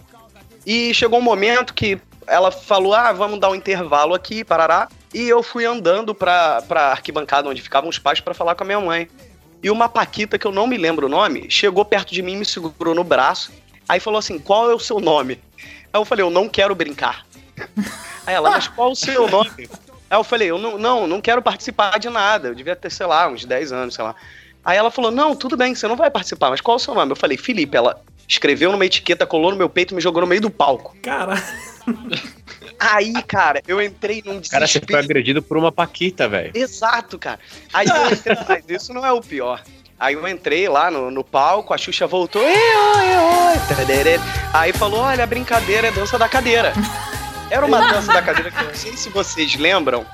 E 0.65 0.95
chegou 0.95 1.19
um 1.19 1.23
momento 1.23 1.75
que 1.75 2.01
ela 2.29 2.53
falou: 2.53 2.95
ah, 2.95 3.13
vamos 3.13 3.41
dar 3.41 3.51
um 3.51 3.55
intervalo 3.55 4.15
aqui, 4.15 4.45
parará. 4.45 4.89
E 5.13 5.29
eu 5.29 5.43
fui 5.43 5.65
andando 5.65 6.15
pra, 6.15 6.63
pra 6.63 6.89
arquibancada 6.89 7.49
onde 7.49 7.63
ficavam 7.63 7.89
os 7.89 7.99
pais 7.99 8.21
pra 8.21 8.35
falar 8.35 8.55
com 8.55 8.63
a 8.63 8.67
minha 8.67 8.81
mãe. 8.81 9.09
E 9.63 9.71
uma 9.71 9.89
Paquita, 9.89 10.39
que 10.39 10.47
eu 10.47 10.53
não 10.53 10.67
me 10.67 10.77
lembro 10.77 11.07
o 11.07 11.09
nome, 11.09 11.51
chegou 11.51 11.85
perto 11.85 12.15
de 12.15 12.23
mim, 12.23 12.37
me 12.37 12.45
segurou 12.45 12.95
no 12.95 13.03
braço 13.03 13.53
Aí 13.89 13.99
falou 13.99 14.19
assim: 14.19 14.39
qual 14.39 14.71
é 14.71 14.75
o 14.75 14.79
seu 14.79 15.01
nome? 15.01 15.41
Aí 15.57 15.99
eu 16.01 16.05
falei: 16.05 16.25
eu 16.25 16.31
não 16.31 16.49
quero 16.49 16.75
brincar. 16.75 17.27
Aí 18.27 18.35
ela, 18.35 18.51
mas 18.51 18.69
qual 18.69 18.93
o 18.93 18.97
seu 18.97 19.27
nome? 19.31 19.69
Aí 20.11 20.19
eu 20.19 20.23
falei: 20.23 20.51
eu 20.51 20.59
não, 20.59 20.77
não, 20.79 21.07
não 21.07 21.21
quero 21.21 21.41
participar 21.41 21.99
de 21.99 22.11
nada. 22.11 22.49
Eu 22.49 22.55
devia 22.55 22.77
ter, 22.77 22.91
sei 22.91 23.07
lá, 23.07 23.27
uns 23.29 23.45
10 23.45 23.73
anos, 23.73 23.95
sei 23.95 24.05
lá. 24.05 24.15
Aí 24.63 24.77
ela 24.77 24.91
falou: 24.91 25.11
não, 25.11 25.35
tudo 25.35 25.57
bem, 25.57 25.75
você 25.75 25.89
não 25.89 25.97
vai 25.97 26.11
participar, 26.11 26.51
mas 26.51 26.61
qual 26.61 26.77
o 26.77 26.81
seu 26.81 26.95
nome? 26.95 27.11
Eu 27.11 27.17
falei: 27.17 27.39
Felipe. 27.39 27.77
Ela 27.77 27.99
escreveu 28.29 28.71
numa 28.71 28.85
etiqueta, 28.85 29.27
colou 29.27 29.51
no 29.51 29.57
meu 29.57 29.71
peito 29.71 29.95
e 29.95 29.97
me 29.97 30.03
jogou 30.03 30.21
no 30.21 30.27
meio 30.27 30.43
do 30.43 30.51
palco. 30.51 30.95
Caralho. 31.03 31.43
Aí, 32.79 33.13
cara, 33.27 33.61
eu 33.67 33.83
entrei 33.83 34.23
num 34.25 34.41
Cara, 34.41 34.67
você 34.67 34.75
foi 34.79 34.87
desespero. 34.87 34.99
agredido 34.99 35.43
por 35.43 35.57
uma 35.57 35.73
paquita, 35.73 36.29
velho. 36.29 36.53
Exato, 36.55 37.19
cara. 37.19 37.41
Aí 37.73 37.87
eu 37.89 38.13
entrei, 38.13 38.37
mas 38.49 38.65
isso 38.69 38.95
não 38.95 39.05
é 39.05 39.13
o 39.13 39.21
pior. 39.21 39.63
Aí 39.99 40.15
eu 40.15 40.29
entrei 40.29 40.69
lá 40.69 40.91
no, 40.91 41.11
no 41.11 41.25
palco, 41.25 41.75
a 41.75 41.79
Xuxa 41.79 42.07
voltou, 42.07 42.41
"Ê, 42.41 42.55
oi, 42.55 43.17
oi, 43.17 43.77
tadere." 43.77 44.21
aí 44.53 44.73
falou, 44.73 45.01
olha, 45.01 45.25
a 45.25 45.27
brincadeira 45.27 45.89
é 45.89 45.91
dança 45.91 46.17
da 46.17 46.29
cadeira. 46.29 46.73
Era 47.51 47.67
uma 47.67 47.81
dança 47.81 48.13
da 48.13 48.23
cadeira 48.23 48.51
que 48.51 48.61
eu 48.63 48.69
não 48.69 48.75
sei 48.75 48.97
se 48.97 49.09
vocês 49.09 49.57
lembram, 49.57 50.07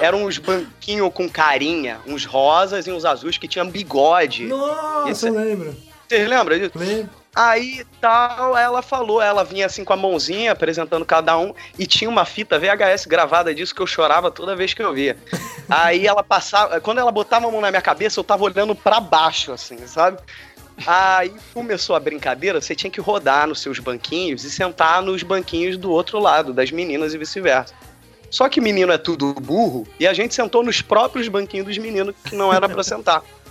eram 0.00 0.24
uns 0.24 0.36
banquinhos 0.36 1.10
com 1.14 1.28
carinha, 1.30 1.98
uns 2.06 2.26
rosas 2.26 2.86
e 2.86 2.92
uns 2.92 3.04
azuis 3.06 3.38
que 3.38 3.48
tinham 3.48 3.70
bigode. 3.70 4.44
Nossa, 4.46 5.10
Isso 5.10 5.28
eu 5.28 5.34
lembro. 5.34 5.74
Vocês 6.12 6.28
lembram 6.28 6.58
disso? 6.58 6.72
Lembro. 6.74 7.10
Aí 7.34 7.86
tal, 7.98 8.54
ela 8.54 8.82
falou, 8.82 9.22
ela 9.22 9.42
vinha 9.42 9.64
assim 9.64 9.82
com 9.82 9.94
a 9.94 9.96
mãozinha 9.96 10.52
apresentando 10.52 11.06
cada 11.06 11.38
um 11.38 11.54
e 11.78 11.86
tinha 11.86 12.10
uma 12.10 12.26
fita 12.26 12.58
VHS 12.58 13.06
gravada 13.06 13.54
disso 13.54 13.74
que 13.74 13.80
eu 13.80 13.86
chorava 13.86 14.30
toda 14.30 14.54
vez 14.54 14.74
que 14.74 14.82
eu 14.82 14.92
via. 14.92 15.16
Aí 15.70 16.06
ela 16.06 16.22
passava, 16.22 16.78
quando 16.82 16.98
ela 16.98 17.10
botava 17.10 17.48
a 17.48 17.50
mão 17.50 17.62
na 17.62 17.70
minha 17.70 17.80
cabeça, 17.80 18.20
eu 18.20 18.24
tava 18.24 18.44
olhando 18.44 18.74
pra 18.74 19.00
baixo, 19.00 19.52
assim, 19.52 19.78
sabe? 19.86 20.18
Aí 20.86 21.32
começou 21.54 21.96
a 21.96 22.00
brincadeira, 22.00 22.60
você 22.60 22.74
tinha 22.74 22.90
que 22.90 23.00
rodar 23.00 23.46
nos 23.46 23.60
seus 23.60 23.78
banquinhos 23.78 24.44
e 24.44 24.50
sentar 24.50 25.00
nos 25.00 25.22
banquinhos 25.22 25.78
do 25.78 25.90
outro 25.90 26.18
lado, 26.18 26.52
das 26.52 26.70
meninas 26.70 27.14
e 27.14 27.18
vice-versa. 27.18 27.72
Só 28.30 28.50
que 28.50 28.60
menino 28.60 28.92
é 28.92 28.98
tudo 28.98 29.32
burro 29.32 29.86
e 29.98 30.06
a 30.06 30.12
gente 30.12 30.34
sentou 30.34 30.62
nos 30.62 30.82
próprios 30.82 31.28
banquinhos 31.28 31.66
dos 31.66 31.78
meninos 31.78 32.14
que 32.22 32.36
não 32.36 32.52
era 32.52 32.68
pra 32.68 32.82
sentar. 32.82 33.22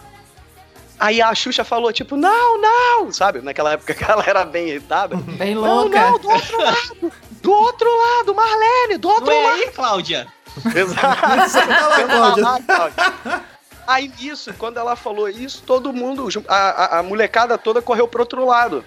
Aí 1.02 1.20
a 1.20 1.34
Xuxa 1.34 1.64
falou, 1.64 1.92
tipo, 1.92 2.16
não, 2.16 2.62
não, 2.62 3.12
sabe? 3.12 3.42
Naquela 3.42 3.74
época 3.74 3.92
que 3.96 4.04
ela 4.04 4.24
era 4.26 4.46
bem 4.46 4.70
irritada. 4.70 5.16
Bem 5.38 5.56
Não, 5.56 5.62
louca. 5.86 6.00
não, 6.00 6.20
do 6.20 6.30
outro 6.30 6.62
lado! 6.62 7.12
Do 7.42 7.52
outro 7.52 7.90
lado, 7.98 8.36
Marlene, 8.36 8.98
do 9.00 9.10
outro 9.10 9.26
Não 9.26 9.34
é 9.34 9.44
lado! 9.44 9.56
aí, 9.64 9.72
Cláudia? 9.72 10.28
Exato. 10.76 11.50
Senta 11.50 11.88
lá, 11.88 12.04
Cláudia. 12.04 12.64
Cláudia. 12.68 13.42
Aí 13.88 14.12
nisso, 14.20 14.54
quando 14.60 14.78
ela 14.78 14.96
falou 14.96 15.28
isso, 15.28 15.64
todo 15.66 15.92
mundo, 15.92 16.28
a, 16.48 16.56
a, 16.56 17.00
a 17.00 17.04
molecada 17.04 17.58
toda 17.58 17.82
correu 17.82 18.08
pro 18.08 18.22
outro 18.22 18.46
lado. 18.46 18.86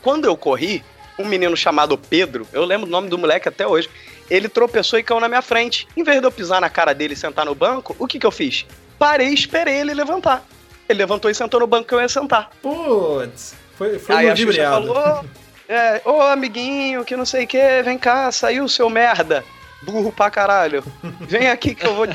Quando 0.00 0.26
eu 0.26 0.36
corri, 0.36 0.84
um 1.18 1.24
menino 1.24 1.56
chamado 1.56 1.98
Pedro, 1.98 2.46
eu 2.52 2.64
lembro 2.64 2.86
o 2.86 2.90
nome 2.90 3.08
do 3.08 3.18
moleque 3.18 3.48
até 3.48 3.66
hoje, 3.66 3.90
ele 4.30 4.48
tropeçou 4.48 4.96
e 4.96 5.02
caiu 5.02 5.18
na 5.18 5.28
minha 5.28 5.42
frente. 5.42 5.88
Em 5.96 6.04
vez 6.04 6.20
de 6.20 6.26
eu 6.26 6.30
pisar 6.30 6.60
na 6.60 6.70
cara 6.70 6.94
dele 6.94 7.14
e 7.14 7.16
sentar 7.16 7.44
no 7.44 7.54
banco, 7.54 7.96
o 7.98 8.06
que 8.06 8.20
que 8.20 8.26
eu 8.26 8.30
fiz? 8.30 8.64
Parei 8.96 9.30
e 9.30 9.34
esperei 9.34 9.80
ele 9.80 9.92
levantar. 9.92 10.44
Ele 10.88 10.98
levantou 10.98 11.30
e 11.30 11.34
sentou 11.34 11.60
no 11.60 11.66
banco 11.66 11.88
que 11.88 11.94
eu 11.94 12.00
ia 12.00 12.08
sentar. 12.08 12.50
Putz. 12.60 13.54
Foi, 13.76 13.98
foi 13.98 14.14
Aí 14.16 14.28
a 14.30 14.36
Xuxa 14.36 14.70
falou, 14.70 15.24
é, 15.68 16.00
ô 16.04 16.20
amiguinho, 16.22 17.04
que 17.04 17.16
não 17.16 17.24
sei 17.24 17.44
o 17.44 17.46
que, 17.46 17.82
vem 17.82 17.98
cá, 17.98 18.30
saiu 18.30 18.68
seu 18.68 18.90
merda, 18.90 19.44
burro 19.82 20.12
pra 20.12 20.30
caralho. 20.30 20.84
Vem 21.20 21.48
aqui 21.48 21.74
que 21.74 21.86
eu 21.86 21.94
vou... 21.94 22.06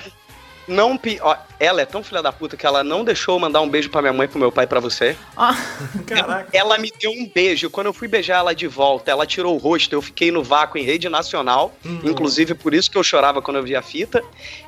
Não, 0.67 0.97
pi- 0.97 1.17
ó, 1.21 1.33
ela 1.61 1.81
é 1.81 1.85
tão 1.85 2.03
filha 2.03 2.21
da 2.21 2.29
puta 2.29 2.57
que 2.57 2.65
ela 2.65 2.83
não 2.83 3.05
deixou 3.05 3.35
eu 3.35 3.39
mandar 3.39 3.61
um 3.61 3.69
beijo 3.69 3.89
pra 3.89 4.01
minha 4.01 4.11
mãe, 4.11 4.27
pro 4.27 4.37
meu 4.37 4.51
pai 4.51 4.65
e 4.65 4.67
pra 4.67 4.81
você. 4.81 5.15
Ó, 5.37 5.53
Caraca. 6.05 6.49
Ela 6.51 6.77
me 6.77 6.91
deu 6.99 7.09
um 7.09 7.25
beijo. 7.25 7.69
Quando 7.69 7.87
eu 7.87 7.93
fui 7.93 8.05
beijar 8.05 8.39
ela 8.39 8.53
de 8.53 8.67
volta, 8.67 9.09
ela 9.09 9.25
tirou 9.25 9.55
o 9.55 9.57
rosto. 9.57 9.93
Eu 9.93 10.01
fiquei 10.01 10.29
no 10.29 10.43
vácuo 10.43 10.77
em 10.77 10.83
rede 10.83 11.07
nacional. 11.07 11.73
Uhum. 11.85 12.01
Inclusive, 12.03 12.53
por 12.53 12.73
isso 12.73 12.91
que 12.91 12.97
eu 12.97 13.03
chorava 13.03 13.41
quando 13.41 13.55
eu 13.57 13.63
vi 13.63 13.77
a 13.77 13.81
fita. 13.81 14.21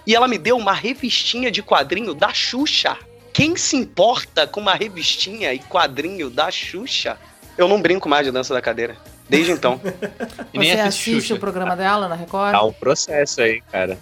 E 0.08 0.16
ela 0.16 0.26
me 0.26 0.38
deu 0.38 0.56
uma 0.56 0.72
revistinha 0.72 1.52
de 1.52 1.62
quadrinho 1.62 2.14
da 2.14 2.34
Xuxa. 2.34 2.96
Quem 3.34 3.56
se 3.56 3.76
importa 3.76 4.46
com 4.48 4.60
uma 4.60 4.74
revistinha 4.74 5.54
e 5.54 5.60
quadrinho 5.60 6.30
da 6.30 6.50
Xuxa? 6.52 7.18
Eu 7.58 7.68
não 7.68 7.82
brinco 7.82 8.08
mais 8.10 8.26
de 8.26 8.32
dança 8.32 8.54
da 8.54 8.62
cadeira. 8.62 8.96
Desde 9.30 9.52
então. 9.52 9.80
E 10.54 10.58
nem 10.58 10.72
você 10.76 10.80
assiste 10.82 11.22
Xuxa. 11.22 11.36
o 11.36 11.39
programa 11.39 11.76
dela 11.76 12.08
na 12.08 12.15
Record? 12.15 12.52
Tá 12.52 12.63
um 12.63 12.74
processo 12.74 13.42
aí, 13.42 13.62
cara. 13.72 13.98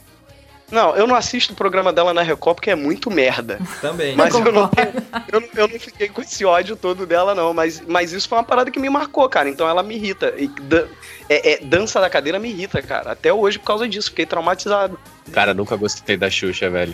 Não, 0.72 0.96
eu 0.98 1.08
não 1.08 1.16
assisto 1.16 1.54
o 1.54 1.56
programa 1.56 1.94
dela 1.94 2.14
na 2.14 2.22
Record 2.22 2.56
porque 2.56 2.70
é 2.70 2.76
muito 2.76 3.10
merda. 3.12 3.58
Também. 3.82 4.16
Mas 4.16 4.34
eu 4.34 4.52
não, 4.52 4.70
eu, 5.32 5.40
não- 5.42 5.50
eu 5.56 5.68
não 5.68 5.80
fiquei 5.80 6.10
com 6.10 6.22
esse 6.22 6.44
ódio 6.44 6.76
todo 6.76 7.06
dela, 7.06 7.34
não. 7.34 7.54
Mas, 7.54 7.82
mas 7.88 8.12
isso 8.12 8.28
foi 8.28 8.38
uma 8.38 8.44
parada 8.44 8.70
que 8.70 8.80
me 8.80 8.90
marcou, 8.90 9.28
cara. 9.30 9.48
Então 9.50 9.68
ela 9.68 9.82
me 9.82 9.96
irrita. 9.96 10.34
E 10.38 10.48
dan- 10.48 10.88
é- 11.30 11.54
é, 11.54 11.58
dança 11.62 12.00
da 12.02 12.10
cadeira 12.10 12.38
me 12.40 12.50
irrita, 12.50 12.82
cara. 12.82 13.12
Até 13.14 13.32
hoje 13.32 13.60
por 13.60 13.66
causa 13.66 13.88
disso. 13.88 14.10
Fiquei 14.10 14.26
traumatizado. 14.26 15.00
Cara, 15.32 15.54
nunca 15.54 15.76
gostei 15.78 16.18
da 16.18 16.30
Xuxa, 16.30 16.70
velho. 16.70 16.94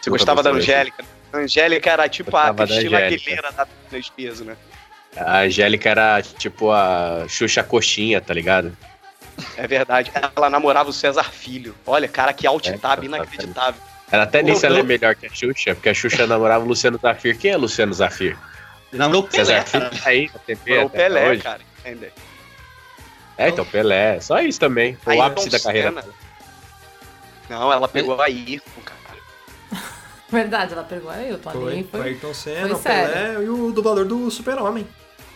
Você 0.00 0.10
Nunca 0.10 0.18
gostava 0.18 0.42
da 0.42 0.50
Angélica? 0.50 1.02
A 1.02 1.15
Angélica 1.32 1.90
era 1.90 2.08
tipo 2.08 2.36
a 2.36 2.54
Cristina. 2.54 2.98
Aguilera 2.98 3.52
da 3.52 3.64
Britney 3.64 4.02
Spears, 4.02 4.40
né? 4.40 4.56
A 5.16 5.40
Angélica 5.40 5.88
era 5.90 6.22
tipo 6.22 6.70
a 6.70 7.24
Xuxa 7.28 7.62
Coxinha, 7.62 8.20
tá 8.20 8.32
ligado? 8.34 8.76
É 9.56 9.66
verdade. 9.66 10.10
Ela 10.34 10.48
namorava 10.50 10.90
o 10.90 10.92
César 10.92 11.24
Filho. 11.24 11.74
Olha, 11.86 12.08
cara, 12.08 12.32
que 12.32 12.46
alt 12.46 12.66
É, 12.68 12.78
tab 12.78 13.00
tá, 13.00 13.04
inacreditável. 13.04 13.80
Ela 14.10 14.22
até 14.22 14.42
nisso 14.42 14.60
Pô, 14.60 14.66
ela 14.68 14.78
é 14.78 14.82
melhor 14.82 15.14
que 15.14 15.26
a 15.26 15.30
Xuxa, 15.30 15.74
porque 15.74 15.88
a 15.88 15.94
Xuxa 15.94 16.26
namorava 16.26 16.64
o 16.64 16.68
Luciano 16.68 16.98
Zafir. 17.00 17.36
Quem 17.38 17.50
é 17.50 17.56
Luciano 17.56 17.92
Zafir? 17.92 18.36
Namorou 18.92 19.22
o 19.22 19.28
Pelé, 19.28 19.44
César 19.44 19.64
Filho 19.64 19.82
cara. 19.90 20.02
tá 20.02 20.08
aí 20.08 20.30
na 20.32 20.38
TV 20.38 20.74
Foi 20.76 20.84
o 20.84 20.90
Pelé, 20.90 21.28
hoje. 21.28 21.42
cara. 21.42 21.60
Ainda. 21.84 22.12
É, 23.36 23.48
então 23.48 23.64
Pelé. 23.66 24.20
Só 24.20 24.40
isso 24.40 24.60
também. 24.60 24.96
Foi 24.96 25.16
o 25.16 25.22
Ayrton 25.22 25.40
ápice 25.42 25.50
da 25.50 25.60
carreira. 25.60 25.88
Senna. 25.88 26.04
Não, 27.48 27.72
ela 27.72 27.88
pegou 27.88 28.20
a 28.20 28.24
Ayrton, 28.26 28.80
cara. 28.84 28.95
Verdade, 30.28 30.72
ela 30.72 30.82
pegou 30.82 31.10
aí, 31.10 31.30
eu 31.30 31.38
tô 31.38 31.50
Foi, 31.50 31.72
ali. 31.72 31.88
foi. 31.90 32.00
Ayrton 32.00 32.34
Senna, 32.34 32.68
foi 32.68 32.76
o 32.76 32.78
Pelé 32.78 33.34
e 33.44 33.48
o 33.48 33.72
dublador 33.72 34.04
do 34.04 34.30
Super-Homem. 34.30 34.86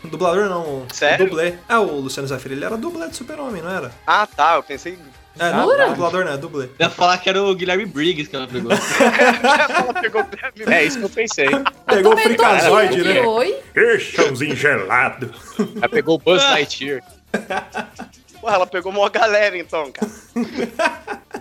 Dublador 0.05 0.49
não, 0.49 0.87
Sério? 0.93 1.27
o 1.27 1.29
dublê. 1.29 1.55
Ah, 1.69 1.81
o 1.81 2.01
Luciano 2.01 2.27
Zafir, 2.27 2.53
ele 2.53 2.65
era 2.65 2.77
dublê 2.77 3.07
do 3.07 3.15
Super-Homem, 3.15 3.63
não 3.63 3.71
era? 3.71 3.93
Ah, 4.07 4.27
tá. 4.27 4.55
Eu 4.57 4.63
pensei. 4.63 4.99
É, 5.39 5.53
não, 5.53 5.65
Jura? 5.65 5.89
dublador 5.91 6.25
não, 6.25 6.33
é 6.33 6.37
dublê. 6.37 6.65
Eu 6.65 6.87
ia 6.87 6.91
falar 6.91 7.19
que 7.19 7.29
era 7.29 7.43
o 7.43 7.55
Guilherme 7.55 7.87
Briggs 7.87 8.29
que 8.29 8.35
ela 8.35 8.49
pegou. 8.49 8.73
ela 8.73 9.95
pegou 9.95 10.23
o 10.23 10.71
É 10.71 10.85
isso 10.85 10.99
que 10.99 11.05
eu 11.05 11.11
pensei. 11.11 11.49
Pegou 11.87 12.15
o 12.15 12.77
aqui, 12.79 13.03
né? 13.03 13.21
Oi? 13.21 13.57
Eixãozinho 13.75 14.57
gelado. 14.57 15.33
Ela 15.77 15.89
pegou 15.89 16.17
o 16.17 16.19
Buzz 16.19 16.43
Lightyear. 16.43 17.03
Porra, 18.41 18.55
ela 18.55 18.67
pegou 18.67 18.91
uma 18.91 19.09
galera 19.11 19.57
então, 19.57 19.93
cara. 19.93 20.11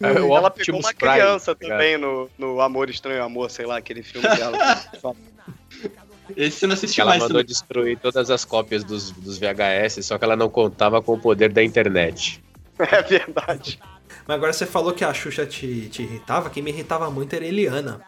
É, 0.00 0.12
o 0.20 0.36
ela 0.36 0.50
pegou 0.50 0.78
uma 0.80 0.92
Prime, 0.94 1.12
criança 1.14 1.54
tá 1.54 1.58
ligado? 1.62 1.78
também 1.78 1.98
no, 1.98 2.30
no 2.38 2.60
Amor 2.60 2.88
Estranho 2.88 3.22
Amor, 3.24 3.50
sei 3.50 3.66
lá, 3.66 3.78
aquele 3.78 4.02
filme 4.02 4.28
dela. 4.28 4.56
Esse 6.36 6.58
você 6.58 6.66
não 6.66 6.74
assistiu 6.74 7.02
ela 7.02 7.10
mais 7.12 7.22
mandou 7.22 7.36
também. 7.38 7.46
destruir 7.46 7.98
todas 7.98 8.30
as 8.30 8.44
cópias 8.44 8.84
dos, 8.84 9.10
dos 9.12 9.38
VHS, 9.38 10.04
só 10.04 10.18
que 10.18 10.24
ela 10.24 10.36
não 10.36 10.48
contava 10.50 11.00
com 11.00 11.14
o 11.14 11.18
poder 11.18 11.50
da 11.52 11.62
internet. 11.64 12.42
é 12.78 13.02
verdade. 13.02 13.78
Mas 14.26 14.34
agora 14.36 14.52
você 14.52 14.66
falou 14.66 14.92
que 14.92 15.04
a 15.04 15.12
Xuxa 15.14 15.46
te, 15.46 15.88
te 15.88 16.02
irritava, 16.02 16.50
quem 16.50 16.62
me 16.62 16.70
irritava 16.70 17.10
muito 17.10 17.32
era 17.34 17.44
a 17.44 17.48
Eliana. 17.48 18.00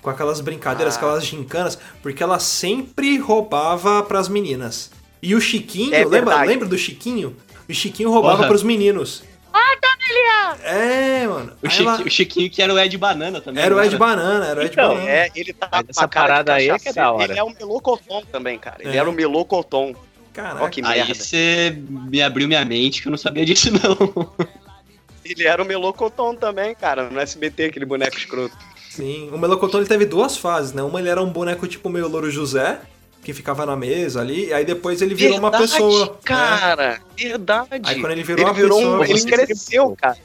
Com 0.00 0.08
aquelas 0.10 0.40
brincadeiras, 0.40 0.94
Ah. 0.94 0.98
aquelas 0.98 1.26
gincanas, 1.26 1.76
porque 2.00 2.22
ela 2.22 2.38
sempre 2.38 3.18
roubava 3.18 4.02
pras 4.04 4.28
meninas. 4.28 4.90
E 5.20 5.34
o 5.34 5.40
Chiquinho, 5.40 5.92
É 5.94 6.04
lembra, 6.04 6.42
lembra 6.44 6.66
do 6.68 6.78
Chiquinho? 6.78 7.36
O 7.68 7.74
Chiquinho 7.74 8.10
roubava 8.10 8.36
Porra. 8.38 8.48
pros 8.48 8.62
meninos. 8.62 9.22
É, 10.64 11.26
mano. 11.26 11.52
O, 11.62 11.66
Aí 11.66 11.70
Chiqui- 11.70 11.88
ela- 11.88 12.02
o 12.02 12.10
Chiquinho 12.10 12.50
que 12.50 12.62
era 12.62 12.72
o 12.74 12.78
Ed 12.78 12.96
Banana 12.98 13.40
também. 13.40 13.62
Era 13.64 13.74
o 13.74 13.82
Ed 13.82 13.96
Banana, 13.96 14.46
era 14.46 14.60
o 14.60 14.62
Ed 14.62 14.72
Então, 14.72 14.94
Banana. 14.94 15.10
É, 15.10 15.30
ele 15.34 15.52
tá 15.52 15.68
essa 15.88 16.08
parada 16.08 16.54
aí 16.54 16.68
é 16.68 16.78
que 16.78 16.88
é 16.88 16.92
da 16.92 17.12
hora. 17.12 17.32
Ele 17.32 17.38
é 17.38 17.42
o 17.42 17.50
Melocoton 17.50 18.22
também, 18.30 18.58
cara. 18.58 18.76
Ele 18.80 18.96
É. 18.96 19.00
era 19.00 19.08
o 19.08 19.12
Melocoton. 19.12 19.94
Caraca. 20.32 20.64
Ó 20.64 20.68
que 20.68 20.80
Aí 20.84 20.98
merda. 20.98 21.14
você 21.14 21.76
me 21.88 22.22
abriu 22.22 22.46
minha 22.48 22.64
mente 22.64 23.02
que 23.02 23.08
eu 23.08 23.10
não 23.10 23.18
sabia 23.18 23.44
disso, 23.44 23.70
não. 23.72 24.32
Ele 25.24 25.44
era 25.46 25.62
o 25.62 25.66
Melocoton 25.66 26.34
também, 26.34 26.74
cara, 26.74 27.08
no 27.10 27.18
SBT, 27.20 27.64
aquele 27.66 27.84
boneco 27.84 28.16
escroto. 28.16 28.56
Sim, 28.88 29.30
o 29.32 29.38
Melocotão 29.38 29.78
ele 29.80 29.88
teve 29.88 30.04
duas 30.04 30.36
fases, 30.36 30.72
né? 30.72 30.82
Uma 30.82 30.98
ele 30.98 31.08
era 31.08 31.22
um 31.22 31.30
boneco 31.30 31.66
tipo 31.68 31.88
meio 31.88 32.08
Louro 32.08 32.28
José, 32.30 32.80
que 33.22 33.32
ficava 33.34 33.66
na 33.66 33.76
mesa 33.76 34.20
ali, 34.20 34.46
e 34.46 34.52
aí 34.52 34.64
depois 34.64 35.02
ele 35.02 35.14
virou 35.14 35.38
uma 35.38 35.50
Verdade, 35.50 35.72
pessoa. 35.72 36.06
né? 36.06 36.12
Cara, 36.24 37.00
verdade. 37.16 37.68
Aí 37.84 38.00
quando 38.00 38.12
ele 38.12 38.22
virou 38.22 38.38
ele 38.40 38.50
uma 38.50 38.54
virou 38.54 38.78
pessoa, 38.78 38.98
um, 38.98 39.04
ele 39.04 39.24
cresceu, 39.24 39.96
cara. 40.00 40.18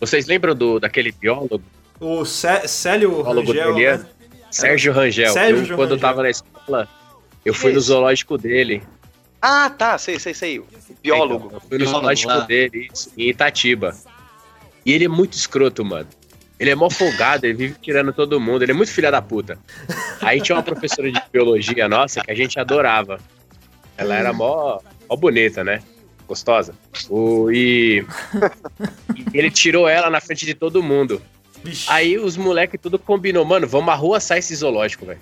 Vocês 0.00 0.26
lembram 0.26 0.54
do, 0.54 0.80
daquele 0.80 1.12
biólogo, 1.12 1.60
O 2.00 2.24
Cé- 2.24 2.66
Célio 2.66 3.10
biólogo 3.22 3.48
Rangel, 3.52 3.74
dele? 3.74 3.98
né? 3.98 4.06
Sérgio 4.50 4.92
Rangel. 4.94 5.32
Sérgio 5.32 5.72
eu, 5.74 5.76
quando 5.76 5.90
eu 5.94 5.98
tava 6.00 6.22
na 6.22 6.30
escola, 6.30 6.88
eu 7.44 7.52
fui 7.52 7.72
no 7.72 7.80
zoológico 7.80 8.38
dele. 8.38 8.82
Ah, 9.42 9.68
tá, 9.70 9.98
sei, 9.98 10.18
sei, 10.18 10.32
sei. 10.32 10.58
O 10.58 10.66
biólogo. 11.02 11.46
Então, 11.48 11.56
eu 11.56 11.60
fui 11.60 11.78
no 11.78 11.84
Biólogo 11.84 11.90
zoológico 12.00 12.28
lá. 12.32 12.40
dele, 12.40 12.88
em 13.16 13.28
Itatiba. 13.28 13.94
E 14.86 14.92
ele 14.92 15.04
é 15.04 15.08
muito 15.08 15.34
escroto, 15.34 15.84
mano. 15.84 16.08
Ele 16.58 16.70
é 16.70 16.74
mó 16.74 16.90
folgado, 16.90 17.46
ele 17.46 17.54
vive 17.54 17.76
tirando 17.80 18.12
todo 18.12 18.40
mundo, 18.40 18.62
ele 18.62 18.72
é 18.72 18.74
muito 18.74 18.90
filha 18.90 19.10
da 19.10 19.22
puta. 19.22 19.58
Aí 20.20 20.40
tinha 20.40 20.56
uma 20.56 20.62
professora 20.62 21.10
de 21.10 21.22
biologia 21.32 21.88
nossa 21.88 22.20
que 22.20 22.30
a 22.30 22.34
gente 22.34 22.58
adorava. 22.58 23.20
Ela 23.96 24.16
era 24.16 24.32
mó, 24.32 24.80
mó 25.08 25.16
bonita, 25.16 25.62
né? 25.62 25.82
Gostosa. 26.26 26.74
O, 27.08 27.50
e, 27.50 28.04
e 29.32 29.38
ele 29.38 29.50
tirou 29.50 29.88
ela 29.88 30.10
na 30.10 30.20
frente 30.20 30.44
de 30.44 30.54
todo 30.54 30.82
mundo. 30.82 31.22
Aí 31.88 32.18
os 32.18 32.36
moleques 32.36 32.80
tudo 32.80 32.98
combinou, 32.98 33.44
mano, 33.44 33.66
vamos 33.66 33.88
à 33.88 33.94
rua 33.94 34.20
sair 34.20 34.40
esse 34.40 34.54
zoológico, 34.54 35.06
velho. 35.06 35.20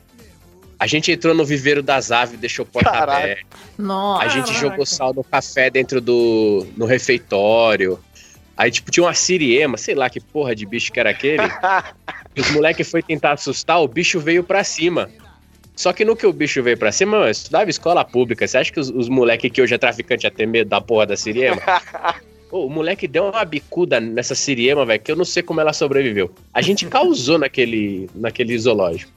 A 0.79 0.87
gente 0.87 1.11
entrou 1.11 1.35
no 1.35 1.45
viveiro 1.45 1.83
das 1.83 2.11
aves, 2.11 2.39
deixou 2.39 2.67
porta 2.67 2.91
Caralho. 2.91 3.25
aberta. 3.25 3.57
Nossa. 3.79 4.25
A 4.25 4.29
gente 4.29 4.53
jogou 4.53 4.85
sal 4.85 5.15
no 5.15 5.25
café 5.25 5.71
dentro 5.71 6.01
do 6.01 6.67
no 6.77 6.85
refeitório. 6.85 7.99
Aí, 8.57 8.71
tipo, 8.71 8.91
tinha 8.91 9.05
uma 9.05 9.15
siriema, 9.15 9.77
sei 9.77 9.95
lá 9.95 10.09
que 10.09 10.21
porra 10.21 10.55
de 10.55 10.65
bicho 10.65 10.91
que 10.91 10.99
era 10.99 11.11
aquele. 11.11 11.43
os 12.39 12.51
moleques 12.51 12.91
foi 12.91 13.03
tentar 13.03 13.33
assustar, 13.33 13.81
o 13.83 13.89
bicho 13.89 14.19
veio 14.19 14.43
pra 14.43 14.65
cima. 14.65 15.11
Só 15.75 15.93
que 15.93 16.07
no 16.07 16.17
que 16.17 16.27
o 16.27 16.33
bicho 16.33 16.63
veio 16.63 16.79
pra 16.79 16.91
cima, 16.91 17.19
eu 17.19 17.31
estudava 17.31 17.69
escola 17.69 18.03
pública. 18.03 18.47
Você 18.47 18.57
acha 18.57 18.73
que 18.73 18.81
os, 18.81 18.89
os 18.89 19.11
moleques 19.11 19.53
que 19.53 19.61
hoje 19.61 19.75
é 19.75 19.79
traficante 19.79 20.27
ia 20.27 20.31
ter 20.31 20.47
medo 20.47 20.71
da 20.71 20.81
porra 20.81 21.07
da 21.07 21.17
siriema? 21.17 21.61
Pô, 22.49 22.65
o 22.65 22.71
moleque 22.71 23.07
deu 23.07 23.25
uma 23.25 23.45
bicuda 23.45 24.01
nessa 24.01 24.35
siriema, 24.35 24.87
velho, 24.87 25.03
que 25.03 25.13
eu 25.13 25.17
não 25.17 25.25
sei 25.25 25.43
como 25.43 25.61
ela 25.61 25.73
sobreviveu. 25.73 26.31
A 26.55 26.63
gente 26.63 26.87
causou 26.87 27.39
naquele, 27.39 28.09
naquele 28.15 28.57
zoológico. 28.57 29.13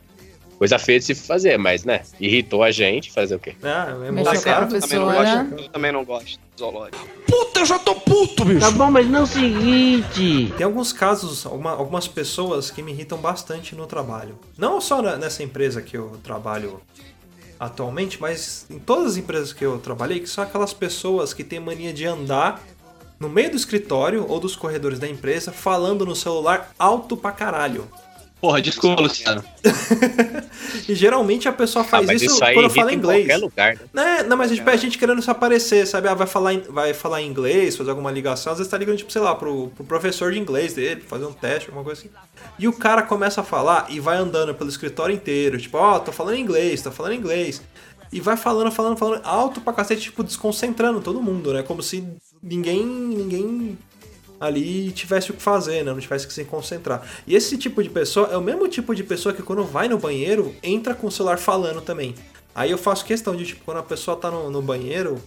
Coisa 0.60 0.78
feia 0.78 1.00
de 1.00 1.06
se 1.06 1.16
fazer, 1.16 1.58
mas, 1.58 1.84
né, 1.86 2.02
irritou 2.20 2.62
a 2.62 2.70
gente, 2.70 3.10
fazer 3.12 3.34
o 3.36 3.40
quê? 3.40 3.56
Ah, 3.64 3.88
é 4.06 4.12
muito 4.12 4.26
não 4.26 4.68
professora. 4.68 5.46
gosto, 5.46 5.64
eu 5.64 5.70
também 5.70 5.92
não 5.92 6.04
gosto 6.06 6.38
do 6.38 6.60
zoológico. 6.60 7.08
Puta, 7.26 7.62
eu 7.62 7.66
já 7.66 7.80
tô 7.80 7.96
puto, 7.96 8.44
bicho. 8.44 8.60
Tá 8.60 8.70
bom, 8.72 8.92
mas 8.92 9.08
não 9.08 9.20
é 9.20 9.24
o 9.24 9.26
seguinte. 9.26 10.54
Tem 10.58 10.66
alguns 10.66 10.92
casos, 10.92 11.46
alguma- 11.46 11.72
algumas 11.72 12.10
pessoas 12.10 12.70
que 12.70 12.84
me 12.84 12.92
irritam 12.92 13.18
bastante 13.18 13.74
no 13.74 13.88
trabalho. 13.88 14.38
Não 14.58 14.82
só 14.82 15.02
na- 15.02 15.16
nessa 15.16 15.42
empresa 15.42 15.82
que 15.82 15.96
eu 15.96 16.20
trabalho 16.24 16.82
atualmente, 17.58 18.20
mas 18.22 18.66
em 18.70 18.80
todas 18.80 19.12
as 19.14 19.18
empresas 19.18 19.54
que 19.54 19.66
eu 19.66 19.78
trabalhei, 19.80 20.20
que 20.20 20.28
são 20.30 20.44
aquelas 20.44 20.74
pessoas 20.74 21.34
que 21.34 21.44
têm 21.44 21.60
mania 21.62 21.94
de 21.94 22.06
andar 22.06 22.62
no 23.20 23.30
meio 23.30 23.52
do 23.52 23.58
escritório 23.58 24.26
ou 24.28 24.40
dos 24.40 24.56
corredores 24.56 25.00
da 25.00 25.08
empresa 25.08 25.52
falando 25.52 26.06
no 26.06 26.16
celular 26.16 26.72
alto 26.78 27.16
pra 27.18 27.32
caralho. 27.32 27.88
Porra, 28.42 28.62
desculpa, 28.62 29.02
Luciano. 29.02 29.44
E 30.88 30.96
geralmente 30.96 31.48
a 31.48 31.52
pessoa 31.52 31.84
Ah, 31.84 31.88
faz 31.88 32.06
mas 32.08 32.22
isso, 32.22 32.34
isso 32.36 32.44
aí 32.44 32.54
quando 32.56 32.70
fala 32.70 32.92
em 32.92 32.96
inglês. 32.96 33.22
qualquer 33.28 33.38
lugar, 33.38 33.76
né? 33.76 33.82
Né? 33.94 34.24
Não, 34.24 34.36
mas 34.38 34.52
tipo, 34.52 34.68
a 34.70 34.76
gente 34.76 34.98
querendo 34.98 35.22
se 35.22 35.30
aparecer, 35.30 35.86
sabe? 35.86 36.08
Ah, 36.08 36.14
vai 36.16 36.26
falar, 36.26 36.54
em- 36.54 36.62
vai 36.68 36.94
falar 36.94 37.22
em 37.22 37.28
inglês, 37.28 37.76
fazer 37.76 37.90
alguma 37.92 38.12
ligação, 38.12 38.52
às 38.54 38.58
vezes 38.60 38.72
tá 38.72 38.78
ligando, 38.78 38.98
tipo, 38.98 39.12
sei 39.12 39.22
lá, 39.22 39.36
pro, 39.36 39.68
pro 39.76 39.84
professor 39.86 40.32
de 40.32 40.40
inglês 40.40 40.74
dele, 40.74 41.02
fazer 41.02 41.26
um 41.26 41.32
teste, 41.34 41.68
alguma 41.70 41.84
coisa 41.84 42.02
assim. 42.02 42.10
E 42.58 42.68
o 42.68 42.74
cara 42.74 43.04
começa 43.04 43.42
a 43.42 43.44
falar 43.44 43.86
e 43.90 44.00
vai 44.00 44.18
andando 44.18 44.54
pelo 44.56 44.70
escritório 44.70 45.14
inteiro, 45.14 45.58
tipo, 45.60 45.78
ó, 45.78 46.00
tô 46.00 46.12
falando 46.12 46.38
inglês, 46.38 46.82
tô 46.82 46.92
falando 46.92 47.14
inglês. 47.14 47.62
E 48.12 48.20
vai 48.20 48.36
falando, 48.36 48.72
falando, 48.72 48.98
falando, 48.98 49.22
alto 49.24 49.62
pra 49.62 49.74
cacete, 49.74 50.02
tipo, 50.04 50.24
desconcentrando 50.24 51.02
todo 51.02 51.22
mundo, 51.22 51.54
né? 51.54 51.62
Como 51.62 51.84
se 51.84 52.04
ninguém, 52.42 52.84
ninguém 52.86 53.78
ali 54.40 54.92
tivesse 54.92 55.32
o 55.32 55.34
que 55.34 55.42
fazer, 55.42 55.84
né? 55.84 55.92
Não 55.92 56.00
tivesse 56.00 56.26
que 56.26 56.34
se 56.34 56.46
concentrar. 56.46 57.02
E 57.28 57.36
esse 57.36 57.58
tipo 57.58 57.84
de 57.84 57.90
pessoa 57.90 58.30
é 58.32 58.38
o 58.38 58.42
mesmo 58.42 58.68
tipo 58.68 58.96
de 58.96 59.04
pessoa 59.04 59.34
que 59.34 59.44
quando 59.44 59.64
vai 59.64 59.88
no 59.88 59.98
banheiro, 59.98 60.56
entra 60.64 60.96
com 60.96 61.08
o 61.08 61.12
celular 61.12 61.38
falando 61.38 61.82
também. 61.82 62.16
Aí 62.54 62.72
eu 62.72 62.78
faço 62.78 63.06
questão 63.06 63.36
de, 63.36 63.46
tipo, 63.46 63.64
quando 63.64 63.78
a 63.78 63.84
pessoa 63.84 64.18
tá 64.18 64.30
no, 64.32 64.50
no 64.50 64.62
banheiro 64.62 65.22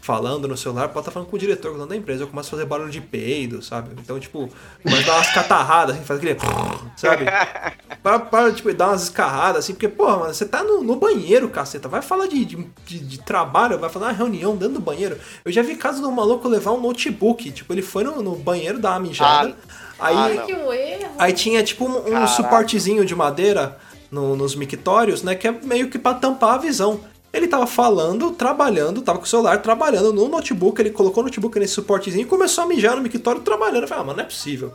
falando 0.00 0.48
no 0.48 0.56
celular, 0.56 0.88
pode 0.88 1.00
estar 1.00 1.10
falando 1.10 1.28
com 1.28 1.36
o 1.36 1.38
diretor, 1.38 1.68
com 1.70 1.74
o 1.74 1.78
dono 1.78 1.90
da 1.90 1.96
empresa, 1.96 2.22
eu 2.22 2.28
começo 2.28 2.48
a 2.48 2.50
fazer 2.52 2.64
barulho 2.64 2.90
de 2.90 3.00
peido, 3.00 3.60
sabe? 3.62 3.90
Então, 4.00 4.18
tipo, 4.18 4.48
começo 4.82 5.02
a 5.02 5.06
dar 5.06 5.14
umas 5.16 5.32
catarradas, 5.34 5.96
assim, 5.96 6.04
faz 6.04 6.18
aquele... 6.20 6.38
Sabe? 6.96 7.24
Para, 8.02 8.20
para, 8.20 8.52
tipo, 8.52 8.72
dar 8.72 8.88
umas 8.88 9.02
escarradas, 9.02 9.64
assim, 9.64 9.72
porque, 9.74 9.88
porra, 9.88 10.18
mano, 10.18 10.32
você 10.34 10.46
tá 10.46 10.62
no, 10.62 10.82
no 10.84 10.94
banheiro, 10.96 11.48
caceta, 11.48 11.88
vai 11.88 12.00
falar 12.00 12.26
de, 12.28 12.44
de, 12.44 12.56
de- 12.86 13.00
de 13.00 13.18
trabalho, 13.18 13.76
vai 13.78 13.90
falar 13.90 14.06
uma 14.06 14.12
reunião 14.12 14.56
dentro 14.56 14.74
do 14.74 14.80
banheiro. 14.80 15.18
Eu 15.44 15.50
já 15.50 15.62
vi 15.62 15.74
caso 15.74 16.00
do 16.00 16.10
maluco 16.12 16.46
levar 16.48 16.72
um 16.72 16.80
notebook, 16.80 17.50
tipo, 17.50 17.72
ele 17.72 17.82
foi 17.82 18.04
no, 18.04 18.22
no 18.22 18.36
banheiro 18.36 18.78
dar 18.78 18.90
uma 18.92 19.00
mijada, 19.00 19.54
aí... 19.98 20.16
ah, 20.38 20.46
o 20.64 20.72
erro. 20.72 21.10
Aí 21.18 21.32
tinha 21.32 21.62
tipo 21.62 21.84
um, 21.86 21.98
um 21.98 22.02
Caraca. 22.04 22.26
suportezinho 22.28 23.04
de 23.04 23.14
madeira 23.16 23.76
no- 24.10 24.36
nos 24.36 24.54
mictórios, 24.54 25.22
né? 25.24 25.34
Que 25.34 25.48
é 25.48 25.52
meio 25.52 25.90
que 25.90 25.98
pra 25.98 26.14
tampar 26.14 26.54
a 26.54 26.58
visão. 26.58 27.00
Ele 27.38 27.46
tava 27.46 27.66
falando, 27.66 28.32
trabalhando, 28.32 29.00
tava 29.00 29.18
com 29.18 29.24
o 29.24 29.28
celular 29.28 29.62
trabalhando 29.62 30.12
no 30.12 30.28
notebook, 30.28 30.80
ele 30.80 30.90
colocou 30.90 31.22
o 31.22 31.26
notebook 31.26 31.56
nesse 31.58 31.74
suportezinho 31.74 32.22
e 32.22 32.26
começou 32.26 32.64
a 32.64 32.66
mijar 32.66 32.96
no 32.96 33.02
mictório 33.02 33.40
trabalhando. 33.42 33.82
Eu 33.82 33.88
falei, 33.88 34.02
ah, 34.02 34.06
mano, 34.06 34.16
não 34.16 34.24
é 34.24 34.26
possível. 34.26 34.72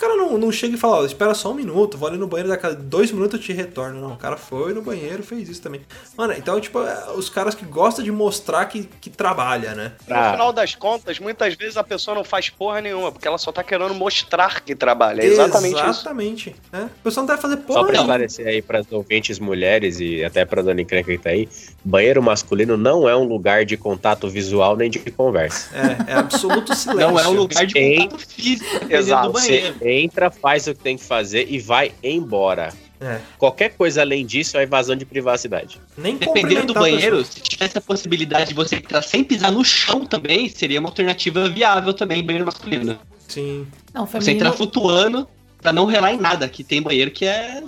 Cara 0.00 0.16
não, 0.16 0.38
não 0.38 0.50
chega 0.50 0.74
e 0.74 0.78
fala, 0.78 1.00
ó, 1.00 1.04
espera 1.04 1.34
só 1.34 1.50
um 1.50 1.54
minuto, 1.54 1.98
vou 1.98 2.08
ali 2.08 2.16
no 2.16 2.26
banheiro, 2.26 2.48
daqui 2.48 2.64
a 2.66 2.70
dois 2.70 3.12
minutos 3.12 3.38
eu 3.38 3.44
te 3.44 3.52
retorno. 3.52 4.00
Não, 4.00 4.12
o 4.14 4.16
cara 4.16 4.36
foi 4.38 4.72
no 4.72 4.80
banheiro 4.80 5.22
fez 5.22 5.46
isso 5.48 5.60
também. 5.60 5.82
Mano, 6.16 6.32
então, 6.32 6.58
tipo, 6.58 6.80
é, 6.82 7.10
os 7.14 7.28
caras 7.28 7.54
que 7.54 7.66
gostam 7.66 8.02
de 8.02 8.10
mostrar 8.10 8.64
que, 8.64 8.88
que 8.98 9.10
trabalha, 9.10 9.74
né? 9.74 9.92
No 10.08 10.14
Ah. 10.16 10.32
final 10.32 10.52
das 10.54 10.74
contas, 10.74 11.18
muitas 11.18 11.54
vezes 11.54 11.76
a 11.76 11.84
pessoa 11.84 12.14
não 12.14 12.24
faz 12.24 12.48
porra 12.48 12.80
nenhuma, 12.80 13.12
porque 13.12 13.28
ela 13.28 13.36
só 13.36 13.52
tá 13.52 13.62
querendo 13.62 13.92
mostrar 13.94 14.62
que 14.62 14.74
trabalha. 14.74 15.20
É 15.20 15.26
exatamente 15.26 15.74
isso. 15.76 15.84
Exatamente. 15.90 16.56
né? 16.72 16.88
A 16.98 17.02
pessoa 17.04 17.20
não 17.22 17.26
deve 17.28 17.42
fazer 17.42 17.56
Só 17.56 17.62
porra 17.62 17.80
pra 17.80 17.92
nenhuma. 17.92 18.00
esclarecer 18.06 18.46
aí 18.46 18.62
pras 18.62 18.86
ouvintes 18.90 19.38
mulheres 19.38 20.00
e 20.00 20.24
até 20.24 20.46
pra 20.46 20.62
dona 20.62 20.80
encrenca 20.80 21.12
que 21.12 21.18
tá 21.18 21.28
aí, 21.28 21.46
banheiro 21.84 22.22
masculino 22.22 22.74
não 22.76 23.06
é 23.06 23.14
um 23.14 23.24
lugar 23.24 23.66
de 23.66 23.76
contato 23.76 24.30
visual 24.30 24.76
nem 24.76 24.88
de 24.88 24.98
conversa. 25.10 25.68
É, 26.08 26.12
é 26.12 26.14
absoluto 26.14 26.74
silêncio. 26.74 27.06
Não 27.10 27.18
é 27.20 27.28
um 27.28 27.32
lugar 27.32 27.66
de 27.66 27.74
contato 27.74 28.26
físico, 28.26 28.86
Exato, 28.88 29.26
do 29.26 29.32
banheiro. 29.34 29.74
Você 29.78 29.89
entra, 29.90 30.30
faz 30.30 30.66
o 30.66 30.74
que 30.74 30.80
tem 30.82 30.96
que 30.96 31.04
fazer 31.04 31.46
e 31.50 31.58
vai 31.58 31.92
embora. 32.02 32.72
É. 33.00 33.18
Qualquer 33.38 33.70
coisa 33.70 34.02
além 34.02 34.26
disso 34.26 34.58
é 34.58 34.64
invasão 34.64 34.94
de 34.94 35.06
privacidade. 35.06 35.80
Nem 35.96 36.16
Dependendo 36.18 36.66
do 36.66 36.74
banheiro, 36.74 37.24
se 37.24 37.40
tivesse 37.40 37.78
a 37.78 37.80
possibilidade 37.80 38.48
de 38.50 38.54
você 38.54 38.76
entrar 38.76 39.00
sem 39.02 39.24
pisar 39.24 39.50
no 39.50 39.64
chão 39.64 40.04
também, 40.04 40.48
seria 40.50 40.78
uma 40.80 40.90
alternativa 40.90 41.48
viável 41.48 41.94
também, 41.94 42.22
banheiro 42.22 42.44
masculino. 42.44 42.98
Sim. 43.26 43.66
Não, 43.94 44.04
Você 44.06 44.12
feminino. 44.20 44.36
entrar 44.36 44.52
flutuando 44.52 45.26
pra 45.62 45.72
não 45.72 45.86
relar 45.86 46.12
em 46.12 46.18
nada, 46.18 46.46
que 46.48 46.62
tem 46.62 46.82
banheiro 46.82 47.10
que 47.10 47.24
é 47.24 47.62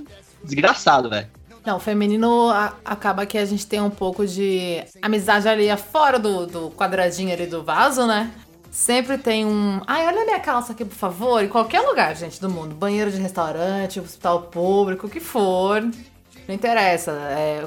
desgraçado, 0.44 1.08
velho. 1.08 1.28
Não, 1.64 1.78
feminino 1.78 2.50
a- 2.50 2.74
acaba 2.84 3.24
que 3.24 3.38
a 3.38 3.44
gente 3.46 3.64
tem 3.66 3.80
um 3.80 3.88
pouco 3.88 4.26
de 4.26 4.82
amizade 5.00 5.46
ali 5.48 5.68
fora 5.76 6.18
do, 6.18 6.44
do 6.46 6.70
quadradinho 6.72 7.32
ali 7.32 7.46
do 7.46 7.62
vaso, 7.62 8.04
né? 8.06 8.32
Sempre 8.72 9.18
tem 9.18 9.44
um. 9.44 9.82
Ai, 9.86 10.06
olha 10.06 10.22
a 10.22 10.24
minha 10.24 10.40
calça 10.40 10.72
aqui, 10.72 10.82
por 10.82 10.96
favor. 10.96 11.44
Em 11.44 11.48
qualquer 11.48 11.82
lugar, 11.82 12.16
gente, 12.16 12.40
do 12.40 12.48
mundo. 12.48 12.74
Banheiro 12.74 13.10
de 13.10 13.18
restaurante, 13.18 14.00
hospital 14.00 14.44
público, 14.44 15.06
o 15.06 15.10
que 15.10 15.20
for. 15.20 15.82
Não 16.48 16.54
interessa. 16.54 17.12
É, 17.12 17.64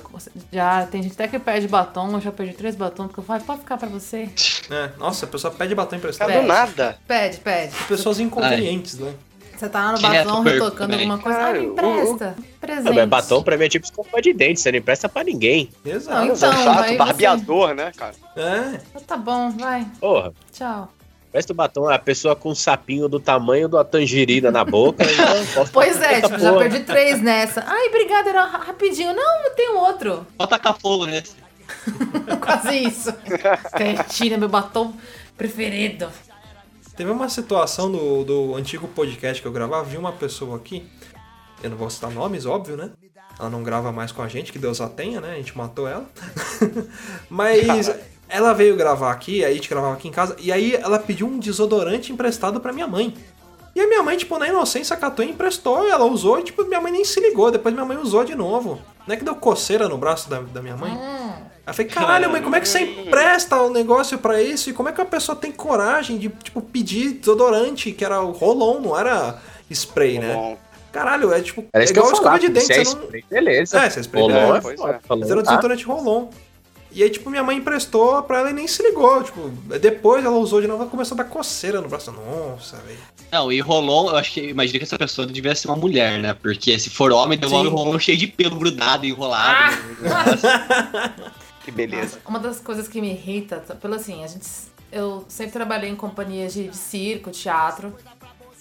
já 0.52 0.86
tem 0.88 1.04
gente 1.04 1.14
até 1.14 1.28
que 1.28 1.38
pede 1.38 1.68
batom, 1.68 2.12
eu 2.14 2.20
já 2.22 2.32
perdi 2.32 2.54
três 2.56 2.76
batons, 2.76 3.08
porque 3.08 3.20
eu 3.20 3.24
falo, 3.24 3.44
pode 3.44 3.60
ficar 3.60 3.78
pra 3.78 3.88
você. 3.88 4.28
É. 4.70 4.90
Nossa, 4.98 5.26
a 5.26 5.30
pessoa 5.30 5.54
pede 5.54 5.76
batom 5.76 5.96
emprestado. 5.96 6.30
Do 6.30 6.34
Pede. 6.34 6.48
nada. 6.48 6.98
Pede, 7.08 7.38
pede. 7.38 7.76
Pessoas 7.88 8.20
inconvenientes, 8.20 8.98
né? 8.98 9.14
Você 9.58 9.70
tá 9.70 9.86
lá 9.86 9.92
no 9.94 9.98
Direto 9.98 10.28
batom 10.28 10.42
retocando 10.44 10.92
também. 10.94 11.10
alguma 11.12 11.18
coisa. 11.20 11.54
Me 11.54 11.66
empresta. 11.66 12.36
Presente. 12.60 12.86
Não, 12.86 12.94
mas 12.94 13.10
batom 13.10 13.44
pra 13.44 13.58
mim 13.58 13.66
é 13.66 13.70
tipo 13.70 13.86
escova 13.86 14.22
de 14.22 14.34
dente, 14.34 14.60
você 14.60 14.72
não 14.72 14.80
empresta 14.80 15.08
pra 15.08 15.24
ninguém. 15.24 15.70
Exato. 15.86 16.26
Não, 16.28 16.36
Então, 16.36 16.52
aí 16.52 16.92
você- 16.92 16.98
barbeador, 16.98 17.74
né, 17.76 17.92
cara? 17.96 18.14
É. 18.36 18.80
Ah, 18.96 19.00
Tá 19.06 19.18
bom, 19.18 19.52
vai. 19.52 19.86
Porra, 20.00 20.34
Tchau. 20.52 20.92
presta 21.32 21.54
o 21.54 21.56
batom, 21.56 21.90
é 21.90 21.96
a 21.96 22.00
pessoa 22.00 22.36
com 22.36 22.50
um 22.50 22.56
sapinho 22.56 23.08
do 23.08 23.20
tamanho 23.20 23.68
da 23.70 23.84
tangerina 23.84 24.52
na 24.52 24.66
boca. 24.66 25.04
e 25.04 25.70
Pois 25.72 26.02
é, 26.02 26.22
tipo, 26.22 26.38
já 26.40 26.54
perdi 26.58 26.80
três 26.82 27.22
nessa. 27.22 27.64
Ai, 27.68 27.88
obrigada, 27.88 28.30
era 28.30 28.44
ra- 28.46 28.58
rapidinho. 28.66 29.14
Não, 29.14 29.44
eu 29.46 29.52
tenho 29.52 29.78
outro. 29.78 30.26
Só 30.40 30.48
tacar 30.48 30.78
fogo 30.78 31.06
nesse. 31.06 31.36
Quase 32.42 32.78
isso. 32.78 33.14
Cretina, 33.74 34.38
meu 34.38 34.50
batom 34.50 34.94
preferido. 35.38 36.08
Teve 36.96 37.12
uma 37.12 37.28
situação 37.28 37.92
do, 37.92 38.24
do 38.24 38.56
antigo 38.56 38.88
podcast 38.88 39.42
que 39.42 39.48
eu 39.48 39.52
gravava, 39.52 39.84
vi 39.84 39.98
uma 39.98 40.14
pessoa 40.14 40.56
aqui, 40.56 40.88
eu 41.62 41.70
não 41.70 41.78
vou 41.78 41.90
citar 41.90 42.10
nomes, 42.10 42.46
óbvio, 42.46 42.78
né? 42.78 42.92
Ela 43.38 43.50
não 43.50 43.64
grava 43.64 43.92
mais 43.92 44.14
com 44.14 44.22
a 44.22 44.30
gente, 44.30 44.54
que 44.54 44.60
Deus 44.60 44.80
a 44.80 44.88
tenha, 44.88 45.20
né? 45.20 45.34
A 45.34 45.36
gente 45.36 45.58
matou 45.58 45.88
ela. 45.90 46.06
Mas 47.30 47.94
ela 48.30 48.54
veio 48.54 48.78
gravar 48.78 49.12
aqui, 49.12 49.44
aí 49.44 49.52
a 49.52 49.56
gente 49.56 49.70
gravava 49.70 49.94
aqui 49.94 50.08
em 50.08 50.12
casa, 50.12 50.38
e 50.40 50.54
aí 50.54 50.74
ela 50.74 50.98
pediu 50.98 51.28
um 51.28 51.38
desodorante 51.38 52.14
emprestado 52.14 52.62
pra 52.62 52.72
minha 52.72 52.88
mãe. 52.88 53.14
E 53.76 53.82
a 53.82 53.88
minha 53.88 54.02
mãe, 54.02 54.16
tipo, 54.16 54.38
na 54.40 54.48
inocência, 54.48 54.96
catou 54.96 55.26
e 55.26 55.32
emprestou, 55.32 55.86
e 55.86 55.92
ela 55.92 56.06
usou, 56.06 56.40
e 56.40 56.44
tipo, 56.44 56.64
minha 56.64 56.80
mãe 56.80 56.94
nem 56.94 57.04
se 57.04 57.20
ligou. 57.20 57.52
Depois 57.52 57.74
minha 57.74 57.86
mãe 57.86 57.98
usou 57.98 58.24
de 58.24 58.34
novo. 58.34 58.80
Não 59.06 59.14
é 59.14 59.18
que 59.18 59.26
deu 59.26 59.36
coceira 59.36 59.90
no 59.90 59.98
braço 59.98 60.30
da, 60.30 60.40
da 60.40 60.62
minha 60.62 60.78
mãe? 60.78 60.98
Aí 61.66 61.72
eu 61.72 61.74
falei, 61.74 61.92
caralho, 61.92 62.32
mãe, 62.32 62.42
como 62.42 62.56
é 62.56 62.60
que 62.60 62.70
você 62.70 62.80
empresta 63.02 63.60
o 63.62 63.72
negócio 63.72 64.18
pra 64.18 64.42
isso? 64.42 64.70
E 64.70 64.74
como 64.74 64.90
é 64.90 64.92
que 64.92 65.02
a 65.02 65.06
pessoa 65.06 65.36
tem 65.36 65.52
coragem 65.52 66.18
de, 66.18 66.30
tipo, 66.30 66.62
pedir 66.62 67.14
desodorante, 67.14 67.92
que 67.92 68.06
era 68.06 68.22
o 68.22 68.32
Rolon, 68.32 68.80
não 68.80 68.98
era 68.98 69.40
spray, 69.70 70.20
né? 70.20 70.58
Caralho, 70.92 71.34
é 71.34 71.42
tipo, 71.42 71.66
Era 71.74 71.84
é 71.84 71.86
isso 71.86 71.94
que 71.94 72.00
eu 72.00 72.04
igual 72.04 72.16
escova 72.16 72.40
de 72.40 72.48
dente, 72.48 72.68
se 72.68 72.74
é 72.74 72.86
você 72.86 72.96
não... 72.96 73.04
spray, 73.04 73.26
beleza. 73.30 73.80
É, 73.80 73.90
se 73.90 74.00
é 74.00 74.02
spray, 74.02 74.22
Rolon 74.22 74.56
é, 74.56 74.58
é 74.58 74.62
pois 74.62 74.80
é. 74.80 75.00
Mas 75.10 75.30
era 75.30 75.40
um 75.40 75.44
tá? 75.44 75.50
desodorante 75.52 75.84
Rolon. 75.84 76.30
E 76.96 77.04
aí, 77.04 77.10
tipo, 77.10 77.30
minha 77.30 77.44
mãe 77.44 77.58
emprestou 77.58 78.24
pra 78.24 78.40
ela 78.40 78.52
e 78.52 78.54
nem 78.54 78.66
se 78.66 78.82
ligou. 78.82 79.22
Tipo, 79.22 79.50
depois 79.82 80.24
ela 80.24 80.38
usou 80.38 80.62
de 80.62 80.68
novo 80.68 80.86
e 80.86 80.88
começou 80.88 81.16
a 81.16 81.24
dar 81.24 81.30
coceira 81.30 81.82
no 81.82 81.90
braço. 81.90 82.10
Nossa, 82.14 82.78
velho. 82.78 82.98
Não, 83.30 83.52
e 83.52 83.60
Rolon, 83.60 84.12
eu 84.12 84.16
acho 84.16 84.32
que 84.32 84.48
imagina 84.48 84.80
que 84.80 84.86
essa 84.86 84.98
pessoa 84.98 85.28
devia 85.28 85.54
ser 85.54 85.68
uma 85.68 85.76
mulher, 85.76 86.18
né? 86.20 86.34
Porque 86.34 86.80
se 86.80 86.90
for 86.90 87.12
homem, 87.12 87.38
devolve 87.38 87.68
o. 87.68 87.72
Rolon 87.72 88.00
cheio 88.00 88.18
de 88.18 88.28
pelo 88.28 88.56
grudado, 88.56 89.06
enrolado. 89.06 89.76
Que 91.66 91.72
beleza. 91.72 92.20
Uma 92.28 92.38
das 92.38 92.60
coisas 92.60 92.88
que 92.88 93.02
me 93.02 93.10
irrita, 93.10 93.58
pelo 93.82 93.96
assim, 93.96 94.24
a 94.24 94.28
gente, 94.28 94.48
eu 94.92 95.26
sempre 95.28 95.54
trabalhei 95.54 95.90
em 95.90 95.96
companhias 95.96 96.54
de, 96.54 96.68
de 96.68 96.78
circo, 96.78 97.32
teatro, 97.32 97.92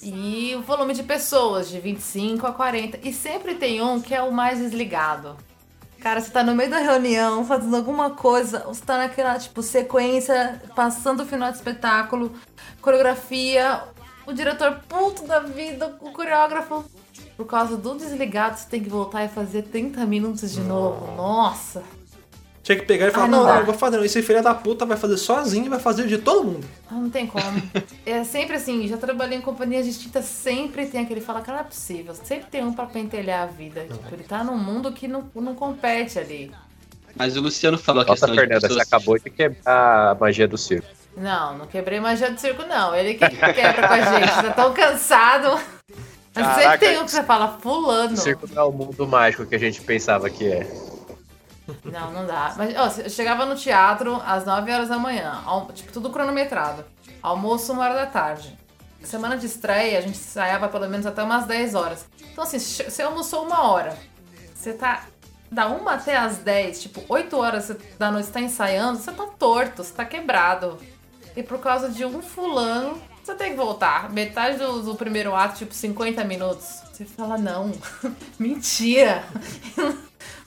e 0.03 0.55
o 0.57 0.63
volume 0.63 0.95
de 0.95 1.03
pessoas, 1.03 1.69
de 1.69 1.79
25 1.79 2.47
a 2.47 2.53
40, 2.53 3.07
e 3.07 3.13
sempre 3.13 3.57
tem 3.57 3.83
um 3.83 4.01
que 4.01 4.15
é 4.15 4.23
o 4.23 4.33
mais 4.33 4.59
desligado. 4.59 5.37
Cara, 6.01 6.19
você 6.19 6.31
tá 6.31 6.43
no 6.43 6.55
meio 6.55 6.71
da 6.71 6.79
reunião, 6.79 7.45
fazendo 7.45 7.77
alguma 7.77 8.09
coisa, 8.09 8.61
você 8.61 8.83
tá 8.83 8.97
naquela, 8.97 9.39
tipo, 9.39 9.61
sequência, 9.63 10.63
passando 10.75 11.25
o 11.25 11.27
final 11.27 11.51
de 11.51 11.59
espetáculo, 11.59 12.33
coreografia, 12.81 13.83
o 14.27 14.33
diretor 14.33 14.81
puto 14.89 15.27
da 15.27 15.41
vida, 15.41 15.95
o 16.01 16.11
coreógrafo. 16.11 16.83
Por 17.37 17.45
causa 17.45 17.77
do 17.77 17.97
desligado, 17.97 18.57
você 18.57 18.67
tem 18.67 18.83
que 18.83 18.89
voltar 18.89 19.25
e 19.25 19.29
fazer 19.29 19.65
30 19.65 20.07
minutos 20.07 20.53
de 20.53 20.61
novo. 20.61 21.15
Nossa! 21.17 21.83
Tinha 22.65 22.79
que 22.79 22.87
pegar 22.87 23.09
e 23.09 23.11
falar, 23.11 23.27
Ah, 23.27 23.29
não 23.29 23.39
não, 23.41 23.47
dá. 23.47 23.53
não, 23.53 23.61
eu 23.61 23.67
vou 23.67 23.75
fazer 23.75 23.99
não. 23.99 24.05
Esse 24.05 24.23
filho 24.23 24.43
da 24.43 24.55
puta 24.55 24.85
vai 24.87 24.97
fazer 24.97 25.19
sozinho 25.19 25.67
e 25.67 25.69
vai 25.69 25.79
fazer 25.79 26.07
de 26.07 26.17
todo 26.19 26.45
mundo. 26.45 26.67
Ah, 26.91 26.95
Não 26.95 27.11
tem 27.11 27.27
como. 27.27 27.45
É 28.07 28.25
sempre 28.25 28.57
assim, 28.57 28.89
já 28.89 28.97
trabalhei 28.97 29.37
em 29.39 29.43
companhias 29.43 29.85
distintas, 29.87 30.25
sempre 30.25 30.87
tem 30.87 31.03
aquele 31.03 31.21
que 31.21 31.27
fala, 31.27 31.41
cara, 31.43 31.59
não 31.59 31.65
é 31.65 31.69
possível. 31.69 32.15
Sempre 32.15 32.47
tem 32.51 32.65
um 32.65 32.73
pra 32.73 32.87
pentelhar 32.87 33.43
a 33.43 33.47
vida. 33.47 33.83
Tipo, 33.83 34.15
ele 34.15 34.25
tá 34.25 34.43
num 34.43 34.57
mundo 34.57 34.91
que 34.93 35.07
não, 35.07 35.25
não 35.35 35.55
compete 35.55 36.19
ali. 36.19 36.51
Mas 37.15 37.37
o 37.37 37.41
Luciano 37.43 37.77
falou 37.79 38.03
a 38.03 38.07
Nossa, 38.07 38.27
questão 38.27 38.35
Fernanda, 38.35 38.55
de 38.61 38.61
você 38.63 38.69
pessoas... 38.81 38.87
acabou 38.93 39.19
de 39.19 39.31
quebrar 39.31 40.11
a 40.11 40.15
magia 40.19 40.49
do 40.49 40.57
circo. 40.59 40.89
Não, 41.17 41.59
não 41.59 41.67
quebrei 41.67 42.01
magia 42.01 42.31
do 42.31 42.41
circo, 42.41 42.63
não. 42.67 42.95
Ele 42.95 43.15
que 43.15 43.29
quebra 43.29 43.87
com 43.89 43.95
a 43.95 44.01
gente. 44.01 44.33
Tá 44.33 44.51
tão 44.51 44.73
cansado. 44.73 45.49
Mas 46.35 46.47
sempre 46.47 46.63
Caraca, 46.63 46.79
tem 46.79 46.99
um 46.99 47.05
que 47.05 47.11
você 47.13 47.23
fala, 47.23 47.59
fulano. 47.61 48.15
O 48.15 48.17
circo 48.17 48.49
não 48.53 48.63
é 48.63 48.65
o 48.65 48.73
mundo 48.73 49.07
mágico 49.07 49.47
que 49.47 49.55
a 49.55 49.59
gente 49.59 49.81
pensava 49.83 50.29
que 50.31 50.47
é. 50.47 50.67
Não, 51.85 52.11
não 52.13 52.27
dá. 52.27 52.55
Mas, 52.57 52.75
ó, 52.77 53.01
eu 53.03 53.09
chegava 53.11 53.47
no 53.47 53.55
teatro 53.57 54.21
às 54.27 54.45
9 54.45 54.71
horas 54.73 54.89
da 54.89 54.99
manhã. 54.99 55.41
al- 55.47 55.67
Tipo, 55.73 55.93
tudo 55.93 56.11
cronometrado. 56.11 56.85
Almoço 57.23 57.73
uma 57.73 57.85
hora 57.85 57.95
da 57.95 58.07
tarde. 58.07 58.57
Semana 59.03 59.37
de 59.37 59.47
estreia, 59.47 59.99
a 59.99 60.01
gente 60.01 60.19
ensaiava 60.19 60.69
pelo 60.69 60.89
menos 60.89 61.05
até 61.07 61.23
umas 61.23 61.47
10 61.47 61.75
horas. 61.75 62.07
Então, 62.33 62.45
assim, 62.45 62.59
você 62.59 63.03
almoçou 63.03 63.45
uma 63.47 63.69
hora. 63.71 63.97
Você 64.55 64.73
tá. 64.73 65.05
Da 65.51 65.69
uma 65.69 65.95
até 65.95 66.17
as 66.17 66.39
10, 66.39 66.83
tipo, 66.83 67.03
8 67.09 67.37
horas 67.37 67.71
da 67.99 68.11
noite 68.11 68.27
você 68.27 68.33
tá 68.33 68.41
ensaiando, 68.41 68.99
você 68.99 69.13
tá 69.13 69.25
torto, 69.39 69.85
você 69.85 69.93
tá 69.93 70.05
quebrado. 70.05 70.79
E 71.37 71.43
por 71.43 71.59
causa 71.61 71.91
de 71.91 72.05
um 72.05 72.21
fulano, 72.23 73.01
você 73.23 73.35
tem 73.35 73.51
que 73.53 73.57
voltar. 73.57 74.11
Metade 74.11 74.57
do, 74.59 74.83
do 74.83 74.95
primeiro 74.97 75.35
ato, 75.35 75.59
tipo, 75.59 75.73
50 75.73 76.25
minutos. 76.25 76.83
Você 76.93 77.05
fala, 77.05 77.37
não. 77.39 77.71
Mentira. 78.39 79.23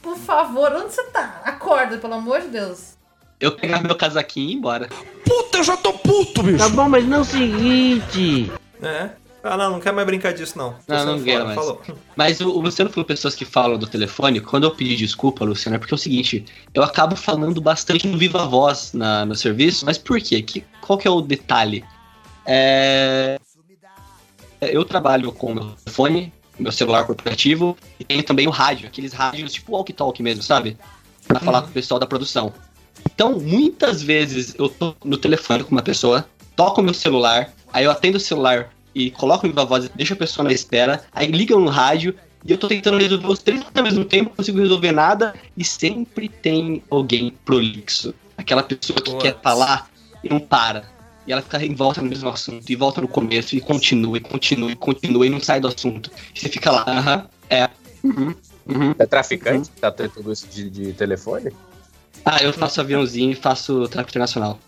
Por 0.07 0.17
favor, 0.17 0.71
onde 0.71 0.93
você 0.93 1.03
tá? 1.03 1.41
Acorda, 1.43 1.97
pelo 1.97 2.13
amor 2.13 2.39
de 2.39 2.47
Deus. 2.47 2.95
Eu 3.41 3.51
pegava 3.51 3.83
meu 3.83 3.95
casaquinho 3.95 4.47
e 4.47 4.51
ia 4.51 4.57
embora. 4.57 4.87
Puta, 5.25 5.57
eu 5.57 5.63
já 5.65 5.75
tô 5.75 5.91
puto, 5.91 6.43
bicho. 6.43 6.59
Tá 6.59 6.69
bom, 6.69 6.87
mas 6.87 7.05
não 7.05 7.17
é 7.17 7.19
o 7.19 7.25
seguinte. 7.25 8.49
É. 8.81 9.09
Ah, 9.43 9.57
não, 9.57 9.71
não 9.71 9.79
quero 9.81 9.97
mais 9.97 10.07
brincar 10.07 10.33
disso, 10.33 10.57
não. 10.57 10.71
Tô 10.71 10.77
Não, 10.87 10.97
saindo 10.97 11.17
não 11.17 11.23
quero 11.25 11.43
mais. 11.43 11.55
Falou. 11.55 11.81
Mas 12.15 12.39
o, 12.39 12.49
o 12.49 12.61
Luciano 12.61 12.89
falou 12.89 13.03
pessoas 13.03 13.35
que 13.35 13.43
falam 13.43 13.77
do 13.77 13.85
telefone. 13.85 14.39
Quando 14.39 14.63
eu 14.63 14.71
pedi 14.71 14.95
desculpa, 14.95 15.43
Luciano, 15.43 15.75
é 15.75 15.79
porque 15.79 15.93
é 15.93 15.95
o 15.95 15.99
seguinte: 15.99 16.45
eu 16.73 16.83
acabo 16.83 17.17
falando 17.17 17.59
bastante 17.59 18.07
no 18.07 18.17
viva 18.17 18.45
voz 18.45 18.93
na, 18.93 19.25
no 19.25 19.35
serviço, 19.35 19.85
mas 19.85 19.97
por 19.97 20.21
quê? 20.21 20.41
Que, 20.41 20.63
qual 20.79 20.97
que 20.97 21.05
é 21.05 21.11
o 21.11 21.19
detalhe? 21.19 21.83
É, 22.45 23.37
eu 24.61 24.85
trabalho 24.85 25.33
com 25.33 25.51
o 25.51 25.55
meu 25.55 25.65
telefone, 25.83 26.33
meu 26.59 26.71
celular 26.71 27.05
corporativo, 27.05 27.77
e 27.99 28.03
tenho 28.03 28.23
também 28.23 28.47
o 28.47 28.51
rádio, 28.51 28.87
aqueles 28.87 29.13
rádios 29.13 29.53
tipo 29.53 29.71
walkie-talkie 29.73 30.23
mesmo, 30.23 30.43
sabe? 30.43 30.77
Pra 31.27 31.39
falar 31.39 31.61
com 31.61 31.69
o 31.69 31.71
pessoal 31.71 31.99
da 31.99 32.05
produção. 32.05 32.53
Então, 33.05 33.39
muitas 33.39 34.01
vezes 34.01 34.55
eu 34.57 34.69
tô 34.69 34.95
no 35.03 35.17
telefone 35.17 35.63
com 35.63 35.71
uma 35.71 35.81
pessoa, 35.81 36.27
toco 36.55 36.81
o 36.81 36.83
meu 36.83 36.93
celular, 36.93 37.53
aí 37.71 37.85
eu 37.85 37.91
atendo 37.91 38.17
o 38.17 38.21
celular 38.21 38.69
e 38.93 39.11
coloco 39.11 39.45
em 39.45 39.49
viva 39.49 39.65
voz 39.65 39.85
e 39.85 39.91
deixo 39.93 40.13
a 40.13 40.17
pessoa 40.17 40.43
na 40.43 40.51
espera, 40.51 41.03
aí 41.11 41.27
liga 41.27 41.55
no 41.55 41.69
rádio 41.69 42.15
e 42.45 42.51
eu 42.51 42.57
tô 42.57 42.67
tentando 42.67 42.97
resolver 42.97 43.27
os 43.27 43.39
três 43.39 43.63
ao 43.75 43.83
mesmo 43.83 44.05
tempo, 44.05 44.29
não 44.29 44.35
consigo 44.35 44.59
resolver 44.59 44.91
nada 44.91 45.35
e 45.55 45.63
sempre 45.63 46.29
tem 46.29 46.83
alguém 46.89 47.33
prolixo. 47.45 48.13
Aquela 48.37 48.63
pessoa 48.63 49.01
que 49.01 49.15
quer 49.17 49.39
falar 49.41 49.89
e 50.23 50.29
não 50.29 50.39
para. 50.39 50.96
E 51.27 51.33
ela 51.33 51.41
fica 51.41 51.63
em 51.63 51.75
volta 51.75 52.01
no 52.01 52.07
mesmo 52.07 52.29
assunto, 52.29 52.69
e 52.69 52.75
volta 52.75 53.01
no 53.01 53.07
começo, 53.07 53.55
e 53.55 53.59
continua, 53.59 54.17
e 54.17 54.21
continua, 54.21 54.71
e 54.71 54.75
continua, 54.75 55.25
e 55.25 55.29
não 55.29 55.41
sai 55.41 55.59
do 55.59 55.67
assunto. 55.67 56.09
E 56.33 56.39
você 56.39 56.47
fica 56.47 56.71
lá, 56.71 56.85
aham, 56.87 57.27
é, 57.49 57.69
uhum, 58.03 58.33
uhum. 58.65 58.95
É 58.97 59.05
traficante 59.05 59.69
que 59.69 59.81
tá 59.81 59.91
tendo 59.91 60.11
tudo 60.11 60.31
isso 60.31 60.47
de, 60.47 60.69
de 60.69 60.93
telefone? 60.93 61.51
Ah, 62.23 62.41
eu 62.41 62.53
faço 62.53 62.79
aviãozinho 62.79 63.31
e 63.31 63.35
faço 63.35 63.87
tráfego 63.89 64.11
internacional. 64.11 64.59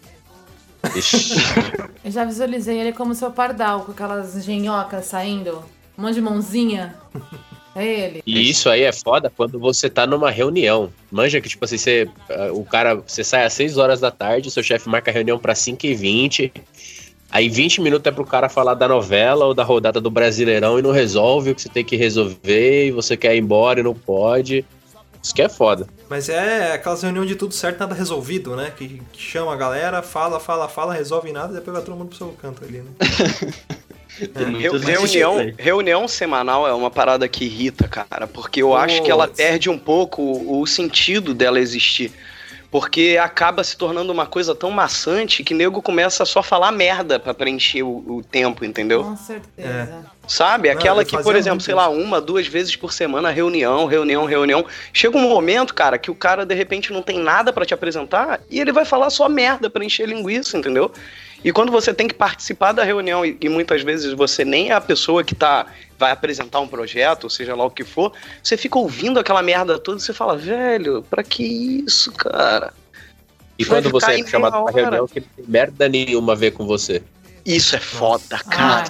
Ixi. 0.96 1.36
Eu 2.04 2.12
já 2.12 2.24
visualizei 2.24 2.80
ele 2.80 2.94
como 2.94 3.14
seu 3.14 3.32
pardal, 3.32 3.82
com 3.82 3.92
aquelas 3.92 4.38
engenhocas 4.38 5.06
saindo. 5.06 5.64
Um 5.98 6.04
monte 6.04 6.16
de 6.16 6.22
mãozinha. 6.22 6.96
É 7.80 8.06
ele. 8.06 8.24
E 8.26 8.50
isso 8.50 8.70
aí 8.70 8.84
é 8.84 8.92
foda 8.92 9.32
quando 9.36 9.60
você 9.60 9.90
tá 9.90 10.06
numa 10.06 10.30
reunião. 10.30 10.92
Manja 11.12 11.40
que, 11.40 11.48
tipo 11.48 11.64
assim, 11.64 11.78
você, 11.78 12.10
ah, 12.30 12.50
o 12.52 12.66
cara, 12.66 12.96
você 12.96 13.24
sai 13.24 13.46
às 13.46 13.54
6 13.54 13.78
horas 13.78 14.00
da 14.00 14.12
tarde, 14.12 14.50
o 14.50 14.52
seu 14.52 14.62
chefe 14.64 14.90
marca 14.90 15.10
a 15.10 15.14
reunião 15.14 15.40
pra 15.40 15.56
5 15.56 15.86
e 15.86 15.94
20 15.94 16.54
Aí 17.32 17.48
20 17.48 17.82
minutos 17.82 18.08
é 18.08 18.12
pro 18.12 18.26
cara 18.26 18.50
falar 18.50 18.74
da 18.74 18.88
novela 18.88 19.46
ou 19.46 19.54
da 19.54 19.64
rodada 19.64 20.02
do 20.02 20.10
Brasileirão 20.10 20.80
e 20.80 20.82
não 20.82 20.92
resolve 20.92 21.52
o 21.52 21.56
que 21.56 21.62
você 21.62 21.70
tem 21.70 21.86
que 21.86 21.96
resolver, 21.96 22.88
e 22.88 22.92
você 22.92 23.16
quer 23.16 23.36
ir 23.36 23.40
embora 23.40 23.80
e 23.80 23.84
não 23.84 23.94
pode. 23.94 24.66
Isso 25.22 25.36
que 25.36 25.42
é 25.42 25.50
foda. 25.50 25.86
Mas 26.10 26.28
é 26.28 26.74
aquelas 26.74 27.04
reuniões 27.04 27.28
de 27.28 27.36
tudo 27.36 27.54
certo, 27.54 27.80
nada 27.80 27.94
resolvido, 27.94 28.56
né? 28.56 28.72
Que, 28.76 29.02
que 29.12 29.22
chama 29.22 29.54
a 29.54 29.56
galera, 29.56 30.02
fala, 30.02 30.40
fala, 30.40 30.68
fala, 30.68 30.94
resolve 30.94 31.32
nada 31.32 31.52
e 31.52 31.56
depois 31.56 31.76
vai 31.76 31.86
todo 31.86 31.96
mundo 31.96 32.08
pro 32.08 32.18
seu 32.18 32.30
canto 32.30 32.64
ali, 32.64 32.80
né? 32.80 32.90
Muitos 34.48 34.84
reunião, 34.84 35.54
reunião 35.58 36.08
semanal 36.08 36.68
é 36.68 36.74
uma 36.74 36.90
parada 36.90 37.28
que 37.28 37.46
irrita, 37.46 37.88
cara, 37.88 38.28
porque 38.28 38.62
eu 38.62 38.76
acho 38.76 39.02
que 39.04 39.12
ela 39.12 39.28
perde 39.28 39.70
um 39.70 39.78
pouco 39.78 40.22
o, 40.22 40.62
o 40.62 40.68
sentido 40.68 41.34
dela 41.34 41.60
existir. 41.60 42.12
Porque 42.72 43.18
acaba 43.20 43.64
se 43.64 43.76
tornando 43.76 44.14
uma 44.14 44.28
coisa 44.28 44.54
tão 44.54 44.70
maçante 44.70 45.44
que 45.44 45.56
nego 45.56 45.82
começa 45.82 46.22
a 46.22 46.26
só 46.26 46.44
falar 46.44 46.72
merda 46.72 47.20
pra 47.20 47.34
preencher 47.34 47.82
o, 47.82 48.18
o 48.18 48.24
tempo, 48.24 48.64
entendeu? 48.64 49.04
Com 49.04 49.18
certeza. 49.18 50.06
Sabe? 50.28 50.70
Não, 50.70 50.76
Aquela 50.76 51.04
que, 51.04 51.18
por 51.18 51.36
exemplo, 51.36 51.56
muito 51.56 51.64
sei 51.64 51.74
lá, 51.74 51.90
uma, 51.90 52.22
duas 52.22 52.46
vezes 52.46 52.76
por 52.76 52.94
semana, 52.94 53.32
reunião, 53.32 53.88
reunião, 53.88 54.26
reunião. 54.26 54.64
Chega 54.94 55.18
um 55.18 55.28
momento, 55.28 55.74
cara, 55.74 55.98
que 55.98 56.12
o 56.12 56.16
cara 56.16 56.46
de 56.46 56.54
repente 56.54 56.94
não 56.94 57.02
tem 57.02 57.18
nada 57.18 57.52
pra 57.52 57.66
te 57.66 57.74
apresentar 57.74 58.40
e 58.52 58.60
ele 58.60 58.72
vai 58.72 58.86
falar 58.86 59.10
só 59.10 59.28
merda 59.28 59.68
pra 59.68 59.84
encher 59.84 60.08
linguiça, 60.08 60.56
entendeu? 60.56 60.92
E 61.44 61.52
quando 61.52 61.72
você 61.72 61.94
tem 61.94 62.08
que 62.08 62.14
participar 62.14 62.72
da 62.74 62.84
reunião 62.84 63.26
e, 63.26 63.38
e 63.40 63.48
muitas 63.50 63.82
vezes 63.82 64.14
você 64.14 64.44
nem 64.44 64.70
é 64.72 64.74
a 64.74 64.82
pessoa 64.82 65.24
que 65.24 65.34
tá 65.34 65.66
vai 65.98 66.12
apresentar 66.12 66.60
um 66.60 66.68
projeto, 66.68 67.26
ou 67.26 67.30
seja 67.30 67.56
lá 67.56 67.66
o 67.66 67.72
que 67.72 67.84
for, 67.84 68.14
você 68.42 68.56
fica 68.56 68.78
ouvindo 68.78 69.20
aquela 69.20 69.42
merda 69.42 69.78
toda 69.78 69.98
e 69.98 70.02
você 70.02 70.14
fala, 70.14 70.38
velho, 70.38 71.04
pra 71.10 71.24
que 71.24 71.44
isso, 71.86 72.12
cara? 72.14 72.74
E 73.58 73.66
Vai 73.66 73.82
quando 73.82 73.92
você 73.92 74.12
é 74.14 74.28
chamado 74.28 74.64
pra 74.64 74.74
reunião 74.82 75.08
que 75.08 75.20
não 75.20 75.28
tem 75.36 75.46
merda 75.46 75.90
nenhuma 75.90 76.34
a 76.34 76.36
ver 76.36 76.52
com 76.52 76.66
você. 76.66 77.04
Isso 77.46 77.76
é 77.76 77.80
foda, 77.80 78.40
cara. 78.50 78.84
Ai, 78.84 78.90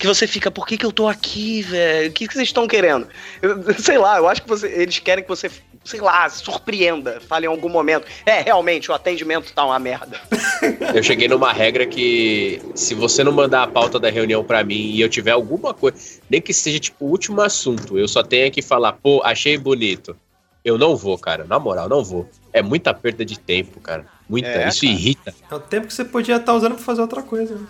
que 0.00 0.06
você 0.06 0.26
fica, 0.26 0.50
por 0.50 0.66
que, 0.66 0.78
que 0.78 0.86
eu 0.86 0.90
tô 0.90 1.06
aqui, 1.06 1.62
velho? 1.62 2.08
O 2.08 2.12
que, 2.12 2.26
que 2.26 2.32
vocês 2.32 2.48
estão 2.48 2.66
querendo? 2.66 3.06
Eu- 3.42 3.62
sei 3.78 3.98
lá, 3.98 4.16
eu 4.16 4.26
acho 4.26 4.42
que 4.42 4.48
você- 4.48 4.66
eles 4.68 4.98
querem 4.98 5.22
que 5.22 5.28
você, 5.28 5.50
sei 5.84 6.00
lá, 6.00 6.28
surpreenda, 6.28 7.20
fale 7.20 7.46
em 7.46 7.48
algum 7.48 7.68
momento. 7.68 8.06
É, 8.26 8.40
realmente, 8.42 8.90
o 8.90 8.94
atendimento 8.94 9.52
tá 9.52 9.64
uma 9.64 9.78
merda. 9.78 10.20
Eu 10.94 11.02
cheguei 11.02 11.26
numa 11.28 11.52
regra 11.52 11.86
que 11.86 12.60
se 12.74 12.94
você 12.94 13.24
não 13.24 13.32
mandar 13.32 13.62
a 13.62 13.66
pauta 13.66 13.98
da 13.98 14.10
reunião 14.10 14.44
pra 14.44 14.62
mim 14.62 14.74
e 14.92 15.00
eu 15.00 15.08
tiver 15.08 15.30
alguma 15.30 15.72
coisa, 15.72 15.96
nem 16.28 16.40
que 16.40 16.52
seja 16.52 16.78
tipo 16.78 17.04
o 17.06 17.08
último 17.08 17.40
assunto, 17.40 17.98
eu 17.98 18.06
só 18.06 18.22
tenho 18.22 18.50
que 18.52 18.60
falar, 18.62 18.92
pô, 18.92 19.22
achei 19.24 19.56
bonito. 19.56 20.14
Eu 20.62 20.76
não 20.76 20.94
vou, 20.94 21.16
cara, 21.16 21.44
na 21.44 21.58
moral, 21.58 21.88
não 21.88 22.04
vou. 22.04 22.28
É 22.52 22.60
muita 22.60 22.92
perda 22.92 23.24
de 23.24 23.38
tempo, 23.38 23.80
cara. 23.80 24.04
Muita, 24.28 24.48
É, 24.48 24.68
isso 24.68 24.82
cara. 24.82 24.92
irrita. 24.92 25.34
É 25.50 25.54
o 25.54 25.60
tempo 25.60 25.86
que 25.86 25.94
você 25.94 26.04
podia 26.04 26.36
estar 26.36 26.52
usando 26.52 26.74
pra 26.74 26.84
fazer 26.84 27.00
outra 27.00 27.22
coisa. 27.22 27.54
né? 27.54 27.66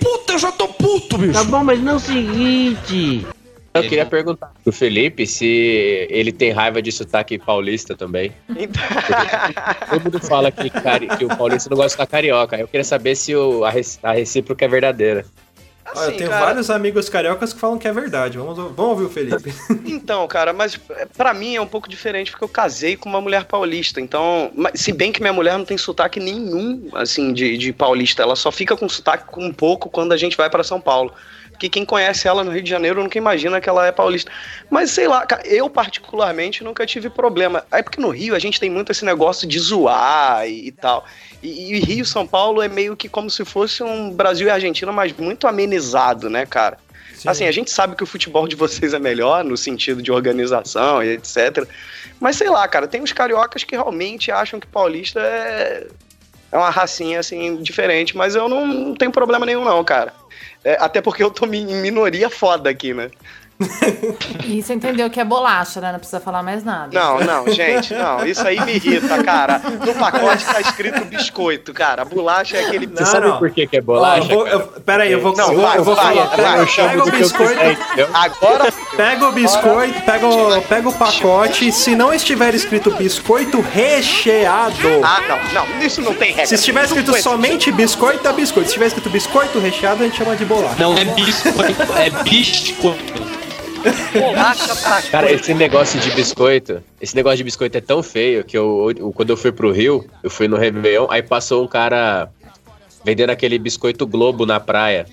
Puta, 0.00 0.32
eu 0.32 0.38
já 0.40 0.50
tô 0.50 0.66
puto, 0.66 1.16
bicho. 1.16 1.32
Tá 1.34 1.44
bom, 1.44 1.62
mas 1.62 1.80
não 1.80 1.92
é 1.92 1.94
o 1.94 2.00
seguinte. 2.00 3.24
Eu 3.74 3.82
queria 3.84 4.04
perguntar 4.04 4.52
pro 4.62 4.72
Felipe 4.72 5.26
se 5.26 6.06
ele 6.10 6.30
tem 6.30 6.50
raiva 6.50 6.82
de 6.82 6.92
sotaque 6.92 7.38
paulista 7.38 7.96
também. 7.96 8.32
Então, 8.50 8.82
Todo 9.88 10.02
mundo 10.04 10.20
fala 10.20 10.50
que, 10.50 10.68
cari- 10.68 11.08
que 11.08 11.24
o 11.24 11.28
paulista 11.28 11.70
não 11.70 11.76
gosta 11.76 11.88
de 11.88 11.92
sotaque 11.92 12.10
carioca. 12.12 12.56
Eu 12.58 12.68
queria 12.68 12.84
saber 12.84 13.14
se 13.16 13.34
o, 13.34 13.64
a, 13.64 13.70
rec- 13.70 13.98
a 14.02 14.12
recíproca 14.12 14.64
é 14.64 14.68
verdadeira. 14.68 15.24
Olha, 15.94 15.96
eu 16.04 16.08
Assim, 16.08 16.16
tenho 16.18 16.30
cara, 16.30 16.44
vários 16.46 16.70
amigos 16.70 17.08
cariocas 17.08 17.52
que 17.52 17.58
falam 17.58 17.76
que 17.78 17.88
é 17.88 17.92
verdade. 17.92 18.38
Vamos, 18.38 18.56
vamos 18.56 18.78
ouvir 18.78 19.04
o 19.04 19.08
Felipe. 19.10 19.52
Então, 19.84 20.26
cara, 20.28 20.52
mas 20.52 20.78
é, 20.90 21.06
pra 21.06 21.34
mim 21.34 21.56
é 21.56 21.60
um 21.60 21.66
pouco 21.66 21.88
diferente 21.88 22.30
porque 22.30 22.44
eu 22.44 22.48
casei 22.48 22.96
com 22.96 23.08
uma 23.08 23.20
mulher 23.20 23.44
paulista. 23.46 24.00
Então, 24.00 24.50
mas- 24.54 24.78
se 24.80 24.92
bem 24.92 25.10
que 25.10 25.20
minha 25.20 25.32
mulher 25.32 25.56
não 25.58 25.64
tem 25.64 25.76
sotaque 25.78 26.20
nenhum, 26.20 26.88
assim, 26.92 27.32
de, 27.32 27.56
de 27.58 27.72
paulista. 27.72 28.22
Ela 28.22 28.36
só 28.36 28.52
fica 28.52 28.76
com 28.76 28.88
sotaque 28.88 29.24
com 29.26 29.44
um 29.44 29.52
pouco 29.52 29.88
quando 29.90 30.12
a 30.12 30.16
gente 30.16 30.36
vai 30.36 30.48
pra 30.48 30.62
São 30.62 30.80
Paulo. 30.80 31.12
Porque 31.62 31.68
quem 31.68 31.84
conhece 31.84 32.26
ela 32.26 32.42
no 32.42 32.50
Rio 32.50 32.60
de 32.60 32.68
Janeiro 32.68 33.00
nunca 33.00 33.16
imagina 33.16 33.60
que 33.60 33.68
ela 33.68 33.86
é 33.86 33.92
paulista. 33.92 34.32
Mas 34.68 34.90
sei 34.90 35.06
lá, 35.06 35.24
eu 35.44 35.70
particularmente 35.70 36.64
nunca 36.64 36.84
tive 36.84 37.08
problema. 37.08 37.64
É 37.70 37.80
porque 37.80 38.00
no 38.00 38.10
Rio 38.10 38.34
a 38.34 38.38
gente 38.40 38.58
tem 38.58 38.68
muito 38.68 38.90
esse 38.90 39.04
negócio 39.04 39.46
de 39.46 39.60
zoar 39.60 40.44
e, 40.44 40.66
e 40.66 40.72
tal. 40.72 41.06
E, 41.40 41.72
e 41.72 41.78
Rio 41.78 42.04
São 42.04 42.26
Paulo 42.26 42.60
é 42.62 42.68
meio 42.68 42.96
que 42.96 43.08
como 43.08 43.30
se 43.30 43.44
fosse 43.44 43.80
um 43.80 44.10
Brasil 44.10 44.48
e 44.48 44.50
Argentina, 44.50 44.90
mas 44.90 45.12
muito 45.12 45.46
amenizado, 45.46 46.28
né, 46.28 46.44
cara? 46.44 46.78
Assim, 47.24 47.46
a 47.46 47.52
gente 47.52 47.70
sabe 47.70 47.94
que 47.94 48.02
o 48.02 48.06
futebol 48.06 48.48
de 48.48 48.56
vocês 48.56 48.92
é 48.92 48.98
melhor 48.98 49.44
no 49.44 49.56
sentido 49.56 50.02
de 50.02 50.10
organização 50.10 51.00
e 51.00 51.10
etc. 51.10 51.64
Mas 52.18 52.34
sei 52.34 52.50
lá, 52.50 52.66
cara, 52.66 52.88
tem 52.88 53.00
uns 53.00 53.12
cariocas 53.12 53.62
que 53.62 53.76
realmente 53.76 54.32
acham 54.32 54.58
que 54.58 54.66
paulista 54.66 55.20
é, 55.20 55.86
é 56.50 56.58
uma 56.58 56.70
racinha 56.70 57.20
assim 57.20 57.62
diferente, 57.62 58.16
mas 58.16 58.34
eu 58.34 58.48
não, 58.48 58.66
não 58.66 58.94
tenho 58.96 59.12
problema 59.12 59.46
nenhum 59.46 59.64
não, 59.64 59.84
cara. 59.84 60.12
É, 60.64 60.74
até 60.80 61.00
porque 61.00 61.22
eu 61.22 61.30
tô 61.30 61.46
em 61.46 61.66
minoria 61.82 62.30
foda 62.30 62.70
aqui, 62.70 62.94
né? 62.94 63.10
E 64.44 64.62
você 64.62 64.74
entendeu 64.74 65.08
que 65.10 65.20
é 65.20 65.24
bolacha, 65.24 65.80
né? 65.80 65.92
Não 65.92 65.98
precisa 65.98 66.20
falar 66.20 66.42
mais 66.42 66.64
nada. 66.64 66.88
Não, 66.92 67.20
não, 67.20 67.52
gente, 67.52 67.94
não, 67.94 68.24
isso 68.26 68.46
aí 68.46 68.60
me 68.60 68.74
irrita, 68.74 69.22
cara. 69.22 69.60
No 69.84 69.94
pacote 69.94 70.44
tá 70.44 70.60
escrito 70.60 71.04
biscoito, 71.04 71.72
cara. 71.72 72.02
A 72.02 72.04
bolacha 72.04 72.56
é 72.56 72.66
aquele 72.66 72.86
Não, 72.86 73.06
Sabe 73.06 73.28
não. 73.28 73.38
por 73.38 73.50
que, 73.50 73.66
que 73.66 73.76
é 73.76 73.80
Ó, 73.80 73.82
bolacha? 73.82 74.32
eu 74.32 74.38
vou, 74.38 74.46
eu, 74.48 74.60
pera 74.60 75.02
aí, 75.04 75.12
eu 75.12 75.20
vou, 75.20 75.36
Não, 75.36 75.52
eu, 75.52 75.60
vai, 75.60 75.78
eu 75.78 75.84
vou 75.84 75.94
vai, 75.94 76.14
falar. 76.14 76.26
vai, 76.26 76.36
Pega, 76.36 76.56
eu 76.58 76.66
chamo 76.66 76.88
pega 76.88 77.02
o 77.02 77.04
do 77.04 77.10
que 77.10 77.16
eu 77.16 77.20
biscoito, 77.22 77.54
quiser? 77.54 78.08
Agora 78.14 78.72
pega 78.96 79.28
o 79.28 79.32
biscoito, 79.32 80.00
pega 80.02 80.26
o, 80.26 80.62
pega 80.62 80.88
o 80.88 80.92
pacote. 80.92 81.72
Se 81.72 81.94
não 81.96 82.12
estiver 82.12 82.54
escrito 82.54 82.90
biscoito 82.92 83.60
recheado. 83.60 84.76
Ah, 85.02 85.20
não, 85.28 85.66
não, 85.66 85.82
isso 85.82 86.00
não 86.02 86.14
tem 86.14 86.30
regra. 86.30 86.46
Se 86.46 86.54
estiver 86.56 86.84
escrito 86.84 87.16
somente 87.20 87.70
biscoito, 87.72 88.26
é 88.26 88.32
biscoito. 88.32 88.68
Se 88.68 88.72
estiver 88.72 88.86
escrito 88.86 89.10
biscoito 89.10 89.58
recheado, 89.58 90.02
a 90.02 90.06
gente 90.06 90.16
chama 90.16 90.36
de 90.36 90.44
bolacha. 90.44 90.76
Não 90.78 90.96
é 90.96 91.04
biscoito, 91.04 91.92
é 91.96 92.10
biscoito. 92.22 93.22
Bolacha 94.12 94.76
pra 94.76 95.02
Cara, 95.10 95.32
esse 95.32 95.54
negócio 95.54 95.98
de 96.00 96.10
biscoito, 96.12 96.82
esse 97.00 97.14
negócio 97.14 97.38
de 97.38 97.44
biscoito 97.44 97.76
é 97.78 97.80
tão 97.80 98.02
feio 98.02 98.44
que 98.44 98.56
eu, 98.56 98.92
eu- 98.96 99.12
quando 99.12 99.30
eu 99.30 99.36
fui 99.36 99.52
pro 99.52 99.70
Rio, 99.72 100.04
eu 100.22 100.30
fui 100.30 100.46
no 100.48 100.56
Réveillon, 100.56 101.06
aí 101.10 101.22
passou 101.22 101.64
um 101.64 101.68
cara 101.68 102.28
vendendo 103.04 103.30
aquele 103.30 103.58
biscoito 103.58 104.06
Globo 104.06 104.46
na 104.46 104.60
praia. 104.60 105.06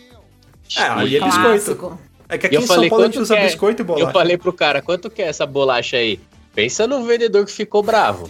É, 0.78 0.84
aí 0.84 1.18
é 1.18 1.20
biscoito. 1.24 2.00
É 2.28 2.38
que 2.38 2.46
E 2.46 2.48
aqui 2.48 2.56
eu 2.58 2.62
em 2.62 2.66
São 2.68 2.76
falei, 2.76 2.90
Paulo 2.90 3.04
a 3.06 3.08
gente 3.08 3.20
usa 3.20 3.36
que 3.36 3.42
é? 3.42 3.46
biscoito 3.46 3.82
e 3.82 3.86
bolacha. 3.86 4.06
Eu 4.06 4.12
falei 4.12 4.38
pro 4.38 4.54
cara, 4.54 4.82
quanto 4.82 5.10
que 5.10 5.22
é 5.22 5.28
essa 5.28 5.46
bolacha 5.48 5.98
aí? 5.98 6.20
Pensa 6.54 6.86
num 6.86 7.04
vendedor 7.06 7.44
que 7.46 7.52
ficou 7.52 7.82
bravo. 7.82 8.30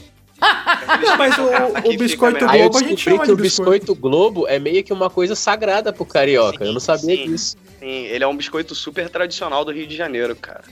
Não, 1.01 1.17
mas 1.17 1.37
o, 1.37 1.89
o 1.93 1.97
biscoito 1.97 2.39
fica 2.39 2.51
Aí 2.51 2.61
eu 2.61 2.69
Globo 2.69 2.77
a 2.77 2.87
gente 2.87 2.95
descobri 2.95 3.03
chama 3.03 3.19
que 3.21 3.25
de 3.27 3.31
o 3.33 3.37
biscoito. 3.37 3.95
Globo 3.95 4.47
é 4.47 4.59
meio 4.59 4.83
que 4.83 4.93
uma 4.93 5.09
coisa 5.09 5.35
sagrada 5.35 5.91
pro 5.93 6.05
carioca. 6.05 6.63
eu 6.63 6.73
não 6.73 6.79
sabia 6.79 7.15
sim. 7.15 7.25
disso. 7.31 7.57
Sim, 7.79 7.85
ele 8.05 8.23
é 8.23 8.27
um 8.27 8.35
biscoito 8.35 8.73
super 8.75 9.09
tradicional 9.09 9.63
do 9.65 9.71
Rio 9.71 9.87
de 9.87 9.95
Janeiro, 9.95 10.35
cara. 10.35 10.63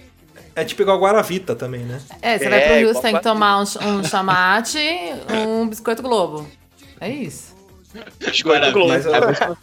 É 0.56 0.64
tipo 0.64 0.82
igual 0.82 1.00
Guaravita 1.00 1.56
também, 1.56 1.82
né? 1.82 2.02
É, 2.22 2.38
você 2.38 2.46
É, 2.46 2.50
vai 2.50 2.62
pro 2.68 2.76
Rio, 2.78 2.94
você 2.94 3.02
tem 3.02 3.16
que 3.16 3.22
tomar 3.24 3.60
um, 3.60 3.64
um 3.64 4.04
chamate, 4.04 4.80
um 5.48 5.68
biscoito 5.68 6.02
Globo. 6.02 6.48
É 7.00 7.10
isso. 7.10 7.56
Biscoito 8.20 8.72
Globo. 8.72 8.90
Mas 8.90 9.06
eu- 9.06 9.14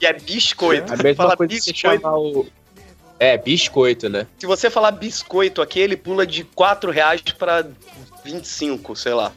E 0.00 0.06
é 0.06 0.12
biscoito. 0.12 0.92
A 0.92 0.96
Você 0.96 1.02
mesma 1.02 1.24
fala 1.24 1.36
coisa 1.36 1.52
que 1.54 1.60
você 1.60 1.72
biscoito. 1.72 2.00
chamar 2.02 2.16
o... 2.18 2.46
É, 3.18 3.36
biscoito, 3.38 4.08
né? 4.08 4.26
Se 4.38 4.46
você 4.46 4.68
falar 4.70 4.90
biscoito 4.92 5.60
aqui, 5.62 5.78
ele 5.80 5.96
pula 5.96 6.26
de 6.26 6.44
4 6.44 6.90
reais 6.90 7.20
pra 7.38 7.64
25, 8.24 8.94
sei 8.96 9.14
lá. 9.14 9.32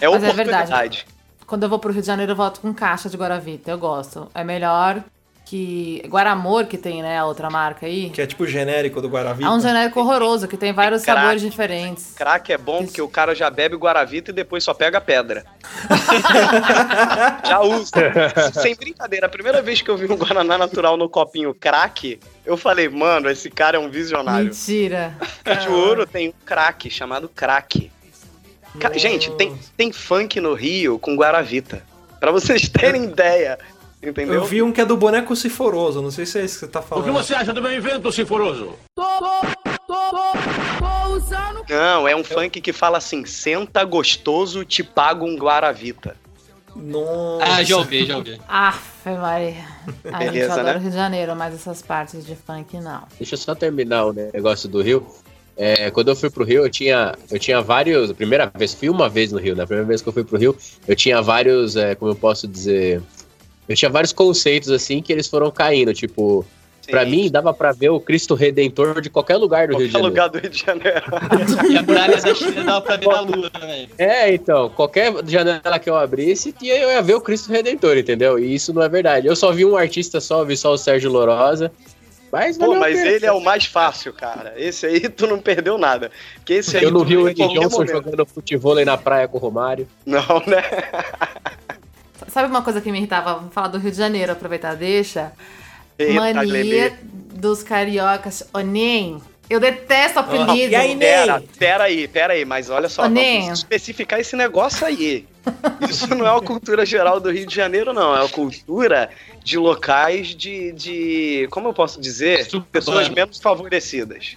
É 0.00 0.08
Mas 0.08 0.22
é 0.24 0.28
oportunidade. 0.30 1.06
Quando 1.46 1.64
eu 1.64 1.68
vou 1.68 1.78
pro 1.78 1.92
Rio 1.92 2.00
de 2.00 2.06
Janeiro, 2.06 2.32
eu 2.32 2.36
volto 2.36 2.60
com 2.60 2.72
caixa 2.72 3.08
de 3.08 3.16
Guaravita. 3.16 3.70
Eu 3.70 3.78
gosto. 3.78 4.30
É 4.34 4.44
melhor 4.44 5.02
que. 5.44 6.00
Guaramor, 6.06 6.66
que 6.66 6.78
tem, 6.78 7.02
né? 7.02 7.18
A 7.18 7.26
outra 7.26 7.50
marca 7.50 7.86
aí. 7.86 8.10
Que 8.10 8.22
é 8.22 8.26
tipo 8.26 8.46
genérico 8.46 9.02
do 9.02 9.08
Guaravita. 9.08 9.48
É 9.48 9.52
um 9.52 9.60
genérico 9.60 9.98
horroroso, 9.98 10.46
que 10.46 10.56
tem 10.56 10.72
vários 10.72 11.02
Crack. 11.02 11.18
sabores 11.20 11.42
diferentes. 11.42 12.14
Crack 12.16 12.52
é 12.52 12.56
bom 12.56 12.84
porque 12.84 13.02
o 13.02 13.08
cara 13.08 13.34
já 13.34 13.50
bebe 13.50 13.74
Guaravita 13.74 14.30
e 14.30 14.34
depois 14.34 14.62
só 14.62 14.72
pega 14.72 15.00
pedra. 15.00 15.44
já 17.44 17.60
usa. 17.62 17.96
Sem 18.54 18.76
brincadeira, 18.76 19.26
a 19.26 19.28
primeira 19.28 19.60
vez 19.60 19.82
que 19.82 19.90
eu 19.90 19.96
vi 19.96 20.06
um 20.06 20.16
Guaraná 20.16 20.56
natural 20.56 20.96
no 20.96 21.08
copinho 21.08 21.52
crack, 21.52 22.20
eu 22.46 22.56
falei, 22.56 22.88
mano, 22.88 23.28
esse 23.28 23.50
cara 23.50 23.76
é 23.76 23.80
um 23.80 23.90
visionário. 23.90 24.46
Mentira. 24.46 25.16
Juro, 25.64 26.06
tem 26.06 26.28
um 26.28 26.32
crack 26.44 26.88
chamado 26.88 27.28
crack. 27.28 27.90
Ca- 28.78 28.92
Gente, 28.96 29.30
tem, 29.32 29.56
tem 29.76 29.92
funk 29.92 30.40
no 30.40 30.54
Rio 30.54 30.98
com 30.98 31.16
Guaravita. 31.16 31.82
Pra 32.20 32.30
vocês 32.30 32.68
terem 32.68 33.04
ideia. 33.10 33.58
Entendeu? 34.02 34.34
Eu 34.36 34.44
vi 34.46 34.62
um 34.62 34.72
que 34.72 34.80
é 34.80 34.84
do 34.84 34.96
boneco 34.96 35.36
ciforoso, 35.36 36.00
não 36.00 36.10
sei 36.10 36.24
se 36.24 36.38
é 36.38 36.44
isso 36.44 36.54
que 36.60 36.66
você 36.66 36.68
tá 36.72 36.80
falando. 36.80 37.18
acha 37.18 37.52
do 37.52 37.60
meu 37.60 37.76
invento, 37.76 38.10
Ciforoso? 38.10 38.72
Não, 41.68 42.08
é 42.08 42.16
um 42.16 42.24
funk 42.24 42.60
que 42.60 42.72
fala 42.72 42.98
assim: 42.98 43.24
senta 43.26 43.84
gostoso, 43.84 44.64
te 44.64 44.82
pago 44.82 45.26
um 45.26 45.36
Guaravita. 45.36 46.16
Nossa. 46.74 47.44
Ah, 47.44 47.62
já 47.62 47.76
ouvi, 47.76 48.06
já 48.06 48.16
ouvi. 48.16 48.40
Aff, 48.48 49.08
Maria. 49.10 49.54
A 50.04 50.20
gente 50.22 50.32
Beleza, 50.32 50.52
adora 50.54 50.74
né? 50.74 50.80
Rio 50.80 50.90
de 50.90 50.96
Janeiro, 50.96 51.36
mas 51.36 51.54
essas 51.54 51.82
partes 51.82 52.24
de 52.24 52.34
funk 52.36 52.78
não. 52.78 53.02
Deixa 53.18 53.34
eu 53.34 53.38
só 53.38 53.54
terminar 53.54 54.06
o 54.06 54.12
negócio 54.12 54.68
do 54.68 54.80
Rio. 54.80 55.06
É, 55.56 55.90
quando 55.90 56.08
eu 56.08 56.16
fui 56.16 56.30
pro 56.30 56.44
Rio, 56.44 56.64
eu 56.64 56.70
tinha, 56.70 57.14
eu 57.30 57.38
tinha 57.38 57.60
vários. 57.60 58.10
A 58.10 58.14
primeira 58.14 58.50
vez, 58.56 58.72
fui 58.74 58.88
uma 58.88 59.08
vez 59.08 59.30
no 59.32 59.38
Rio, 59.38 59.54
na 59.54 59.66
primeira 59.66 59.86
vez 59.86 60.00
que 60.00 60.08
eu 60.08 60.12
fui 60.12 60.24
pro 60.24 60.38
Rio, 60.38 60.56
eu 60.88 60.96
tinha 60.96 61.20
vários, 61.20 61.76
é, 61.76 61.94
como 61.94 62.12
eu 62.12 62.16
posso 62.16 62.48
dizer. 62.48 63.02
Eu 63.68 63.76
tinha 63.76 63.90
vários 63.90 64.12
conceitos 64.12 64.70
assim 64.70 65.00
que 65.02 65.12
eles 65.12 65.26
foram 65.28 65.50
caindo. 65.50 65.92
Tipo, 65.92 66.44
pra 66.90 67.04
Sim. 67.04 67.10
mim 67.10 67.30
dava 67.30 67.54
pra 67.54 67.72
ver 67.72 67.90
o 67.90 68.00
Cristo 68.00 68.34
Redentor 68.34 69.00
de 69.00 69.08
qualquer 69.08 69.36
lugar 69.36 69.68
do 69.68 69.76
Rio 69.76 69.86
de 69.86 69.92
Qualquer 69.92 70.08
Janeiro. 70.08 70.08
lugar 70.08 70.28
do 70.28 70.38
Rio 70.38 70.50
de 70.50 70.58
Janeiro. 70.58 71.02
E 71.70 71.76
a 71.76 71.82
muralha 71.82 72.20
da 72.20 72.34
China 72.34 72.64
dava 72.64 72.80
pra 72.80 72.96
ver 72.96 73.06
na 73.06 73.20
lua 73.20 73.50
também. 73.50 73.88
É, 73.96 74.34
então, 74.34 74.70
qualquer 74.70 75.12
janela 75.26 75.78
que 75.78 75.88
eu 75.88 75.96
abrisse, 75.96 76.54
eu 76.62 76.90
ia 76.90 77.02
ver 77.02 77.14
o 77.14 77.20
Cristo 77.20 77.52
Redentor, 77.52 77.96
entendeu? 77.96 78.38
E 78.38 78.54
isso 78.54 78.72
não 78.72 78.82
é 78.82 78.88
verdade. 78.88 79.26
Eu 79.26 79.36
só 79.36 79.52
vi 79.52 79.64
um 79.64 79.76
artista 79.76 80.20
só, 80.20 80.44
vi 80.44 80.56
só 80.56 80.72
o 80.72 80.78
Sérgio 80.78 81.10
Lorosa. 81.10 81.70
Mas 82.32 82.56
Pô, 82.56 82.74
mas 82.76 82.96
pena. 82.96 83.10
ele 83.10 83.26
é 83.26 83.32
o 83.32 83.40
mais 83.40 83.64
fácil, 83.66 84.12
cara. 84.12 84.54
Esse 84.56 84.86
aí 84.86 85.08
tu 85.08 85.26
não 85.26 85.40
perdeu 85.40 85.76
nada. 85.76 86.10
Porque 86.36 86.54
esse 86.54 86.76
aí 86.76 86.84
Eu 86.84 86.92
não 86.92 87.04
vi 87.04 87.16
o 87.16 87.22
qualquer 87.34 87.48
Johnson 87.48 87.78
momento. 87.78 87.92
jogando 87.92 88.26
futebol 88.26 88.76
aí 88.76 88.84
na 88.84 88.96
praia 88.96 89.26
com 89.26 89.36
o 89.36 89.40
Romário. 89.40 89.88
Não, 90.06 90.22
né? 90.46 90.62
Sabe 92.28 92.48
uma 92.48 92.62
coisa 92.62 92.80
que 92.80 92.90
me 92.92 92.98
irritava? 92.98 93.34
Vamos 93.34 93.52
falar 93.52 93.68
do 93.68 93.78
Rio 93.78 93.90
de 93.90 93.96
Janeiro, 93.96 94.32
aproveitar, 94.32 94.74
deixa. 94.76 95.32
Eita, 95.98 96.14
Mania 96.14 96.44
Glebê. 96.44 96.92
dos 97.34 97.62
cariocas. 97.62 98.48
Onem. 98.54 99.20
Eu 99.48 99.58
detesto 99.58 100.20
apelido. 100.20 100.54
E 100.54 100.74
aí? 100.76 100.96
Pera, 100.96 101.42
pera 101.58 101.84
aí, 101.84 102.06
pera 102.06 102.32
aí, 102.34 102.44
mas 102.44 102.70
olha 102.70 102.88
só, 102.88 103.02
vamos 103.02 103.48
especificar 103.58 104.20
esse 104.20 104.36
negócio 104.36 104.86
aí. 104.86 105.26
Isso 105.88 106.06
não 106.14 106.26
é 106.26 106.30
uma 106.32 106.42
cultura 106.42 106.84
geral 106.84 107.18
do 107.20 107.30
Rio 107.30 107.46
de 107.46 107.54
Janeiro, 107.54 107.92
não. 107.92 108.14
É 108.14 108.20
uma 108.20 108.28
cultura 108.28 109.10
de 109.42 109.56
locais 109.58 110.28
de. 110.28 110.72
de 110.72 111.48
como 111.50 111.68
eu 111.68 111.72
posso 111.74 112.00
dizer? 112.00 112.46
Pessoas 112.70 113.08
menos 113.08 113.38
favorecidas. 113.38 114.36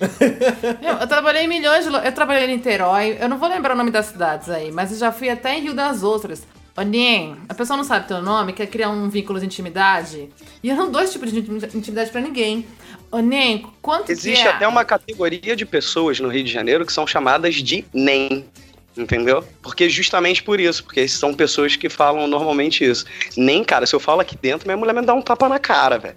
Meu, 0.80 0.94
eu 0.98 1.06
trabalhei 1.06 1.44
em 1.44 1.48
milhões 1.48 1.84
de. 1.86 1.92
Eu 1.92 2.12
trabalhei 2.12 2.44
em 2.48 2.56
Niterói. 2.56 3.18
Eu 3.20 3.28
não 3.28 3.38
vou 3.38 3.48
lembrar 3.48 3.74
o 3.74 3.76
nome 3.76 3.90
das 3.90 4.06
cidades 4.06 4.48
aí, 4.48 4.70
mas 4.72 4.92
eu 4.92 4.98
já 4.98 5.12
fui 5.12 5.28
até 5.28 5.58
em 5.58 5.62
Rio 5.62 5.74
das 5.74 6.02
Ostras. 6.02 6.42
Onem, 6.76 7.36
a 7.48 7.52
pessoa 7.52 7.76
não 7.76 7.84
sabe 7.84 8.06
teu 8.08 8.22
nome, 8.22 8.54
quer 8.54 8.66
criar 8.66 8.88
um 8.88 9.08
vínculo 9.10 9.38
de 9.38 9.44
intimidade. 9.44 10.30
E 10.62 10.68
eu 10.70 10.76
não 10.76 10.90
dou 10.90 11.02
esse 11.02 11.12
tipo 11.12 11.26
de 11.26 11.38
intim- 11.38 11.76
intimidade 11.76 12.10
pra 12.10 12.20
ninguém. 12.20 12.64
Onem, 13.12 13.66
quanto 13.82 14.10
Existe 14.10 14.42
que 14.42 14.48
é? 14.48 14.52
até 14.52 14.66
uma 14.66 14.84
categoria 14.84 15.54
de 15.54 15.66
pessoas 15.66 16.18
no 16.20 16.28
Rio 16.28 16.44
de 16.44 16.50
Janeiro 16.50 16.86
que 16.86 16.92
são 16.92 17.06
chamadas 17.06 17.56
de 17.56 17.84
NEM. 17.92 18.46
Entendeu? 18.96 19.44
Porque 19.62 19.88
justamente 19.88 20.42
por 20.42 20.58
isso, 20.58 20.82
porque 20.84 21.06
são 21.06 21.32
pessoas 21.32 21.76
que 21.76 21.88
falam 21.88 22.26
normalmente 22.26 22.84
isso. 22.84 23.04
Nem, 23.36 23.62
cara, 23.62 23.86
se 23.86 23.94
eu 23.94 24.00
falo 24.00 24.20
aqui 24.20 24.36
dentro, 24.36 24.66
minha 24.66 24.76
mulher 24.76 24.92
me 24.94 25.02
dá 25.02 25.14
um 25.14 25.22
tapa 25.22 25.48
na 25.48 25.58
cara, 25.58 25.98
velho. 25.98 26.16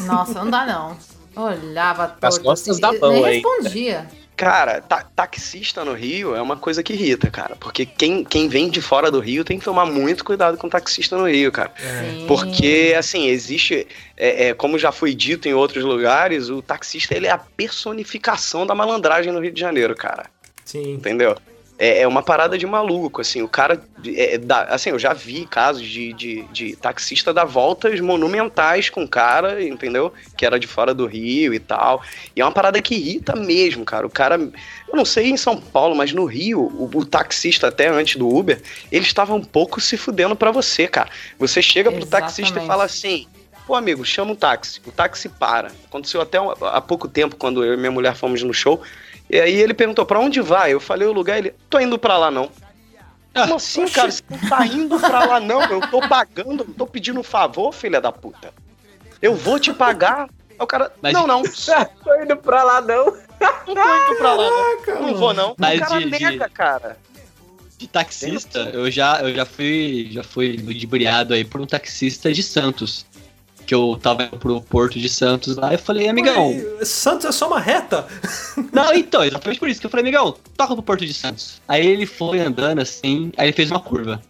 Nossa, 0.00 0.42
não 0.42 0.50
dá 0.50 0.66
não. 0.66 0.96
Olhava 1.36 2.16
Nas 2.20 2.34
torto, 2.34 2.44
costas 2.44 2.68
assim, 2.72 2.80
da 2.80 2.92
mão, 2.98 3.12
Nem 3.12 3.24
hein? 3.26 3.32
respondia. 3.34 4.08
Cara, 4.36 4.80
ta- 4.80 5.04
taxista 5.14 5.84
no 5.84 5.92
Rio 5.92 6.34
é 6.34 6.40
uma 6.40 6.56
coisa 6.56 6.82
que 6.82 6.94
irrita, 6.94 7.30
cara. 7.30 7.54
Porque 7.60 7.84
quem, 7.84 8.24
quem 8.24 8.48
vem 8.48 8.70
de 8.70 8.80
fora 8.80 9.10
do 9.10 9.20
Rio 9.20 9.44
tem 9.44 9.58
que 9.58 9.64
tomar 9.66 9.84
muito 9.84 10.24
cuidado 10.24 10.56
com 10.56 10.66
taxista 10.66 11.16
no 11.18 11.28
Rio, 11.28 11.52
cara. 11.52 11.70
Sim. 11.76 12.24
Porque, 12.26 12.94
assim, 12.98 13.26
existe, 13.26 13.86
é, 14.16 14.48
é, 14.48 14.54
como 14.54 14.78
já 14.78 14.90
foi 14.90 15.14
dito 15.14 15.46
em 15.46 15.52
outros 15.52 15.84
lugares, 15.84 16.48
o 16.48 16.62
taxista 16.62 17.14
ele 17.14 17.26
é 17.26 17.30
a 17.30 17.38
personificação 17.38 18.66
da 18.66 18.74
malandragem 18.74 19.30
no 19.30 19.40
Rio 19.40 19.52
de 19.52 19.60
Janeiro, 19.60 19.94
cara. 19.94 20.24
Sim. 20.64 20.94
Entendeu? 20.94 21.36
É, 21.80 22.02
é 22.02 22.06
uma 22.06 22.22
parada 22.22 22.58
de 22.58 22.66
maluco, 22.66 23.22
assim, 23.22 23.40
o 23.40 23.48
cara, 23.48 23.82
é, 24.06 24.36
dá- 24.36 24.64
assim, 24.64 24.90
eu 24.90 24.98
já 24.98 25.14
vi 25.14 25.46
casos 25.46 25.82
de, 25.82 26.12
de, 26.12 26.42
de 26.52 26.76
taxista 26.76 27.32
dar 27.32 27.46
voltas 27.46 27.98
monumentais 28.00 28.90
com 28.90 29.02
o 29.02 29.08
cara, 29.08 29.64
entendeu? 29.64 30.12
Que 30.36 30.44
era 30.44 30.60
de 30.60 30.66
fora 30.66 30.92
do 30.92 31.06
Rio 31.06 31.54
e 31.54 31.58
tal, 31.58 32.02
e 32.36 32.40
é 32.42 32.44
uma 32.44 32.52
parada 32.52 32.82
que 32.82 32.94
irrita 32.94 33.34
mesmo, 33.34 33.82
cara, 33.82 34.06
o 34.06 34.10
cara, 34.10 34.36
eu 34.36 34.94
não 34.94 35.06
sei 35.06 35.30
em 35.30 35.38
São 35.38 35.58
Paulo, 35.58 35.96
mas 35.96 36.12
no 36.12 36.26
Rio, 36.26 36.60
o, 36.60 36.90
o 36.94 37.04
taxista 37.06 37.68
até 37.68 37.88
antes 37.88 38.16
do 38.16 38.28
Uber, 38.28 38.60
ele 38.92 39.06
estava 39.06 39.32
um 39.32 39.42
pouco 39.42 39.80
se 39.80 39.96
fudendo 39.96 40.36
pra 40.36 40.50
você, 40.50 40.86
cara, 40.86 41.08
você 41.38 41.62
chega 41.62 41.90
pro 41.90 42.04
taxista 42.04 42.42
e 42.42 42.44
Exatamente. 42.44 42.68
fala 42.68 42.84
assim, 42.84 43.26
Pô, 43.66 43.76
amigo, 43.76 44.04
chama 44.04 44.32
um 44.32 44.34
táxi. 44.34 44.80
O 44.84 44.90
táxi 44.90 45.28
para. 45.28 45.70
Aconteceu 45.86 46.20
até 46.20 46.38
há 46.38 46.80
pouco 46.80 47.06
tempo, 47.06 47.36
quando 47.36 47.64
eu 47.64 47.74
e 47.74 47.76
minha 47.76 47.92
mulher 47.92 48.16
fomos 48.16 48.42
no 48.42 48.52
show. 48.52 48.82
E 49.30 49.38
aí 49.40 49.54
ele 49.54 49.72
perguntou, 49.72 50.04
pra 50.04 50.18
onde 50.18 50.40
vai? 50.40 50.72
Eu 50.72 50.80
falei 50.80 51.06
o 51.06 51.12
lugar, 51.12 51.38
ele, 51.38 51.54
tô 51.68 51.78
indo 51.78 51.98
pra 51.98 52.18
lá 52.18 52.30
não. 52.30 52.50
Como 53.32 53.54
assim, 53.54 53.86
cara? 53.86 54.10
Você 54.10 54.22
não 54.28 54.48
tá 54.48 54.66
indo 54.66 54.98
pra 54.98 55.24
lá 55.24 55.38
não? 55.38 55.62
Eu 55.62 55.80
tô 55.88 56.00
pagando, 56.08 56.64
eu 56.66 56.74
tô 56.76 56.84
pedindo 56.86 57.20
um 57.20 57.22
favor, 57.22 57.72
filha 57.72 58.00
da 58.00 58.10
puta. 58.10 58.52
Eu 59.22 59.36
vou 59.36 59.58
te 59.60 59.72
pagar. 59.72 60.22
Aí 60.22 60.56
o 60.58 60.66
cara, 60.66 60.92
Mas- 61.00 61.12
não, 61.12 61.26
não. 61.28 61.42
Tô 62.02 62.22
indo 62.22 62.36
pra 62.38 62.64
lá, 62.64 62.80
não. 62.80 63.04
Não 63.06 63.64
tô 63.64 63.72
indo 63.72 64.16
pra 64.18 64.34
lá 64.34 64.50
não. 64.50 65.00
Não 65.06 65.14
vou 65.14 65.32
não. 65.32 65.54
Mas 65.56 65.80
o 65.80 65.84
cara 65.84 65.98
de- 66.00 66.10
de- 66.10 66.24
nega, 66.24 66.48
cara. 66.48 66.96
De 67.78 67.86
taxista, 67.86 68.58
eu 68.74 68.90
já, 68.90 69.20
eu 69.22 69.34
já 69.34 69.46
fui 69.46 70.08
já 70.10 70.22
fui 70.22 70.56
ludibriado 70.62 71.32
aí 71.32 71.44
por 71.44 71.60
um 71.60 71.66
taxista 71.66 72.30
de 72.32 72.42
Santos. 72.42 73.06
Que 73.70 73.74
eu 73.76 73.96
tava 74.02 74.24
indo 74.24 74.36
pro 74.36 74.60
Porto 74.62 74.98
de 74.98 75.08
Santos 75.08 75.54
lá 75.56 75.70
eu 75.72 75.78
falei, 75.78 76.08
amigão. 76.08 76.48
Ué, 76.48 76.84
Santos 76.84 77.24
é 77.26 77.30
só 77.30 77.46
uma 77.46 77.60
reta. 77.60 78.04
Não, 78.72 78.92
então, 78.92 79.22
exatamente 79.22 79.60
por 79.60 79.68
isso 79.68 79.78
que 79.78 79.86
eu 79.86 79.90
falei, 79.90 80.02
amigão, 80.02 80.34
toca 80.56 80.74
pro 80.74 80.82
Porto 80.82 81.06
de 81.06 81.14
Santos. 81.14 81.62
Aí 81.68 81.86
ele 81.86 82.04
foi 82.04 82.40
andando 82.40 82.80
assim, 82.80 83.30
aí 83.36 83.46
ele 83.46 83.52
fez 83.52 83.70
uma 83.70 83.78
curva. 83.78 84.20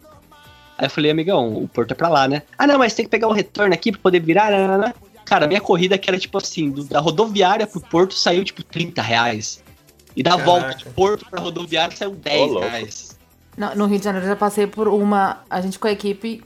Aí 0.76 0.84
eu 0.84 0.90
falei, 0.90 1.10
amigão, 1.10 1.54
o 1.56 1.66
Porto 1.66 1.92
é 1.92 1.94
pra 1.94 2.10
lá, 2.10 2.28
né? 2.28 2.42
Ah, 2.58 2.66
não, 2.66 2.76
mas 2.76 2.92
tem 2.92 3.06
que 3.06 3.10
pegar 3.10 3.28
o 3.28 3.32
retorno 3.32 3.72
aqui 3.72 3.90
pra 3.92 4.00
poder 4.02 4.20
virar, 4.20 4.50
né? 4.50 4.68
né, 4.68 4.76
né. 4.76 4.94
Cara, 5.24 5.46
minha 5.46 5.60
corrida 5.62 5.96
que 5.96 6.10
era 6.10 6.18
tipo 6.18 6.36
assim, 6.36 6.70
do- 6.70 6.84
da 6.84 7.00
rodoviária 7.00 7.66
pro 7.66 7.80
Porto 7.80 8.12
saiu 8.12 8.44
tipo 8.44 8.62
30 8.62 9.00
reais. 9.00 9.64
E 10.14 10.22
da 10.22 10.32
Caraca. 10.32 10.50
volta 10.50 10.74
de 10.74 10.84
Porto 10.90 11.24
pra 11.30 11.40
rodoviária 11.40 11.96
saiu 11.96 12.10
10 12.14 12.50
louco. 12.50 12.68
reais. 12.68 13.18
No, 13.56 13.74
no 13.74 13.86
Rio 13.86 13.98
de 13.98 14.04
Janeiro 14.04 14.26
eu 14.26 14.30
já 14.32 14.36
passei 14.36 14.66
por 14.66 14.86
uma. 14.86 15.38
A 15.48 15.62
gente 15.62 15.78
com 15.78 15.86
a 15.88 15.92
equipe. 15.92 16.44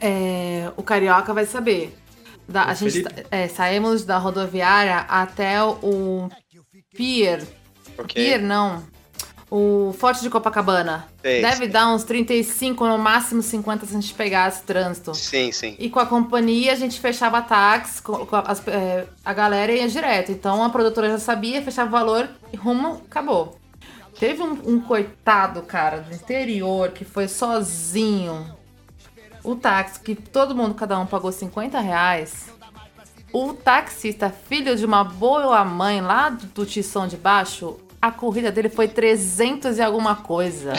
É, 0.00 0.70
o 0.76 0.82
Carioca 0.82 1.32
vai 1.34 1.46
saber. 1.46 1.96
Da- 2.46 2.64
a 2.64 2.74
gente 2.74 3.02
Felipe? 3.02 3.26
é, 3.30 3.48
saímos 3.48 4.04
da 4.04 4.18
rodoviária 4.18 4.98
até 5.08 5.62
o 5.62 6.28
Pier. 6.94 7.42
Ok. 7.98 8.14
Pier 8.22 8.40
não. 8.42 8.82
O 9.50 9.94
Forte 9.98 10.20
de 10.20 10.28
Copacabana. 10.30 11.06
Sei, 11.22 11.40
Deve 11.40 11.56
sei. 11.56 11.68
dar 11.68 11.88
uns 11.94 12.02
35, 12.02 12.86
no 12.86 12.98
máximo 12.98 13.40
50 13.40 13.86
se 13.86 13.96
a 13.96 14.00
gente 14.00 14.12
pegasse 14.14 14.62
trânsito. 14.64 15.14
Sim, 15.14 15.52
sim. 15.52 15.76
E 15.78 15.88
com 15.88 16.00
a 16.00 16.06
companhia 16.06 16.72
a 16.72 16.74
gente 16.74 16.98
fechava 16.98 17.40
táxi, 17.40 18.02
com, 18.02 18.26
com 18.26 18.36
as- 18.36 18.66
é, 18.66 19.06
a 19.24 19.32
galera 19.32 19.70
ia 19.72 19.86
direto. 19.88 20.32
Então 20.32 20.62
a 20.64 20.70
produtora 20.70 21.08
já 21.08 21.18
sabia, 21.18 21.62
fechava 21.62 21.88
o 21.88 21.92
valor 21.92 22.28
e 22.52 22.56
rumo, 22.56 23.00
acabou. 23.08 23.58
Teve 24.18 24.42
um, 24.42 24.58
um 24.66 24.80
coitado, 24.80 25.62
cara, 25.62 25.98
do 26.00 26.14
interior 26.14 26.90
que 26.90 27.04
foi 27.04 27.28
sozinho. 27.28 28.56
O 29.44 29.54
táxi, 29.54 30.00
que 30.00 30.14
todo 30.14 30.54
mundo, 30.54 30.74
cada 30.74 30.98
um 30.98 31.04
pagou 31.06 31.30
50 31.30 31.78
reais. 31.78 32.46
O 33.32 33.52
taxista, 33.52 34.32
filho 34.48 34.74
de 34.74 34.84
uma 34.86 35.04
boa 35.04 35.64
mãe 35.64 36.00
lá 36.00 36.30
do, 36.30 36.64
Tição 36.64 37.06
de 37.06 37.16
Baixo, 37.16 37.76
a 38.00 38.10
corrida 38.10 38.50
dele 38.50 38.68
foi 38.68 38.88
300 38.88 39.76
e 39.78 39.82
alguma 39.82 40.14
coisa. 40.16 40.72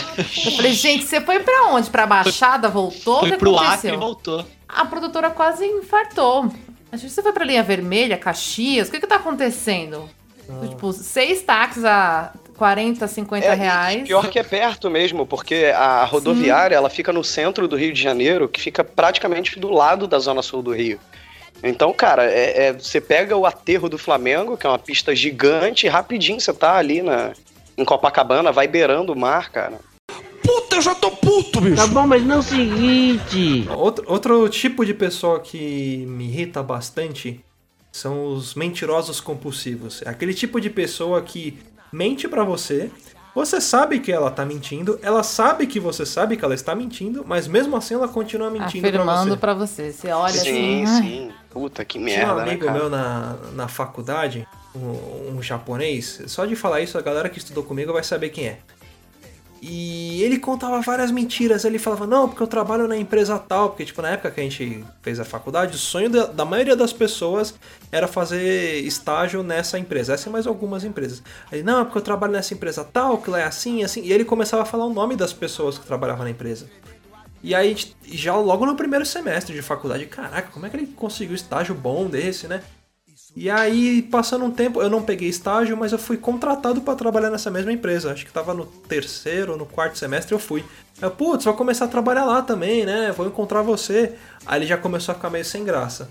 Eu 0.46 0.52
falei, 0.54 0.74
gente, 0.74 1.04
você 1.06 1.22
foi 1.22 1.40
pra 1.40 1.68
onde? 1.68 1.90
Pra 1.90 2.08
Baixada? 2.08 2.70
Voltou? 2.70 3.18
o 3.18 3.20
Foi 3.20 3.32
que 3.32 3.38
pro 3.38 3.56
aconteceu? 3.56 3.74
Acre 3.74 3.94
e 3.94 3.98
voltou. 3.98 4.46
A 4.68 4.86
produtora 4.86 5.30
quase 5.30 5.66
infartou. 5.66 6.52
Acho 6.92 7.04
que 7.04 7.10
você 7.10 7.22
foi 7.22 7.34
pra 7.34 7.46
linha 7.46 7.62
vermelha, 7.62 8.18
Caxias, 8.18 8.88
o 8.88 8.92
que 8.92 9.00
que 9.00 9.08
tá 9.08 9.18
acontecendo? 9.18 10.10
Tipo, 10.70 10.94
seis 10.94 11.42
táxis 11.42 11.84
a 11.84 12.32
40, 12.58 13.08
50 13.08 13.46
É, 13.46 13.54
reais. 13.54 14.04
Pior 14.08 14.30
que 14.30 14.40
é 14.40 14.44
perto 14.44 14.90
mesmo, 14.90 15.26
porque 15.26 15.72
a 15.76 16.04
rodoviária 16.06 16.76
ela 16.76 16.90
fica 16.90 17.12
no 17.12 17.24
centro 17.24 17.68
do 17.68 17.76
Rio 17.76 17.94
de 17.94 18.02
Janeiro, 18.02 18.48
que 18.48 18.62
fica 18.62 18.84
praticamente 18.84 19.60
do 19.60 19.70
lado 19.70 20.08
da 20.08 20.20
zona 20.20 20.42
sul 20.42 20.62
do 20.62 20.72
Rio. 20.74 21.00
Então, 21.64 21.92
cara, 21.94 22.26
é, 22.26 22.68
é- 22.68 22.74
você 22.74 23.00
pega 23.02 23.36
o 23.36 23.46
aterro 23.46 23.88
do 23.90 23.98
Flamengo, 23.98 24.58
que 24.58 24.66
é 24.66 24.70
uma 24.70 24.80
pista 24.80 25.16
gigante, 25.16 25.86
e 25.86 25.90
rapidinho 25.90 26.40
você 26.40 26.54
tá 26.54 26.76
ali 26.76 27.02
na, 27.02 27.34
em 27.78 27.84
Copacabana, 27.86 28.52
vai 28.52 28.68
beirando 28.68 29.14
o 29.14 29.18
mar, 29.18 29.50
cara. 29.52 29.80
Puta, 30.44 30.76
eu 30.76 30.82
já 30.82 30.94
tô 30.94 31.10
puto, 31.12 31.60
bicho. 31.62 31.76
Tá 31.78 31.88
bom, 31.88 32.06
mas 32.06 32.24
não 32.24 32.36
é 32.36 32.40
o 32.40 32.44
seguinte. 32.44 33.68
Outro, 33.76 34.06
outro 34.08 34.48
tipo 34.50 34.86
de 34.86 34.94
pessoa 34.94 35.40
que 35.40 36.06
me 36.08 36.26
irrita 36.26 36.62
bastante 36.62 37.40
são 37.92 38.26
os 38.34 38.54
mentirosos 38.54 39.20
compulsivos. 39.20 40.02
É 40.04 40.10
aquele 40.10 40.34
tipo 40.34 40.60
de 40.62 40.70
pessoa 40.70 41.22
que 41.22 41.58
mente 41.96 42.28
pra 42.28 42.44
você, 42.44 42.92
você 43.34 43.60
sabe 43.62 44.00
que 44.00 44.12
ela 44.12 44.30
tá 44.30 44.46
mentindo, 44.46 45.00
ela 45.02 45.24
sabe 45.24 45.66
que 45.66 45.80
você 45.80 46.06
sabe 46.06 46.36
que 46.38 46.44
ela 46.46 46.54
está 46.54 46.76
mentindo, 46.76 47.24
mas 47.26 47.48
mesmo 47.48 47.76
assim 47.76 47.94
ela 47.94 48.08
continua 48.08 48.50
mentindo 48.50 48.82
pra 48.82 48.90
Afirmando 49.02 49.30
você. 49.32 49.38
pra 49.38 49.54
você. 49.54 49.92
Você 49.92 50.08
olha 50.12 50.34
sim, 50.34 50.84
assim. 50.84 50.86
ai, 50.86 51.02
sim. 51.04 51.32
Puta, 51.50 51.86
que 51.86 51.98
Tinha 51.98 52.18
merda, 52.18 52.34
um 52.34 52.36
né, 52.38 52.44
amigo 52.44 52.66
cara? 52.66 52.78
meu 52.78 52.90
na, 52.90 53.36
na 53.54 53.68
faculdade, 53.68 54.46
um, 54.76 55.38
um 55.38 55.42
japonês, 55.42 56.22
só 56.28 56.46
de 56.46 56.56
falar 56.56 56.82
isso, 56.82 56.98
a 56.98 57.02
galera 57.02 57.30
que 57.30 57.38
estudou 57.38 57.64
comigo 57.64 57.94
vai 57.94 58.04
saber 58.04 58.30
quem 58.30 58.48
é. 58.48 58.60
E 59.68 60.22
ele 60.22 60.38
contava 60.38 60.80
várias 60.80 61.10
mentiras. 61.10 61.66
Ele 61.66 61.80
falava, 61.80 62.06
não, 62.06 62.30
porque 62.30 62.44
eu 62.44 62.46
trabalho 62.46 62.88
na 62.88 62.96
empresa 62.96 63.40
tal. 63.40 63.70
Porque, 63.70 63.84
tipo, 63.84 64.00
na 64.00 64.10
época 64.10 64.30
que 64.30 64.40
a 64.40 64.44
gente 64.44 64.86
fez 65.02 65.20
a 65.20 65.26
faculdade, 65.26 65.76
o 65.76 65.80
sonho 65.80 66.08
da, 66.08 66.28
da 66.28 66.46
maioria 66.46 66.76
das 66.76 66.94
pessoas 66.94 67.56
era 67.92 68.08
fazer 68.08 68.82
estágio 68.82 69.42
nessa 69.42 69.80
empresa. 69.80 70.14
Essa 70.14 70.30
e 70.30 70.32
mais 70.32 70.46
algumas 70.46 70.84
empresas. 70.84 71.24
Ele, 71.52 71.64
não, 71.64 71.82
é 71.82 71.84
porque 71.84 71.98
eu 71.98 72.04
trabalho 72.04 72.34
nessa 72.34 72.54
empresa 72.54 72.84
tal, 72.84 73.18
que 73.18 73.28
lá 73.28 73.40
é 73.40 73.44
assim, 73.44 73.84
assim. 73.84 74.02
E 74.04 74.14
ele 74.14 74.24
começava 74.24 74.62
a 74.62 74.66
falar 74.68 74.86
o 74.86 74.94
nome 74.94 75.16
das 75.16 75.34
pessoas 75.34 75.80
que 75.80 75.86
trabalhavam 75.88 76.26
na 76.26 76.30
empresa. 76.30 76.68
E 77.42 77.56
aí, 77.56 77.76
já 78.06 78.36
logo 78.36 78.68
no 78.68 78.76
primeiro 78.76 79.06
semestre 79.06 79.56
de 79.56 79.64
faculdade, 79.64 80.06
caraca, 80.06 80.50
como 80.52 80.68
é 80.68 80.70
que 80.70 80.78
ele 80.78 80.88
conseguiu 80.88 81.34
estágio 81.34 81.74
bom 81.74 82.06
desse, 82.06 82.48
né? 82.48 82.62
E 83.36 83.50
aí, 83.50 84.02
passando 84.02 84.46
um 84.46 84.52
tempo, 84.52 84.82
eu 84.82 84.90
não 84.90 85.04
peguei 85.04 85.28
estágio, 85.28 85.76
mas 85.76 85.92
eu 85.92 86.00
fui 86.00 86.16
contratado 86.16 86.80
para 86.80 86.96
trabalhar 86.96 87.30
nessa 87.30 87.52
mesma 87.52 87.72
empresa. 87.72 88.14
Acho 88.14 88.26
que 88.26 88.32
tava 88.32 88.54
no 88.54 88.66
terceiro 88.66 89.52
ou 89.52 89.58
no 89.58 89.66
quarto 89.66 89.98
semestre 89.98 90.34
eu 90.34 90.40
fui. 90.40 90.64
Aí, 91.02 91.10
putz, 91.10 91.44
vou 91.44 91.54
começar 91.54 91.86
a 91.86 91.90
trabalhar 91.90 92.24
lá 92.24 92.42
também, 92.42 92.86
né? 92.86 93.12
Vou 93.12 93.28
encontrar 93.28 93.62
você. 93.62 94.14
Aí 94.46 94.60
ele 94.60 94.66
já 94.66 94.78
começou 94.78 95.12
a 95.12 95.16
ficar 95.16 95.30
meio 95.30 95.44
sem 95.44 95.66
graça. 95.66 96.10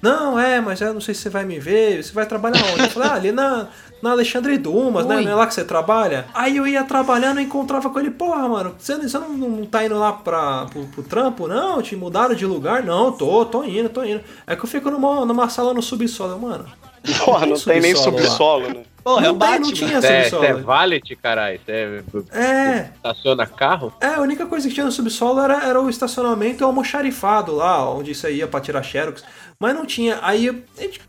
Não, 0.00 0.38
é, 0.38 0.60
mas 0.60 0.80
eu 0.80 0.94
não 0.94 1.00
sei 1.00 1.14
se 1.14 1.22
você 1.22 1.30
vai 1.30 1.44
me 1.44 1.58
ver, 1.58 2.04
você 2.04 2.12
vai 2.12 2.24
trabalhar 2.24 2.62
onde? 2.72 2.82
Eu 2.82 2.90
falei, 2.90 3.08
ah, 3.08 3.14
ali 3.14 3.32
na, 3.32 3.68
na 4.02 4.10
Alexandre 4.12 4.56
Dumas, 4.58 5.04
né? 5.06 5.16
Ui. 5.16 5.24
Não 5.24 5.32
é 5.32 5.34
lá 5.34 5.46
que 5.46 5.54
você 5.54 5.64
trabalha? 5.64 6.26
Aí 6.34 6.56
eu 6.56 6.66
ia 6.66 6.84
trabalhando 6.84 7.40
e 7.40 7.44
encontrava 7.44 7.88
com 7.90 7.98
ele, 7.98 8.10
porra, 8.10 8.48
mano, 8.48 8.74
você, 8.78 8.96
você 8.96 9.18
não, 9.18 9.30
não 9.30 9.66
tá 9.66 9.84
indo 9.84 9.98
lá 9.98 10.12
pra, 10.12 10.66
pro, 10.66 10.84
pro 10.86 11.02
trampo, 11.02 11.48
não? 11.48 11.82
Te 11.82 11.96
mudaram 11.96 12.34
de 12.34 12.46
lugar? 12.46 12.82
Não, 12.82 13.12
tô, 13.12 13.44
tô 13.44 13.64
indo, 13.64 13.88
tô 13.88 14.04
indo. 14.04 14.20
É 14.46 14.54
que 14.56 14.64
eu 14.64 14.68
fico 14.68 14.90
numa, 14.90 15.24
numa 15.26 15.48
sala 15.48 15.74
no 15.74 15.82
subsolo, 15.82 16.38
mano. 16.38 16.64
Porra, 17.24 17.46
não 17.46 17.56
tem 17.58 17.80
nem 17.80 17.94
subsolo 17.94 18.66
lá. 18.68 18.74
né? 18.74 18.82
Porra, 19.04 19.24
é 19.24 19.28
não, 19.28 19.38
tem, 19.38 19.60
não 19.60 19.72
tinha 19.72 19.98
é, 19.98 20.22
subsolo. 20.24 20.42
você 20.42 20.46
é 20.50 20.54
valet, 20.54 21.16
caralho? 21.16 21.60
Você 21.64 21.72
é, 22.32 22.42
É, 22.42 22.90
estaciona 22.96 23.46
carro? 23.46 23.92
é, 24.00 24.08
a 24.14 24.20
única 24.20 24.44
coisa 24.46 24.68
que 24.68 24.74
tinha 24.74 24.84
no 24.84 24.92
subsolo 24.92 25.40
era, 25.40 25.64
era 25.64 25.80
o 25.80 25.88
estacionamento 25.88 26.62
e 26.62 26.64
o 26.64 26.66
almoxarifado 26.66 27.54
lá, 27.54 27.88
onde 27.90 28.14
você 28.14 28.32
ia 28.32 28.46
pra 28.46 28.60
tirar 28.60 28.82
xerox. 28.82 29.24
Mas 29.58 29.74
não 29.74 29.86
tinha. 29.86 30.18
Aí 30.22 30.48
a 30.48 30.80
gente 30.82 31.00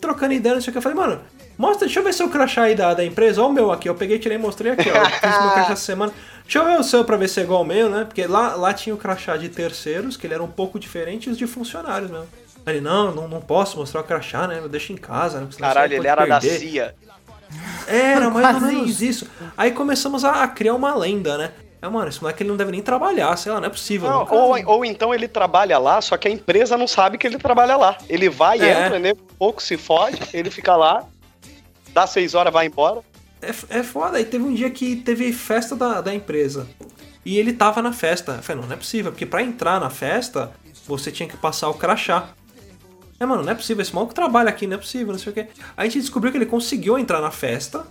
trocando 0.00 0.34
ideia, 0.34 0.54
não 0.56 0.60
sei 0.62 0.70
o 0.70 0.72
que, 0.72 0.78
eu 0.78 0.82
falei, 0.82 0.98
mano, 0.98 1.20
mostra, 1.58 1.86
deixa 1.86 2.00
eu 2.00 2.04
ver 2.04 2.12
seu 2.12 2.28
crachá 2.28 2.62
aí 2.62 2.74
da, 2.74 2.94
da 2.94 3.04
empresa. 3.04 3.42
Ó 3.42 3.48
o 3.48 3.52
meu 3.52 3.70
aqui, 3.72 3.88
eu 3.88 3.94
peguei, 3.94 4.18
tirei 4.18 4.38
e 4.38 4.40
mostrei 4.40 4.72
aqui, 4.72 4.90
ó. 4.90 5.04
Fiz 5.04 5.20
meu 5.40 5.50
crachá 5.52 5.72
essa 5.72 5.76
semana. 5.84 6.12
Deixa 6.44 6.58
eu 6.60 6.64
ver 6.64 6.78
o 6.78 6.82
seu 6.84 7.04
pra 7.04 7.16
ver 7.16 7.28
se 7.28 7.40
é 7.40 7.42
igual 7.42 7.60
ao 7.60 7.64
meu, 7.64 7.88
né? 7.90 8.04
Porque 8.04 8.26
lá, 8.26 8.54
lá 8.54 8.72
tinha 8.72 8.94
o 8.94 8.98
crachá 8.98 9.36
de 9.36 9.48
terceiros, 9.48 10.16
que 10.16 10.26
ele 10.26 10.34
era 10.34 10.42
um 10.42 10.48
pouco 10.48 10.78
diferente, 10.78 11.28
e 11.28 11.32
os 11.32 11.38
de 11.38 11.46
funcionários 11.46 12.10
mesmo. 12.10 12.26
Ele, 12.66 12.80
não, 12.80 13.14
não, 13.14 13.28
não 13.28 13.40
posso 13.40 13.76
mostrar 13.78 14.00
o 14.00 14.04
crachá, 14.04 14.46
né? 14.48 14.58
Eu 14.62 14.68
deixo 14.68 14.92
em 14.92 14.96
casa, 14.96 15.40
né? 15.40 15.48
Caralho, 15.58 15.94
ele 15.94 16.06
era 16.08 16.26
da 16.26 16.40
perder. 16.40 16.58
CIA. 16.58 16.94
Era 17.86 18.28
mais 18.30 18.56
ou 18.56 18.60
menos 18.68 19.00
isso. 19.02 19.26
Aí 19.56 19.70
começamos 19.70 20.24
a, 20.24 20.42
a 20.42 20.48
criar 20.48 20.74
uma 20.74 20.94
lenda, 20.94 21.38
né? 21.38 21.52
É, 21.80 21.88
mano, 21.88 22.08
esse 22.08 22.20
moleque 22.20 22.42
ele 22.42 22.50
não 22.50 22.56
deve 22.56 22.72
nem 22.72 22.82
trabalhar, 22.82 23.36
sei 23.36 23.52
lá, 23.52 23.60
não 23.60 23.66
é 23.66 23.70
possível. 23.70 24.08
Não, 24.10 24.26
ou, 24.30 24.56
ou 24.66 24.84
então 24.84 25.14
ele 25.14 25.28
trabalha 25.28 25.78
lá, 25.78 26.00
só 26.00 26.16
que 26.16 26.26
a 26.26 26.30
empresa 26.30 26.76
não 26.76 26.88
sabe 26.88 27.18
que 27.18 27.26
ele 27.26 27.38
trabalha 27.38 27.76
lá. 27.76 27.96
Ele 28.08 28.28
vai, 28.28 28.58
É. 28.60 28.86
entra, 28.86 28.98
né? 28.98 29.12
Pouco 29.38 29.62
se 29.62 29.76
fode, 29.76 30.18
ele 30.32 30.50
fica 30.50 30.74
lá, 30.74 31.04
dá 31.96 32.06
seis 32.06 32.34
horas, 32.34 32.52
vai 32.52 32.66
embora. 32.66 33.00
É, 33.40 33.78
é 33.78 33.82
foda. 33.82 34.18
Aí 34.18 34.24
teve 34.24 34.44
um 34.44 34.52
dia 34.52 34.68
que 34.68 34.96
teve 34.96 35.32
festa 35.32 35.74
da, 35.74 36.02
da 36.02 36.14
empresa. 36.14 36.66
E 37.24 37.38
ele 37.38 37.54
tava 37.54 37.80
na 37.80 37.92
festa. 37.92 38.32
Eu 38.32 38.42
falei, 38.42 38.60
não, 38.60 38.68
não 38.68 38.74
é 38.74 38.78
possível, 38.78 39.10
porque 39.10 39.24
pra 39.24 39.42
entrar 39.42 39.80
na 39.80 39.88
festa, 39.88 40.52
você 40.86 41.10
tinha 41.10 41.26
que 41.28 41.36
passar 41.38 41.70
o 41.70 41.74
crachá. 41.74 42.28
É, 43.18 43.24
mano, 43.24 43.42
não 43.42 43.50
é 43.50 43.54
possível, 43.54 43.80
esse 43.80 43.94
maluco 43.94 44.12
trabalha 44.12 44.50
aqui, 44.50 44.66
não 44.66 44.74
é 44.74 44.78
possível, 44.78 45.10
não 45.10 45.18
sei 45.18 45.32
o 45.32 45.34
quê. 45.34 45.46
A 45.74 45.84
gente 45.84 46.00
descobriu 46.00 46.30
que 46.30 46.36
ele 46.36 46.44
conseguiu 46.44 46.98
entrar 46.98 47.22
na 47.22 47.30
festa, 47.30 47.86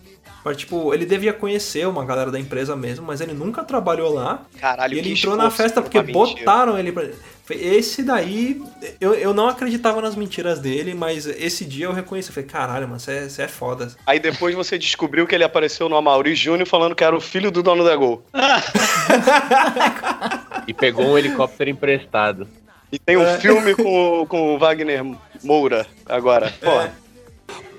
Mas, 0.46 0.58
tipo, 0.58 0.94
ele 0.94 1.08
devia 1.08 1.34
conhecer 1.34 1.88
uma 1.88 2.06
galera 2.06 2.30
da 2.30 2.40
empresa 2.40 2.76
mesmo, 2.76 3.04
mas 3.04 3.20
ele 3.20 3.34
nunca 3.34 3.64
trabalhou 3.64 4.14
lá. 4.14 4.46
Caralho, 4.60 4.94
e 4.94 5.00
ele 5.00 5.14
entrou 5.14 5.36
na 5.36 5.50
festa 5.50 5.82
porque 5.82 6.00
botaram 6.04 6.78
ele 6.78 6.92
pra. 6.92 7.10
Esse 7.50 8.02
daí, 8.02 8.62
eu, 9.00 9.14
eu 9.14 9.34
não 9.34 9.48
acreditava 9.48 10.02
nas 10.02 10.16
mentiras 10.16 10.60
dele, 10.60 10.96
mas 10.96 11.28
esse 11.28 11.64
dia 11.64 11.86
eu 11.86 11.94
reconheci. 11.94 12.30
Eu 12.30 12.34
falei, 12.34 12.50
caralho, 12.50 12.88
mano, 12.88 13.00
você 13.00 13.12
é, 13.12 13.44
é 13.44 13.48
foda. 13.48 13.92
Aí 14.06 14.20
depois 14.20 14.56
você 14.56 14.80
descobriu 14.80 15.28
que 15.28 15.36
ele 15.36 15.44
apareceu 15.44 15.88
no 15.88 15.96
Amaury 15.96 16.34
Júnior 16.34 16.68
falando 16.68 16.96
que 16.96 17.04
era 17.04 17.16
o 17.16 17.22
filho 17.22 17.52
do 17.52 17.62
dono 17.62 17.84
da 17.84 17.96
Gol. 17.96 18.24
E 20.68 20.74
pegou 20.74 21.06
um 21.06 21.18
helicóptero 21.18 21.70
emprestado. 21.70 22.48
E 22.92 22.98
tem 22.98 23.18
um 23.18 23.40
filme 23.40 23.76
com, 23.76 24.26
com 24.28 24.56
o 24.56 24.58
Wagner 24.58 25.04
Moura 25.44 25.86
agora. 26.08 26.52
Pô, 26.60 26.72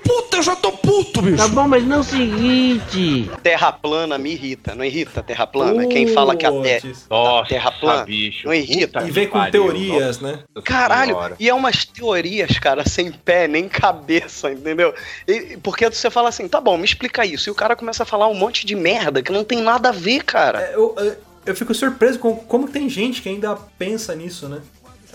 Puta, 0.06 0.36
eu 0.38 0.42
já 0.42 0.54
tô 0.56 0.72
puto, 0.72 1.22
bicho. 1.22 1.36
Tá 1.36 1.48
bom, 1.48 1.66
mas 1.68 1.84
não 1.84 1.96
é 1.96 2.00
o 2.00 2.04
seguinte. 2.04 3.30
terra 3.42 3.72
plana 3.72 4.16
me 4.18 4.32
irrita. 4.32 4.74
Não 4.74 4.84
irrita 4.84 5.22
terra 5.22 5.46
plana? 5.46 5.86
Quem 5.86 6.06
fala 6.06 6.36
que 6.36 6.46
a 6.46 6.52
terra. 6.52 6.92
Nossa, 7.10 7.48
terra 7.48 7.72
plana 7.72 8.04
bicho. 8.04 8.46
não 8.46 8.54
irrita. 8.54 9.02
E 9.06 9.10
vem 9.10 9.26
com 9.26 9.38
pariu, 9.38 9.50
teorias, 9.52 10.20
né? 10.20 10.40
Caralho, 10.64 11.16
e 11.38 11.48
é 11.48 11.54
umas 11.54 11.84
teorias, 11.84 12.58
cara, 12.58 12.86
sem 12.88 13.10
pé 13.10 13.48
nem 13.48 13.68
cabeça, 13.68 14.50
entendeu? 14.52 14.94
E- 15.26 15.56
porque 15.62 15.88
você 15.88 16.10
fala 16.10 16.28
assim, 16.28 16.48
tá 16.48 16.60
bom, 16.60 16.76
me 16.76 16.84
explica 16.84 17.24
isso. 17.24 17.48
E 17.48 17.52
o 17.52 17.54
cara 17.54 17.74
começa 17.76 18.02
a 18.02 18.06
falar 18.06 18.28
um 18.28 18.34
monte 18.34 18.64
de 18.66 18.74
merda 18.74 19.22
que 19.22 19.32
não 19.32 19.44
tem 19.44 19.60
nada 19.60 19.88
a 19.88 19.92
ver, 19.92 20.22
cara. 20.24 20.60
É, 20.60 20.74
Eu, 20.74 20.94
eu- 20.98 21.16
eu 21.46 21.54
fico 21.54 21.72
surpreso 21.72 22.18
com 22.18 22.34
como 22.34 22.66
tem 22.68 22.88
gente 22.88 23.22
que 23.22 23.28
ainda 23.28 23.56
pensa 23.78 24.14
nisso, 24.16 24.48
né? 24.48 24.60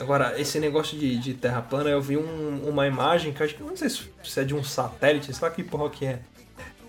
Agora, 0.02 0.34
esse 0.40 0.60
negócio 0.60 0.98
de, 0.98 1.18
de 1.18 1.34
terra 1.34 1.62
plana, 1.62 1.90
eu 1.90 2.02
vi 2.02 2.18
um- 2.18 2.68
uma 2.68 2.88
imagem 2.88 3.32
que 3.32 3.42
eu 3.42 3.46
acho 3.46 3.56
que 3.56 3.64
não 3.64 3.78
sei 3.78 3.90
se 3.90 4.40
é 4.40 4.44
de 4.44 4.54
um 4.56 4.64
satélite, 4.64 5.34
sei 5.34 5.48
lá 5.48 5.54
que 5.54 5.64
porra 5.64 5.90
que 5.90 6.06
é. 6.06 6.20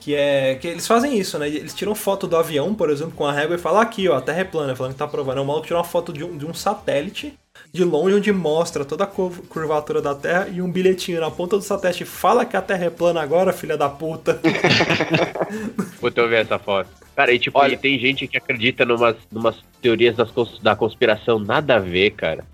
Que 0.01 0.15
é. 0.17 0.57
Que 0.57 0.67
eles 0.69 0.87
fazem 0.87 1.17
isso, 1.17 1.39
né? 1.39 1.47
Eles 1.49 1.73
tiram 1.75 1.95
foto 1.95 2.27
do 2.27 2.37
avião, 2.37 2.75
por 2.75 2.91
exemplo, 2.91 3.13
com 3.13 3.25
a 3.25 3.33
régua 3.33 3.55
e 3.55 3.59
falam 3.59 3.81
aqui, 3.81 4.09
ó, 4.09 4.17
a 4.17 4.21
Terra 4.21 4.41
é 4.41 4.45
plana, 4.45 4.75
falando 4.75 4.93
que 4.95 4.99
tá 4.99 5.07
provando. 5.07 5.41
O 5.41 5.45
maluco 5.45 5.67
tirou 5.67 5.79
uma 5.81 5.85
foto 5.89 6.13
de 6.13 6.25
um, 6.25 6.37
de 6.37 6.45
um 6.45 6.53
satélite 6.53 7.35
de 7.73 7.85
longe, 7.85 8.17
onde 8.17 8.33
mostra 8.33 8.85
toda 8.85 9.05
a 9.05 9.07
curv- 9.07 9.43
curvatura 9.49 10.03
da 10.03 10.13
Terra 10.15 10.49
e 10.49 10.61
um 10.61 10.71
bilhetinho 10.73 11.21
na 11.21 11.31
ponta 11.31 11.57
do 11.57 11.63
satélite. 11.63 12.05
Fala 12.05 12.45
que 12.45 12.57
a 12.57 12.63
Terra 12.63 12.87
é 12.87 12.91
plana 12.91 13.23
agora, 13.23 13.53
filha 13.53 13.77
da 13.77 13.89
puta. 13.89 14.41
Puta, 16.01 16.21
eu 16.21 16.29
vi 16.29 16.35
essa 16.37 16.59
foto. 16.59 16.89
Cara, 17.15 17.33
e 17.33 17.39
tipo, 17.39 17.59
Olha- 17.59 17.75
e 17.75 17.77
tem 17.77 17.99
gente 17.99 18.27
que 18.27 18.37
acredita 18.37 18.85
numas, 18.85 19.17
numas 19.31 19.57
teorias 19.81 20.17
das 20.17 20.31
cons- 20.31 20.59
da 20.61 20.75
conspiração 20.75 21.39
nada 21.39 21.77
a 21.77 21.79
ver, 21.79 22.11
cara. 22.13 22.45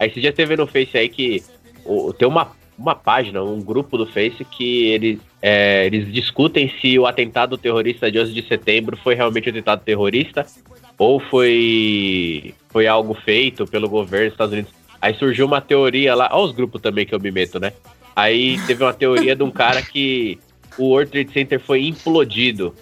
Aí 0.00 0.10
você 0.10 0.20
já 0.20 0.32
teve 0.32 0.56
no 0.56 0.66
Face 0.66 0.96
aí 0.96 1.10
que 1.10 1.44
tem 2.18 2.26
uma, 2.26 2.52
uma 2.78 2.94
página, 2.94 3.42
um 3.42 3.60
grupo 3.60 3.98
do 3.98 4.06
Face 4.06 4.42
que 4.46 4.86
eles, 4.86 5.18
é, 5.42 5.84
eles 5.84 6.10
discutem 6.10 6.72
se 6.80 6.98
o 6.98 7.06
atentado 7.06 7.58
terrorista 7.58 8.10
de 8.10 8.18
11 8.18 8.32
de 8.32 8.42
setembro 8.48 8.96
foi 8.96 9.14
realmente 9.14 9.48
um 9.48 9.50
atentado 9.50 9.84
terrorista 9.84 10.46
ou 10.96 11.20
foi, 11.20 12.54
foi 12.70 12.86
algo 12.86 13.12
feito 13.12 13.66
pelo 13.66 13.90
governo 13.90 14.26
dos 14.26 14.34
Estados 14.34 14.52
Unidos. 14.54 14.72
Aí 15.02 15.14
surgiu 15.14 15.44
uma 15.46 15.60
teoria 15.60 16.14
lá, 16.14 16.30
olha 16.32 16.44
os 16.44 16.52
grupos 16.52 16.80
também 16.80 17.04
que 17.04 17.14
eu 17.14 17.20
me 17.20 17.30
meto, 17.30 17.60
né? 17.60 17.72
Aí 18.16 18.58
teve 18.66 18.82
uma 18.82 18.92
teoria 18.92 19.36
de 19.36 19.42
um 19.42 19.50
cara 19.50 19.82
que 19.82 20.38
o 20.78 20.88
World 20.88 21.10
Trade 21.10 21.32
Center 21.32 21.60
foi 21.60 21.86
implodido. 21.86 22.74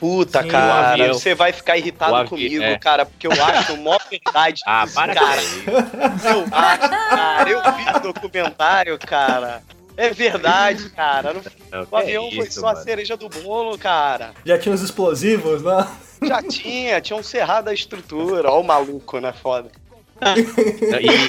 Puta, 0.00 0.40
Sim, 0.42 0.48
o 0.48 0.50
cara, 0.50 0.92
avião- 0.92 1.12
você 1.14 1.34
vai 1.34 1.52
ficar 1.52 1.76
irritado 1.76 2.12
o 2.12 2.16
avi- 2.16 2.28
comigo, 2.30 2.62
é. 2.64 2.78
cara, 2.78 3.04
porque 3.04 3.26
eu 3.26 3.32
acho 3.32 3.76
mó 3.76 3.98
verdade. 4.10 4.60
Ah, 4.66 4.84
isso, 4.86 4.94
para 4.94 5.14
cara. 5.14 5.36
com 5.42 5.46
isso. 5.46 6.26
Eu 6.26 6.46
acho, 6.50 6.88
cara, 6.88 7.50
eu 7.50 7.60
vi 7.74 7.96
o 7.96 8.00
documentário, 8.12 8.98
cara. 8.98 9.62
É 9.96 10.08
verdade, 10.10 10.88
cara. 10.90 11.34
Não- 11.34 11.86
o 11.90 11.96
avião 11.96 12.28
é 12.28 12.34
foi 12.34 12.46
isso, 12.46 12.60
só 12.60 12.68
a 12.68 12.72
mano. 12.72 12.84
cereja 12.84 13.16
do 13.16 13.28
bolo, 13.28 13.76
cara. 13.76 14.30
Já 14.46 14.58
tinha 14.58 14.74
os 14.74 14.80
explosivos 14.80 15.60
lá. 15.62 15.94
Já 16.22 16.42
tinha, 16.42 17.00
tinham 17.02 17.22
cerrado 17.22 17.68
a 17.68 17.74
estrutura. 17.74 18.50
Ó 18.50 18.60
o 18.60 18.64
maluco, 18.64 19.20
né? 19.20 19.32
Foda. 19.34 19.70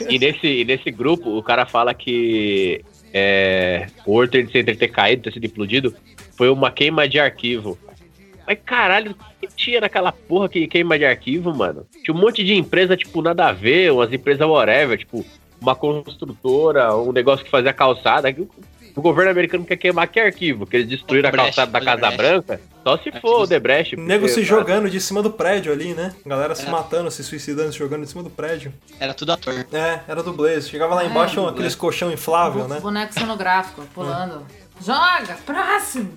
E, 0.09 0.15
e 0.15 0.19
nesse, 0.19 0.47
e 0.47 0.65
nesse 0.65 0.91
grupo, 0.91 1.37
o 1.37 1.43
cara 1.43 1.65
fala 1.65 1.93
que 1.93 2.83
é, 3.13 3.87
o 4.05 4.11
World 4.13 4.31
Trade 4.31 4.51
Center 4.51 4.77
ter 4.77 4.87
caído, 4.89 5.23
ter 5.23 5.33
sido 5.33 5.45
implodido, 5.45 5.95
foi 6.37 6.49
uma 6.49 6.71
queima 6.71 7.07
de 7.07 7.19
arquivo. 7.19 7.77
Mas 8.51 8.59
caralho, 8.65 9.11
o 9.11 9.15
que 9.47 9.55
tinha 9.55 9.79
naquela 9.79 10.11
porra 10.11 10.49
que 10.49 10.67
queima 10.67 10.97
de 10.99 11.05
arquivo, 11.05 11.53
mano? 11.55 11.85
Tinha 12.03 12.13
um 12.15 12.19
monte 12.19 12.43
de 12.43 12.53
empresa, 12.53 12.97
tipo, 12.97 13.21
nada 13.21 13.47
a 13.47 13.53
ver, 13.53 13.91
umas 13.93 14.11
empresas 14.11 14.45
whatever, 14.45 14.97
tipo, 14.97 15.25
uma 15.61 15.73
construtora, 15.75 16.93
um 16.97 17.13
negócio 17.13 17.45
que 17.45 17.51
fazia 17.51 17.71
calçada. 17.71 18.27
O 18.93 19.01
governo 19.01 19.31
americano 19.31 19.63
quer 19.63 19.77
queimar 19.77 20.05
que 20.09 20.19
arquivo? 20.19 20.65
Que 20.65 20.75
eles 20.75 20.89
destruíram 20.89 21.29
a 21.29 21.31
calçada 21.31 21.71
da 21.71 21.79
Casa 21.79 22.07
Odebrecht. 22.07 22.17
Branca? 22.45 22.61
Só 22.83 22.97
se 22.97 23.11
for 23.21 23.43
o 23.43 23.47
Debrecht. 23.47 23.95
O 23.95 24.01
nego 24.01 24.27
se 24.27 24.33
porque, 24.33 24.45
jogando 24.47 24.89
de 24.89 24.99
cima 24.99 25.21
do 25.21 25.31
prédio 25.31 25.71
ali, 25.71 25.93
né? 25.93 26.13
Galera 26.25 26.53
se 26.55 26.65
É. 26.65 26.69
matando, 26.69 27.09
se 27.09 27.23
suicidando, 27.23 27.71
se 27.71 27.77
jogando 27.79 28.01
de 28.03 28.09
cima 28.09 28.21
do 28.23 28.29
prédio. 28.29 28.73
Era 28.99 29.13
tudo 29.13 29.31
ator. 29.31 29.53
É, 29.71 30.01
era 30.07 30.21
dublês. 30.21 30.67
Chegava 30.67 30.95
lá 30.95 31.03
É, 31.03 31.07
embaixo, 31.07 31.35
dublê. 31.37 31.51
aqueles 31.51 31.75
colchão 31.75 32.11
inflável, 32.11 32.67
né? 32.67 32.79
Boneco 32.81 33.13
cenográfico, 33.13 33.83
pulando. 33.93 34.45
Joga, 34.83 35.37
próximo. 35.45 36.11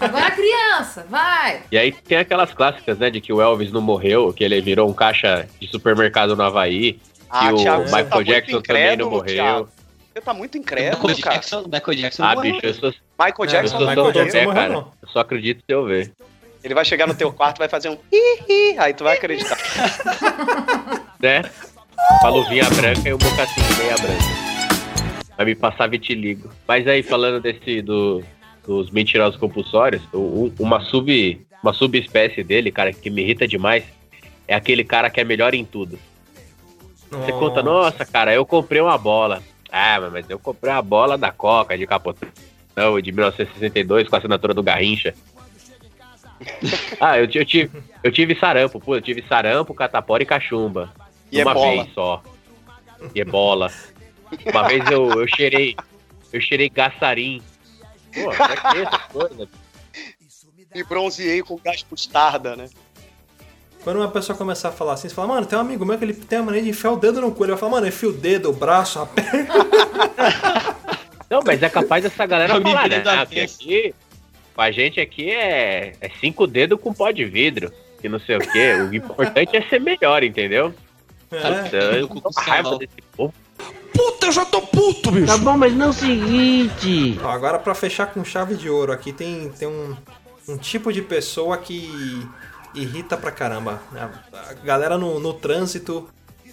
Agora 0.00 0.26
a 0.26 0.30
criança, 0.30 1.06
vai. 1.10 1.62
E 1.70 1.76
aí 1.76 1.92
tem 1.92 2.18
aquelas 2.18 2.52
clássicas, 2.54 2.98
né, 2.98 3.10
de 3.10 3.20
que 3.20 3.32
o 3.32 3.40
Elvis 3.40 3.70
não 3.70 3.80
morreu, 3.82 4.32
que 4.32 4.42
ele 4.42 4.60
virou 4.60 4.88
um 4.88 4.94
caixa 4.94 5.46
de 5.60 5.68
supermercado 5.68 6.34
no 6.34 6.42
Havaí, 6.42 6.98
Ah, 7.28 7.48
que 7.48 7.52
o 7.52 7.56
Thiago, 7.56 7.82
você 7.84 7.96
Michael 7.96 8.08
tá 8.08 8.22
Jackson 8.22 8.60
também 8.62 8.96
não 8.96 9.10
morreu. 9.10 9.34
Thiago. 9.34 9.68
Você 10.14 10.20
tá 10.22 10.32
muito 10.34 10.56
incrédulo, 10.58 11.02
Michael 11.02 11.22
cara. 11.22 11.34
Jackson, 11.36 11.62
Michael 11.70 11.96
Jackson 11.98 12.24
Ah, 12.24 12.34
morreu. 12.34 12.52
bicho, 12.52 12.66
eu 12.66 12.74
sou, 12.74 12.90
Michael 13.18 13.34
É, 13.38 13.42
eu 13.42 13.46
Jackson 13.46 13.78
sou 13.78 13.86
Michael 13.86 14.12
Jackson 14.12 14.38
morreu, 14.44 14.54
cara. 14.54 14.72
não. 14.72 14.92
Eu 15.02 15.08
só 15.08 15.18
acredito 15.20 15.58
se 15.58 15.72
eu 15.74 15.84
ver. 15.84 16.12
Ele 16.64 16.74
vai 16.74 16.84
chegar 16.84 17.06
no 17.06 17.14
teu 17.14 17.32
quarto 17.32 17.58
e 17.58 17.60
vai 17.60 17.68
fazer 17.68 17.88
um 17.90 17.98
hi, 18.12 18.42
hi, 18.48 18.78
aí 18.78 18.94
tu 18.94 19.04
vai 19.04 19.16
acreditar. 19.16 19.56
Né? 21.20 21.42
Com 22.20 22.26
a 22.28 22.30
luvinha 22.30 22.64
branca 22.70 23.08
e 23.08 23.12
o 23.12 23.18
mocassim 23.20 23.60
de 23.60 23.74
meia 23.82 23.94
branca. 23.96 24.47
Vai 25.38 25.46
me 25.46 25.54
passar 25.54 25.86
vitiligo. 25.86 26.50
Mas 26.66 26.86
aí, 26.88 27.00
falando 27.00 27.40
desse, 27.40 27.80
do, 27.80 28.22
dos 28.66 28.90
mentirosos 28.90 29.38
compulsórios, 29.38 30.02
o- 30.12 30.52
uma 30.58 30.80
sub 30.80 31.40
uma 31.62 31.72
subespécie 31.72 32.42
dele, 32.44 32.70
cara, 32.70 32.92
que 32.92 33.08
me 33.10 33.22
irrita 33.22 33.46
demais, 33.46 33.84
é 34.46 34.54
aquele 34.54 34.82
cara 34.84 35.08
que 35.10 35.20
é 35.20 35.24
melhor 35.24 35.54
em 35.54 35.64
tudo. 35.64 35.98
Você 37.10 37.32
conta, 37.32 37.62
nossa, 37.62 38.04
cara, 38.04 38.32
eu 38.34 38.44
comprei 38.44 38.80
uma 38.80 38.96
bola. 38.98 39.42
Ah, 39.70 40.08
mas 40.12 40.28
eu 40.30 40.38
comprei 40.38 40.72
a 40.72 40.80
bola 40.82 41.16
da 41.18 41.30
Coca, 41.32 41.76
de 41.78 41.86
Capotão, 41.86 42.28
de 43.02 43.12
1962, 43.12 44.08
com 44.08 44.14
a 44.14 44.18
assinatura 44.18 44.54
do 44.54 44.62
Garrincha. 44.62 45.14
ah, 47.00 47.18
eu, 47.18 47.28
eu 47.32 47.44
tive, 47.44 47.70
eu 48.04 48.12
tive 48.12 48.34
sarampo, 48.36 48.78
pô, 48.80 48.94
eu 48.96 49.02
tive 49.02 49.22
sarampo, 49.28 49.74
catapora 49.74 50.22
e 50.22 50.26
cachumba. 50.26 50.92
E 51.30 51.40
é 51.40 51.44
uma 51.44 51.54
bola. 51.54 51.82
vez 51.82 51.94
só. 51.94 52.22
E 53.14 53.20
é 53.20 53.24
bola. 53.24 53.70
Uma 54.52 54.68
vez 54.68 54.84
eu, 54.90 55.08
eu 55.20 55.26
cheirei, 55.28 55.76
eu 56.32 56.40
cheirei 56.40 56.68
gaçarim. 56.68 57.42
Pô, 58.14 58.30
pra 58.30 58.56
que 58.56 58.78
essas 58.78 59.02
coisas? 59.06 59.48
E 60.74 60.84
bronzeei 60.84 61.42
com 61.42 61.56
gás 61.56 61.84
mostarda, 61.90 62.56
né? 62.56 62.68
Quando 63.82 63.96
uma 63.98 64.10
pessoa 64.10 64.36
começar 64.36 64.68
a 64.68 64.72
falar 64.72 64.94
assim, 64.94 65.08
você 65.08 65.14
fala, 65.14 65.28
mano, 65.28 65.46
tem 65.46 65.56
um 65.58 65.62
amigo 65.62 65.84
meu 65.84 65.96
que 65.96 66.04
ele 66.04 66.14
tem 66.14 66.38
a 66.38 66.42
mania 66.42 66.62
de 66.62 66.70
enfiar 66.70 66.92
o 66.92 66.96
dedo 66.96 67.20
no 67.20 67.32
cu. 67.32 67.44
Ele 67.44 67.52
vai 67.52 67.60
falar, 67.60 67.72
mano, 67.72 67.86
enfia 67.86 68.08
o 68.08 68.12
dedo, 68.12 68.50
o 68.50 68.52
braço, 68.52 68.98
a 68.98 69.06
perna. 69.06 69.54
Não, 71.30 71.42
mas 71.44 71.62
é 71.62 71.68
capaz 71.68 72.02
dessa 72.02 72.24
galera 72.26 72.54
Eu 72.54 72.62
falar, 72.62 72.88
né? 72.88 73.02
Ah, 73.04 73.22
aqui, 73.22 73.94
com 74.54 74.62
a 74.62 74.70
gente 74.70 74.98
aqui 74.98 75.30
é, 75.30 75.92
é 76.00 76.08
cinco 76.20 76.46
dedos 76.46 76.80
com 76.80 76.92
pó 76.92 77.10
de 77.10 77.24
vidro. 77.24 77.72
Que 78.00 78.08
não 78.08 78.20
sei 78.20 78.36
o 78.36 78.40
quê. 78.40 78.74
O 78.74 78.94
importante 78.94 79.56
é 79.56 79.62
ser 79.62 79.80
melhor, 79.80 80.22
entendeu? 80.22 80.72
É. 81.30 81.98
Eu 81.98 82.08
tô 82.08 82.20
com 82.20 82.40
raiva 82.40 82.78
desse 82.78 83.02
povo. 83.16 83.34
Puta, 83.92 84.26
eu 84.26 84.32
já 84.32 84.44
tô 84.44 84.60
puto, 84.62 85.10
bicho. 85.10 85.26
Tá 85.26 85.36
bom, 85.38 85.56
mas 85.56 85.74
não 85.74 85.86
é 85.86 85.88
o 85.88 85.92
seguinte. 85.92 87.18
Ó, 87.22 87.28
agora 87.28 87.58
pra 87.58 87.74
fechar 87.74 88.06
com 88.12 88.24
chave 88.24 88.54
de 88.54 88.68
ouro 88.70 88.92
aqui, 88.92 89.12
tem, 89.12 89.48
tem 89.50 89.66
um, 89.68 89.96
um 90.48 90.56
tipo 90.56 90.92
de 90.92 91.02
pessoa 91.02 91.56
que 91.58 92.26
irrita 92.74 93.16
pra 93.16 93.30
caramba. 93.30 93.80
A, 93.94 94.50
a 94.50 94.54
galera 94.54 94.96
no, 94.98 95.18
no 95.18 95.32
trânsito. 95.32 96.08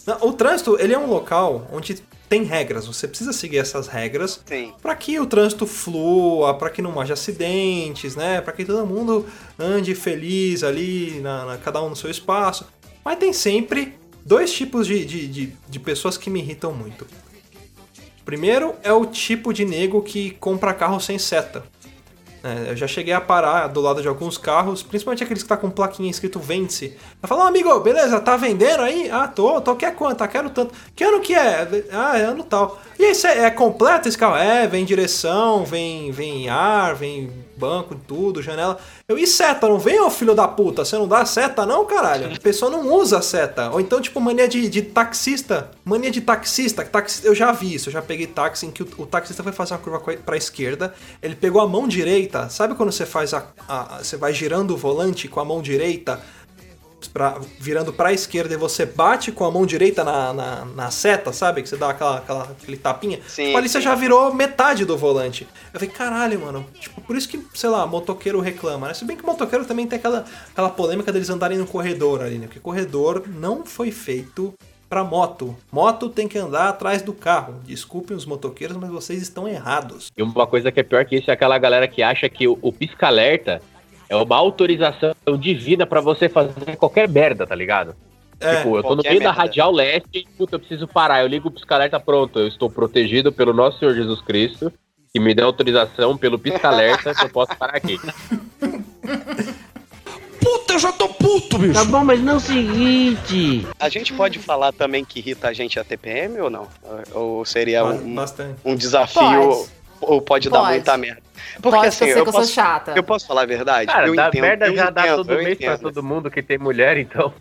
Não, 0.05 0.17
o 0.29 0.33
trânsito, 0.33 0.77
ele 0.79 0.93
é 0.93 0.97
um 0.99 1.07
local 1.07 1.67
onde 1.71 1.95
tem 2.29 2.43
regras. 2.43 2.85
Você 2.87 3.07
precisa 3.07 3.33
seguir 3.33 3.57
essas 3.57 3.87
regras 3.87 4.39
para 4.81 4.95
que 4.95 5.19
o 5.19 5.25
trânsito 5.25 5.65
flua, 5.67 6.53
para 6.55 6.69
que 6.69 6.81
não 6.81 6.99
haja 6.99 7.13
acidentes, 7.13 8.15
né? 8.15 8.39
Para 8.41 8.53
que 8.53 8.63
todo 8.65 8.85
mundo 8.85 9.25
ande 9.59 9.93
feliz 9.95 10.63
ali, 10.63 11.19
na, 11.21 11.45
na- 11.45 11.57
cada 11.57 11.81
um 11.81 11.89
no 11.89 11.95
seu 11.95 12.09
espaço. 12.09 12.65
Mas 13.03 13.17
tem 13.19 13.31
sempre 13.33 13.95
dois 14.25 14.51
tipos 14.51 14.87
de, 14.87 15.05
de, 15.05 15.27
de, 15.27 15.53
de 15.69 15.79
pessoas 15.79 16.17
que 16.17 16.29
me 16.29 16.39
irritam 16.39 16.73
muito. 16.73 17.07
Primeiro 18.25 18.73
é 18.81 18.91
o 18.91 19.05
tipo 19.05 19.53
de 19.53 19.63
nego 19.63 20.01
que 20.01 20.31
compra 20.31 20.73
carro 20.73 20.99
sem 20.99 21.19
seta. 21.19 21.63
É, 22.43 22.71
eu 22.71 22.77
já 22.77 22.87
cheguei 22.87 23.13
a 23.13 23.19
parar 23.19 23.67
do 23.67 23.81
lado 23.81 24.03
de 24.03 24.07
alguns 24.07 24.37
carros, 24.37 24.83
principalmente 24.83 25.23
aqueles 25.23 25.41
que 25.41 25.49
tá 25.49 25.57
com 25.57 25.69
plaquinha 25.69 26.11
escrito 26.11 26.39
vende-se. 26.39 26.95
Eu 27.21 27.27
falo, 27.27 27.41
"Ô, 27.41 27.45
amigo, 27.45 27.79
beleza, 27.79 28.19
tá 28.19 28.37
vendendo 28.37 28.81
aí? 28.81 29.09
Ah, 29.09 29.27
tô, 29.27 29.59
tô, 29.61 29.75
quer 29.75 29.95
quanto? 29.95 30.21
Ah, 30.23 30.27
quero 30.27 30.51
tanto. 30.51 30.73
Que 30.95 31.03
ano 31.03 31.21
que 31.21 31.33
é? 31.33 31.85
Ah, 31.91 32.17
é 32.17 32.23
ano 32.23 32.43
tal. 32.43 32.79
E 32.99 33.05
é, 33.05 33.45
é 33.45 33.49
completo 33.49 34.07
esse 34.07 34.17
carro? 34.17 34.35
É, 34.35 34.67
vem 34.67 34.85
direção, 34.85 35.65
vem, 35.65 36.11
vem 36.11 36.47
ar, 36.47 36.93
vem 36.93 37.31
banco, 37.57 37.93
em 37.93 37.97
tudo, 37.97 38.41
janela. 38.41 38.77
Eu, 39.07 39.17
e 39.17 39.25
seta? 39.27 39.67
Não 39.67 39.79
vem, 39.79 39.99
ô 40.01 40.09
filho 40.09 40.33
da 40.35 40.47
puta? 40.47 40.83
Você 40.85 40.97
não 40.97 41.07
dá 41.07 41.25
seta, 41.25 41.65
não, 41.65 41.85
caralho? 41.85 42.33
A 42.33 42.39
pessoa 42.39 42.69
não 42.71 42.91
usa 42.93 43.21
seta. 43.21 43.69
Ou 43.71 43.79
então, 43.79 44.01
tipo, 44.01 44.19
mania 44.19 44.47
de, 44.47 44.67
de 44.69 44.81
taxista. 44.81 45.71
Mania 45.83 46.11
de 46.11 46.21
taxista. 46.21 46.83
taxi- 46.85 47.25
Eu 47.25 47.33
já 47.35 47.51
vi 47.51 47.73
isso, 47.75 47.89
eu 47.89 47.93
já 47.93 48.01
peguei 48.01 48.27
táxi 48.27 48.65
em 48.65 48.71
que 48.71 48.83
o, 48.83 48.87
o 48.97 49.05
taxista 49.05 49.41
foi 49.43 49.51
fazer 49.51 49.73
uma 49.73 49.79
curva 49.79 49.99
pra 50.25 50.37
esquerda. 50.37 50.93
Ele 51.21 51.35
pegou 51.35 51.61
a 51.61 51.67
mão 51.67 51.87
direita. 51.87 52.49
Sabe 52.49 52.75
quando 52.75 52.91
você 52.91 53.05
faz 53.05 53.33
a- 53.33 53.45
a- 53.67 53.99
Você 54.01 54.17
vai 54.17 54.33
girando 54.33 54.71
o 54.73 54.77
volante 54.77 55.27
com 55.27 55.39
a 55.39 55.45
mão 55.45 55.61
direita? 55.61 56.19
Pra- 57.07 57.37
virando 57.59 57.91
pra 57.93 58.11
esquerda 58.13 58.53
e 58.53 58.57
você 58.57 58.85
bate 58.85 59.31
com 59.31 59.45
a 59.45 59.51
mão 59.51 59.65
direita 59.65 60.03
na, 60.03 60.33
na, 60.33 60.65
na 60.65 60.91
seta, 60.91 61.31
sabe? 61.33 61.61
Que 61.61 61.69
você 61.69 61.77
dá 61.77 61.89
aquela, 61.89 62.17
aquela, 62.17 62.43
aquele 62.43 62.77
tapinha. 62.77 63.19
Sim, 63.27 63.45
Tipo, 63.47 63.57
ali 63.57 63.69
você 63.69 63.81
já 63.81 63.95
virou 63.95 64.33
metade 64.33 64.85
do 64.85 64.97
volante. 64.97 65.47
Eu 65.73 65.79
falei, 65.79 65.89
caralho, 65.95 66.39
mano. 66.39 66.65
Tipo, 66.79 67.01
por 67.01 67.15
isso 67.15 67.27
que, 67.29 67.43
sei 67.53 67.69
lá, 67.69 67.85
motoqueiro 67.85 68.39
reclama, 68.39 68.87
né? 68.87 68.93
Se 68.93 69.05
bem 69.05 69.15
que 69.17 69.25
motoqueiro 69.25 69.65
também 69.65 69.87
tem 69.87 69.97
aquela, 69.99 70.25
aquela 70.51 70.69
polêmica 70.69 71.11
deles 71.11 71.29
andarem 71.29 71.57
no 71.57 71.65
corredor 71.65 72.21
ali, 72.21 72.37
né? 72.37 72.47
Porque 72.47 72.59
corredor 72.59 73.23
não 73.27 73.65
foi 73.65 73.91
feito 73.91 74.53
pra 74.87 75.03
moto. 75.03 75.55
Moto 75.71 76.09
tem 76.09 76.27
que 76.27 76.37
andar 76.37 76.69
atrás 76.69 77.01
do 77.01 77.11
carro. 77.11 77.55
Desculpem 77.65 78.15
os 78.15 78.25
motoqueiros, 78.25 78.77
mas 78.77 78.89
vocês 78.89 79.21
estão 79.21 79.47
errados. 79.47 80.11
E 80.15 80.21
uma 80.21 80.45
coisa 80.45 80.71
que 80.71 80.79
é 80.79 80.83
pior 80.83 81.03
que 81.05 81.15
isso 81.17 81.29
é 81.29 81.33
aquela 81.33 81.57
galera 81.57 81.87
que 81.87 82.03
acha 82.03 82.29
que 82.29 82.47
o, 82.47 82.57
o 82.61 82.71
pisca-alerta 82.71 83.61
é 84.09 84.15
uma 84.15 84.35
autorização 84.35 85.13
divina 85.39 85.85
pra 85.85 86.01
você 86.01 86.29
fazer 86.29 86.75
qualquer 86.77 87.07
merda, 87.07 87.45
tá 87.45 87.55
ligado? 87.55 87.95
É, 88.39 88.57
tipo, 88.57 88.77
eu 88.77 88.83
tô 88.83 88.95
no 88.95 89.03
meio 89.03 89.19
da 89.19 89.25
merda. 89.25 89.41
radial 89.41 89.71
leste, 89.71 90.27
puta, 90.37 90.55
eu 90.55 90.59
preciso 90.59 90.87
parar. 90.87 91.21
Eu 91.21 91.27
ligo 91.27 91.47
o 91.47 91.51
pisca-alerta, 91.51 91.99
pronto. 91.99 92.39
Eu 92.39 92.47
estou 92.47 92.69
protegido 92.69 93.31
pelo 93.31 93.53
nosso 93.53 93.79
Senhor 93.79 93.93
Jesus 93.95 94.21
Cristo, 94.21 94.71
que 95.13 95.19
me 95.19 95.33
deu 95.33 95.45
autorização 95.45 96.17
pelo 96.17 96.37
pisca-alerta 96.37 97.13
que 97.15 97.23
eu 97.23 97.29
posso 97.29 97.55
parar 97.57 97.77
aqui. 97.77 97.97
Puta, 100.41 100.73
eu 100.73 100.79
já 100.79 100.91
tô 100.91 101.09
puto, 101.09 101.57
bicho. 101.57 101.73
Tá 101.73 101.85
bom, 101.85 102.03
mas 102.03 102.21
não 102.21 102.33
é 102.33 102.35
o 102.35 102.39
seguinte. 102.39 103.65
A 103.79 103.89
gente 103.89 104.13
pode 104.13 104.37
falar 104.37 104.71
também 104.71 105.03
que 105.03 105.17
irrita 105.19 105.47
a 105.47 105.53
gente 105.53 105.79
a 105.79 105.83
TPM 105.83 106.39
ou 106.39 106.51
não? 106.51 106.67
Ou 107.13 107.43
seria 107.45 107.83
um, 107.83 108.15
um 108.63 108.75
desafio 108.75 109.21
Pode. 109.21 109.69
ou 110.01 110.21
pode, 110.21 110.49
dar 110.49 110.59
Pode. 110.59 110.73
muita 110.73 110.97
merda? 110.97 111.24
Porque 111.61 111.77
Pode 111.77 111.87
assim, 111.87 112.05
ser 112.05 112.09
eu 112.11 112.13
que 112.23 112.29
eu 112.29 112.33
sou 112.33 112.41
posso, 112.41 112.53
chata. 112.53 112.93
eu 112.95 113.03
posso 113.03 113.27
falar 113.27 113.41
a 113.43 113.45
verdade? 113.45 113.87
Cara, 113.87 114.07
eu 114.07 114.15
da 114.15 114.27
entendo, 114.27 114.41
merda 114.41 114.67
eu 114.67 114.75
já 114.75 114.89
dá 114.89 115.01
entendo, 115.03 115.15
todo 115.17 115.37
mês 115.37 115.57
pra 115.57 115.77
todo 115.77 116.03
mundo 116.03 116.29
que 116.31 116.41
tem 116.41 116.57
mulher, 116.57 116.97
então. 116.97 117.33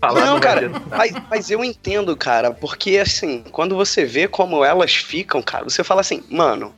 falar 0.00 0.24
Não, 0.24 0.40
cara, 0.40 0.70
mas, 0.90 1.12
mas 1.28 1.50
eu 1.50 1.62
entendo, 1.62 2.16
cara, 2.16 2.50
porque 2.50 2.96
assim, 2.98 3.44
quando 3.52 3.76
você 3.76 4.04
vê 4.04 4.26
como 4.26 4.64
elas 4.64 4.94
ficam, 4.94 5.42
cara, 5.42 5.64
você 5.64 5.84
fala 5.84 6.00
assim, 6.00 6.22
mano, 6.30 6.74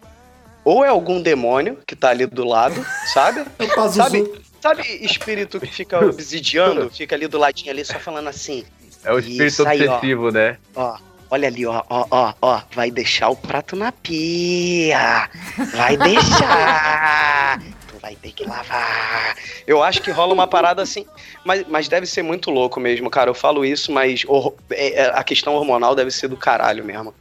ou 0.64 0.84
é 0.84 0.88
algum 0.88 1.20
demônio 1.22 1.78
que 1.86 1.94
tá 1.96 2.10
ali 2.10 2.26
do 2.26 2.44
lado, 2.44 2.84
sabe? 3.12 3.44
É. 3.58 3.88
Sabe, 3.90 4.32
sabe 4.60 4.82
espírito 5.04 5.58
que 5.60 5.66
fica 5.66 6.04
obsidiando, 6.04 6.88
fica 6.90 7.14
ali 7.16 7.26
do 7.26 7.38
ladinho 7.38 7.70
ali 7.70 7.84
só 7.84 7.98
falando 7.98 8.28
assim, 8.28 8.64
É 9.04 9.12
o 9.12 9.18
espírito 9.18 9.46
Isso 9.46 9.66
aí, 9.68 9.86
ó. 9.88 9.94
obsessivo, 9.94 10.30
né? 10.30 10.56
ó, 10.76 10.96
olha 11.32 11.48
ali, 11.48 11.64
ó, 11.64 11.82
ó, 11.88 12.06
ó, 12.10 12.34
ó, 12.42 12.60
vai 12.74 12.90
deixar 12.90 13.30
o 13.30 13.36
prato 13.36 13.74
na 13.74 13.90
pia, 13.90 15.30
vai 15.74 15.96
deixar, 15.96 17.58
tu 17.88 17.98
vai 18.02 18.14
ter 18.16 18.32
que 18.32 18.44
lavar. 18.44 19.34
Eu 19.66 19.82
acho 19.82 20.02
que 20.02 20.10
rola 20.10 20.34
uma 20.34 20.46
parada 20.46 20.82
assim, 20.82 21.06
mas, 21.42 21.64
mas 21.68 21.88
deve 21.88 22.04
ser 22.04 22.22
muito 22.22 22.50
louco 22.50 22.78
mesmo, 22.78 23.08
cara, 23.08 23.30
eu 23.30 23.34
falo 23.34 23.64
isso, 23.64 23.90
mas 23.90 24.24
é- 24.72 25.04
é- 25.04 25.12
a 25.14 25.24
questão 25.24 25.54
hormonal 25.54 25.94
deve 25.94 26.10
ser 26.10 26.28
do 26.28 26.36
caralho 26.36 26.84
mesmo. 26.84 27.14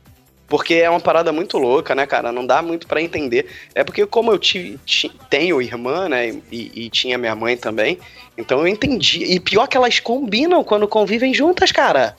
Porque 0.45 0.73
é 0.73 0.89
uma 0.89 0.99
parada 0.99 1.31
muito 1.31 1.57
louca, 1.57 1.95
né, 1.95 2.05
cara? 2.05 2.29
Não 2.33 2.45
dá 2.45 2.61
muito 2.61 2.85
pra 2.85 3.01
entender. 3.01 3.45
É 3.73 3.85
porque, 3.85 4.05
como 4.05 4.33
eu 4.33 4.37
ti- 4.37 4.77
ti- 4.85 5.09
tenho 5.29 5.61
irmã, 5.61 6.09
né, 6.09 6.35
e, 6.51 6.69
e 6.75 6.89
tinha 6.89 7.17
minha 7.17 7.33
mãe 7.33 7.55
também, 7.55 7.97
então 8.37 8.59
eu 8.59 8.67
entendi. 8.67 9.23
E 9.23 9.39
pior 9.39 9.65
que 9.69 9.77
elas 9.77 10.01
combinam 10.01 10.61
quando 10.61 10.85
convivem 10.89 11.33
juntas, 11.33 11.71
cara. 11.71 12.17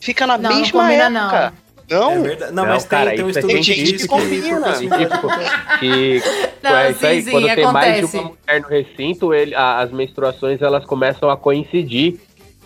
Fica 0.00 0.26
na 0.26 0.38
Não, 0.38 0.50
não 0.50 0.60
mesma 0.60 0.82
combina, 0.82 1.20
época. 1.20 1.52
Não, 1.88 2.10
É 2.12 2.18
verdade. 2.20 2.52
Não, 2.52 2.64
Não, 2.64 2.72
mas 2.72 2.84
cara, 2.84 3.10
tem, 3.10 3.16
tem 3.16 3.24
um 3.26 3.28
isso 3.30 3.38
é 3.38 3.42
estudo 3.42 3.56
que 3.58 3.64
científico. 3.64 3.92
diz 3.92 4.02
que 4.02 4.08
Combina. 4.08 4.72
Tipo, 4.98 5.14
acontece. 5.14 5.78
que 5.78 6.22
Não, 6.62 6.76
é 6.76 6.90
isso 6.90 7.06
aí, 7.06 7.18
sim, 7.18 7.24
sim, 7.24 7.30
quando 7.30 7.54
tem 7.54 7.72
mais 7.72 8.10
de 8.10 8.16
uma 8.16 8.22
mulher 8.24 8.60
no 8.60 8.68
recinto, 8.68 9.34
ele, 9.34 9.54
a- 9.54 9.78
as 9.78 9.92
menstruações 9.92 10.60
elas 10.60 10.84
começam 10.84 11.30
a 11.30 11.36
coincidir. 11.36 12.18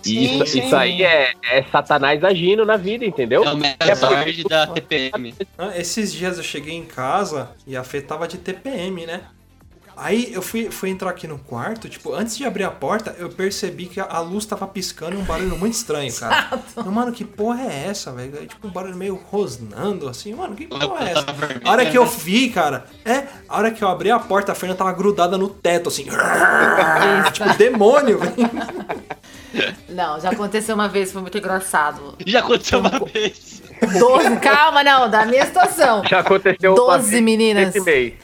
E 0.02 0.08
Sim, 0.08 0.22
isso, 0.42 0.46
sim. 0.46 0.60
isso 0.64 0.74
aí 0.74 1.02
é, 1.02 1.34
é 1.50 1.62
Satanás 1.64 2.24
agindo 2.24 2.64
na 2.64 2.78
vida, 2.78 3.04
entendeu? 3.04 3.44
É 3.44 3.50
o 3.52 3.56
Megazord 3.58 4.44
da 4.44 4.66
TPM. 4.68 5.34
Ah, 5.58 5.72
Esses 5.76 6.10
dias 6.10 6.38
eu 6.38 6.42
cheguei 6.42 6.74
em 6.74 6.86
casa 6.86 7.50
e 7.66 7.76
a 7.76 7.84
Fê 7.84 8.00
tava 8.00 8.26
de 8.26 8.38
TPM, 8.38 9.04
né? 9.04 9.20
Aí 10.02 10.32
eu 10.32 10.40
fui, 10.40 10.70
fui 10.70 10.88
entrar 10.88 11.10
aqui 11.10 11.26
no 11.28 11.38
quarto, 11.38 11.88
tipo, 11.88 12.14
antes 12.14 12.36
de 12.36 12.44
abrir 12.44 12.64
a 12.64 12.70
porta, 12.70 13.14
eu 13.18 13.28
percebi 13.28 13.84
que 13.86 14.00
a- 14.00 14.20
luz 14.20 14.46
tava 14.46 14.66
piscando 14.66 15.14
e 15.14 15.18
um 15.18 15.24
barulho 15.24 15.56
muito 15.58 15.74
estranho, 15.74 16.10
cara. 16.14 16.48
Eu, 16.76 16.90
mano, 16.90 17.12
que 17.12 17.24
porra 17.24 17.62
é 17.62 17.86
essa, 17.88 18.10
velho? 18.12 18.36
É 18.42 18.46
Tipo, 18.46 18.66
um 18.68 18.70
barulho 18.70 18.96
meio 18.96 19.14
rosnando, 19.30 20.08
assim, 20.08 20.34
mano, 20.34 20.56
que 20.56 20.66
porra 20.66 21.06
é 21.08 21.12
essa? 21.12 21.26
A 21.64 21.70
hora 21.70 21.84
que 21.86 21.98
eu 21.98 22.06
vi, 22.06 22.48
cara, 22.48 22.86
é, 23.04 23.24
a 23.48 23.58
hora 23.58 23.70
que 23.70 23.84
eu 23.84 23.88
abri 23.88 24.10
a 24.10 24.18
porta, 24.18 24.52
a 24.52 24.54
Fernanda 24.54 24.78
tava 24.78 24.92
grudada 24.92 25.36
no 25.36 25.48
teto, 25.48 25.88
assim. 25.88 26.04
tipo, 27.32 27.54
demônio, 27.58 28.18
velho. 28.18 28.34
Não, 29.88 30.20
já 30.20 30.30
aconteceu 30.30 30.74
uma 30.74 30.88
vez, 30.88 31.12
foi 31.12 31.20
muito 31.22 31.36
engraçado. 31.36 32.14
Já 32.24 32.38
aconteceu 32.40 32.78
uma 32.78 32.90
vez. 33.12 33.60
12, 33.98 34.36
calma, 34.36 34.84
não, 34.84 35.08
da 35.10 35.24
minha 35.26 35.44
situação. 35.44 36.02
Já 36.08 36.20
aconteceu 36.20 36.74
uma 36.74 36.96
12 36.98 37.10
vez 37.10 37.22
meninas. 37.22 37.74
Esse 37.74 37.80
mês. 37.84 38.14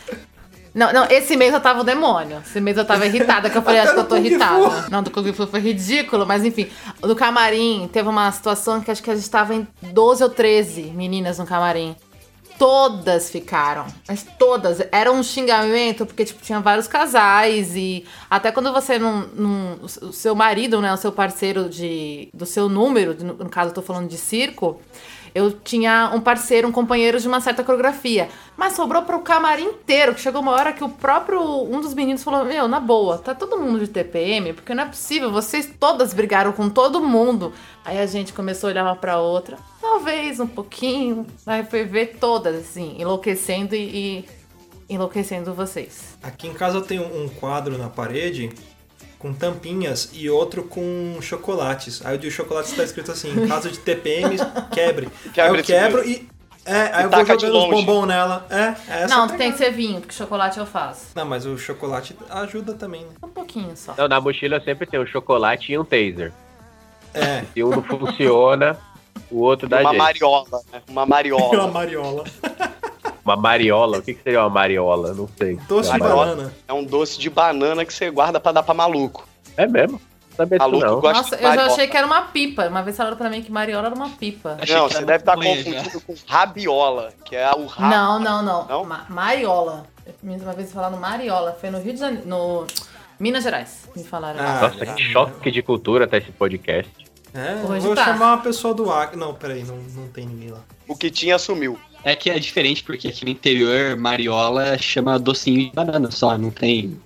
Não, 0.77 0.93
não, 0.93 1.07
esse 1.09 1.39
mês 1.39 1.55
eu 1.55 1.61
tava 1.61 1.81
o 1.81 1.85
demônio. 1.85 2.43
Esse 2.47 2.61
mês 2.61 2.77
eu 2.77 2.85
tava 2.85 3.07
irritada, 3.07 3.49
que 3.49 3.57
eu 3.57 3.63
falei, 3.63 3.81
acho 3.83 3.95
que 3.95 4.01
eu 4.01 4.05
tô 4.05 4.17
Fu. 4.17 4.21
irritada. 4.21 4.87
Não, 4.91 5.03
do 5.03 5.11
Kung 5.11 5.33
Fu 5.33 5.47
foi 5.47 5.61
ridículo, 5.61 6.27
mas 6.27 6.45
enfim. 6.45 6.69
No 7.03 7.17
camarim, 7.17 7.89
teve 7.91 8.07
uma 8.07 8.31
situação 8.31 8.83
que 8.83 8.91
acho 8.91 9.03
que 9.03 9.11
a 9.11 9.17
gente 9.17 9.31
tava 9.31 9.55
em 9.55 9.67
12 9.81 10.23
ou 10.23 10.29
13 10.29 10.83
meninas 10.95 11.39
no 11.39 11.47
camarim. 11.47 11.97
Todas 12.59 13.31
ficaram, 13.31 13.87
mas 14.07 14.27
todas. 14.39 14.87
Era 14.93 15.11
um 15.11 15.23
xingamento, 15.23 16.05
porque, 16.05 16.27
tipo, 16.27 16.43
tinha 16.43 16.61
vários 16.61 16.87
casais 16.87 17.75
e 17.75 18.05
até 18.29 18.53
quando 18.53 18.71
você 18.71 18.99
não... 18.99 19.27
não 19.35 19.79
o 19.83 20.13
seu 20.13 20.35
marido, 20.35 20.83
né, 20.83 20.93
o 20.93 20.97
seu 20.99 21.11
parceiro 21.11 21.71
de, 21.71 22.29
do 22.35 22.45
seu 22.45 22.69
número, 22.69 23.17
no, 23.25 23.33
no 23.33 23.49
caso 23.49 23.71
eu 23.71 23.75
tô 23.75 23.83
falando 23.83 24.09
de 24.09 24.19
circo, 24.19 24.79
eu 25.37 25.53
tinha 25.53 26.11
um 26.15 26.21
parceiro, 26.21 26.67
um 26.67 26.73
companheiro 26.73 27.21
de 27.21 27.29
uma 27.29 27.43
certa 27.43 27.63
coreografia. 27.63 28.31
Mas 28.57 28.73
sobrou 28.73 29.03
pro 29.03 29.21
camarim 29.21 29.65
inteiro, 29.65 30.15
que 30.15 30.21
chegou 30.23 30.41
uma 30.41 30.53
hora 30.53 30.73
que 30.73 30.83
o 30.83 30.89
próprio, 30.89 31.43
um 31.63 31.79
dos 31.79 31.93
meninos 31.93 32.25
falou, 32.25 32.43
meu, 32.47 32.67
na 32.67 32.81
boa, 32.81 33.19
tá 33.19 33.35
todo 33.35 33.59
mundo 33.59 33.81
de 33.81 33.89
TPM? 33.89 34.55
Porque 34.55 34.75
não 34.75 34.85
é 34.85 34.87
possível, 34.87 35.31
vocês 35.31 35.71
todas 35.79 36.15
brigaram 36.15 36.53
com 36.53 36.71
todo 36.71 37.03
mundo. 37.03 37.53
Aí 37.85 37.99
a 37.99 38.07
gente 38.07 38.33
começou 38.33 38.69
a 38.69 38.71
olhar 38.71 38.85
uma 38.85 38.97
pra 38.97 39.19
outra, 39.19 39.59
talvez 39.79 40.41
um 40.41 40.47
pouquinho, 40.47 41.27
aí 41.47 41.63
foi 41.65 41.85
ver 41.85 42.17
todas, 42.19 42.57
assim, 42.57 42.97
enlouquecendo 42.99 43.75
e, 43.75 44.25
e 44.89 44.95
enlouquecendo 44.95 45.53
vocês. 45.53 46.17
Aqui 46.23 46.49
em 46.49 46.55
casa 46.55 46.79
eu 46.79 46.83
tenho 46.83 47.03
um 47.05 47.29
quadro 47.29 47.77
na 47.77 47.91
parede 47.91 48.51
com 49.19 49.33
tampinhas 49.33 50.11
e 50.13 50.29
outro 50.29 50.63
com 50.65 51.19
chocolates. 51.21 52.05
Aí 52.05 52.17
o 52.17 52.19
de 52.19 52.31
chocolates 52.31 52.73
tá 52.73 52.85
escrito 52.85 53.13
assim, 53.13 53.31
em 53.31 53.47
caso 53.49 53.71
de 53.71 53.79
TPM, 53.79 54.37
quebre. 54.73 55.09
aí 55.25 55.33
Quebre 55.33 55.61
eu 55.61 55.65
quebro 55.65 56.09
e... 56.09 56.29
É, 56.69 56.91
aí 56.93 57.05
eu 57.05 57.11
vou 57.11 57.25
jogando 57.25 57.59
os 57.59 57.71
bombons 57.71 58.07
nela. 58.07 58.45
É, 58.51 58.75
é 58.93 59.03
essa 59.05 59.17
não, 59.17 59.29
tem 59.29 59.53
que 59.53 59.59
ser 59.59 59.71
vinho, 59.71 60.01
porque 60.01 60.13
chocolate 60.13 60.59
eu 60.59 60.67
faço. 60.67 61.07
Não, 61.15 61.25
mas 61.25 61.47
o 61.47 61.57
chocolate 61.57 62.17
ajuda 62.29 62.75
também, 62.75 63.03
né? 63.03 63.13
Um 63.23 63.29
pouquinho 63.29 63.77
só. 63.77 63.95
Não, 63.97 64.09
na 64.09 64.21
mochila 64.21 64.61
sempre 64.61 64.85
tem 64.85 64.99
um 64.99 65.07
chocolate 65.07 65.73
e 65.73 65.79
um 65.79 65.85
taser. 65.85 66.33
É, 67.15 67.45
Se 67.55 67.63
um 67.63 67.71
não 67.71 67.83
funciona, 67.85 68.77
o 69.31 69.39
outro 69.43 69.69
dá 69.69 69.81
uma 69.81 69.91
jeito. 69.91 70.03
mariola, 70.03 70.61
né? 70.73 70.83
Uma 70.89 71.07
uma 71.55 71.69
mariola. 71.69 72.25
Mariola. 73.35 73.35
Uma 73.35 73.37
mariola. 73.37 73.99
O 73.99 74.03
que, 74.03 74.15
que 74.15 74.23
seria 74.23 74.41
uma 74.43 74.51
mariola? 74.51 75.15
Não 75.15 75.29
sei. 75.37 75.57
Doce 75.69 75.91
de 75.93 75.99
Mariola. 75.99 76.27
banana. 76.27 76.55
É 76.69 76.73
um 76.73 76.85
doce 76.85 77.19
de 77.19 77.29
banana 77.31 77.85
que 77.85 77.93
você 77.93 78.11
guarda 78.11 78.39
pra 78.39 78.53
dar 78.53 78.63
pra 78.63 78.75
maluco. 78.75 79.27
É 79.57 79.67
mesmo? 79.67 80.01
Sabia 80.37 80.59
Maluco 80.59 80.85
não. 80.85 81.01
gosta 81.01 81.19
Nossa, 81.23 81.37
de 81.39 81.43
eu 81.45 81.55
já 81.55 81.67
achei 81.67 81.87
que 81.89 81.97
era 81.97 82.07
uma 82.07 82.21
pipa. 82.23 82.67
Uma 82.69 82.83
vez 82.83 82.95
falaram 82.95 83.17
pra 83.17 83.31
mim 83.31 83.43
que 83.43 83.51
mariola 83.51 83.87
era 83.87 83.95
uma 83.95 84.11
pipa. 84.11 84.59
Achei 84.61 84.77
Não, 84.77 84.87
você 84.87 84.99
deve 85.03 85.17
estar 85.21 85.35
maconha 85.35 85.57
já. 85.57 85.65
confundindo 85.73 86.01
com 86.03 86.15
rabiola, 86.29 87.13
que 87.25 87.35
é 87.35 87.51
o 87.55 87.65
rabo. 87.65 87.91
Não, 87.91 88.19
não, 88.21 88.43
não. 88.43 88.67
Não? 88.69 88.85
Ma- 88.85 89.07
mariola. 89.09 89.87
Uma 90.23 90.53
vez 90.53 90.71
falaram 90.73 90.99
mariola. 90.99 91.57
Foi 91.59 91.71
no 91.71 91.79
Rio 91.81 91.95
de 91.95 92.01
Janeiro. 92.01 92.29
No 92.29 92.67
Minas 93.19 93.45
Gerais. 93.45 93.89
Me 93.97 94.05
falaram. 94.05 94.39
Ah, 94.41 94.61
Nossa, 94.69 94.85
que 94.95 95.03
choque 95.05 95.51
de 95.51 95.63
cultura 95.63 96.07
tá 96.07 96.19
esse 96.19 96.31
podcast. 96.33 96.93
É, 97.33 97.55
Hoje 97.67 97.87
vou 97.87 97.95
tá. 97.95 98.05
chamar 98.05 98.35
uma 98.35 98.43
pessoa 98.43 98.75
do 98.75 98.91
Acre. 98.91 99.19
Não, 99.19 99.33
peraí, 99.35 99.65
não, 99.65 99.77
não 99.77 100.09
tem 100.09 100.27
ninguém 100.27 100.51
lá. 100.51 100.61
O 100.87 100.95
que 100.95 101.11
tinha 101.11 101.39
sumiu. 101.39 101.79
É 102.07 102.15
que 102.15 102.31
é 102.31 102.39
diferente, 102.39 102.85
porque 102.85 103.09
aqui 103.09 103.25
no 103.25 103.33
interior, 103.33 103.97
mariola 103.97 104.79
chama 104.79 105.19
docinho 105.19 105.69
de 105.69 105.73
banana 105.75 106.09
só, 106.09 106.39
não 106.39 106.53
tem 106.53 106.97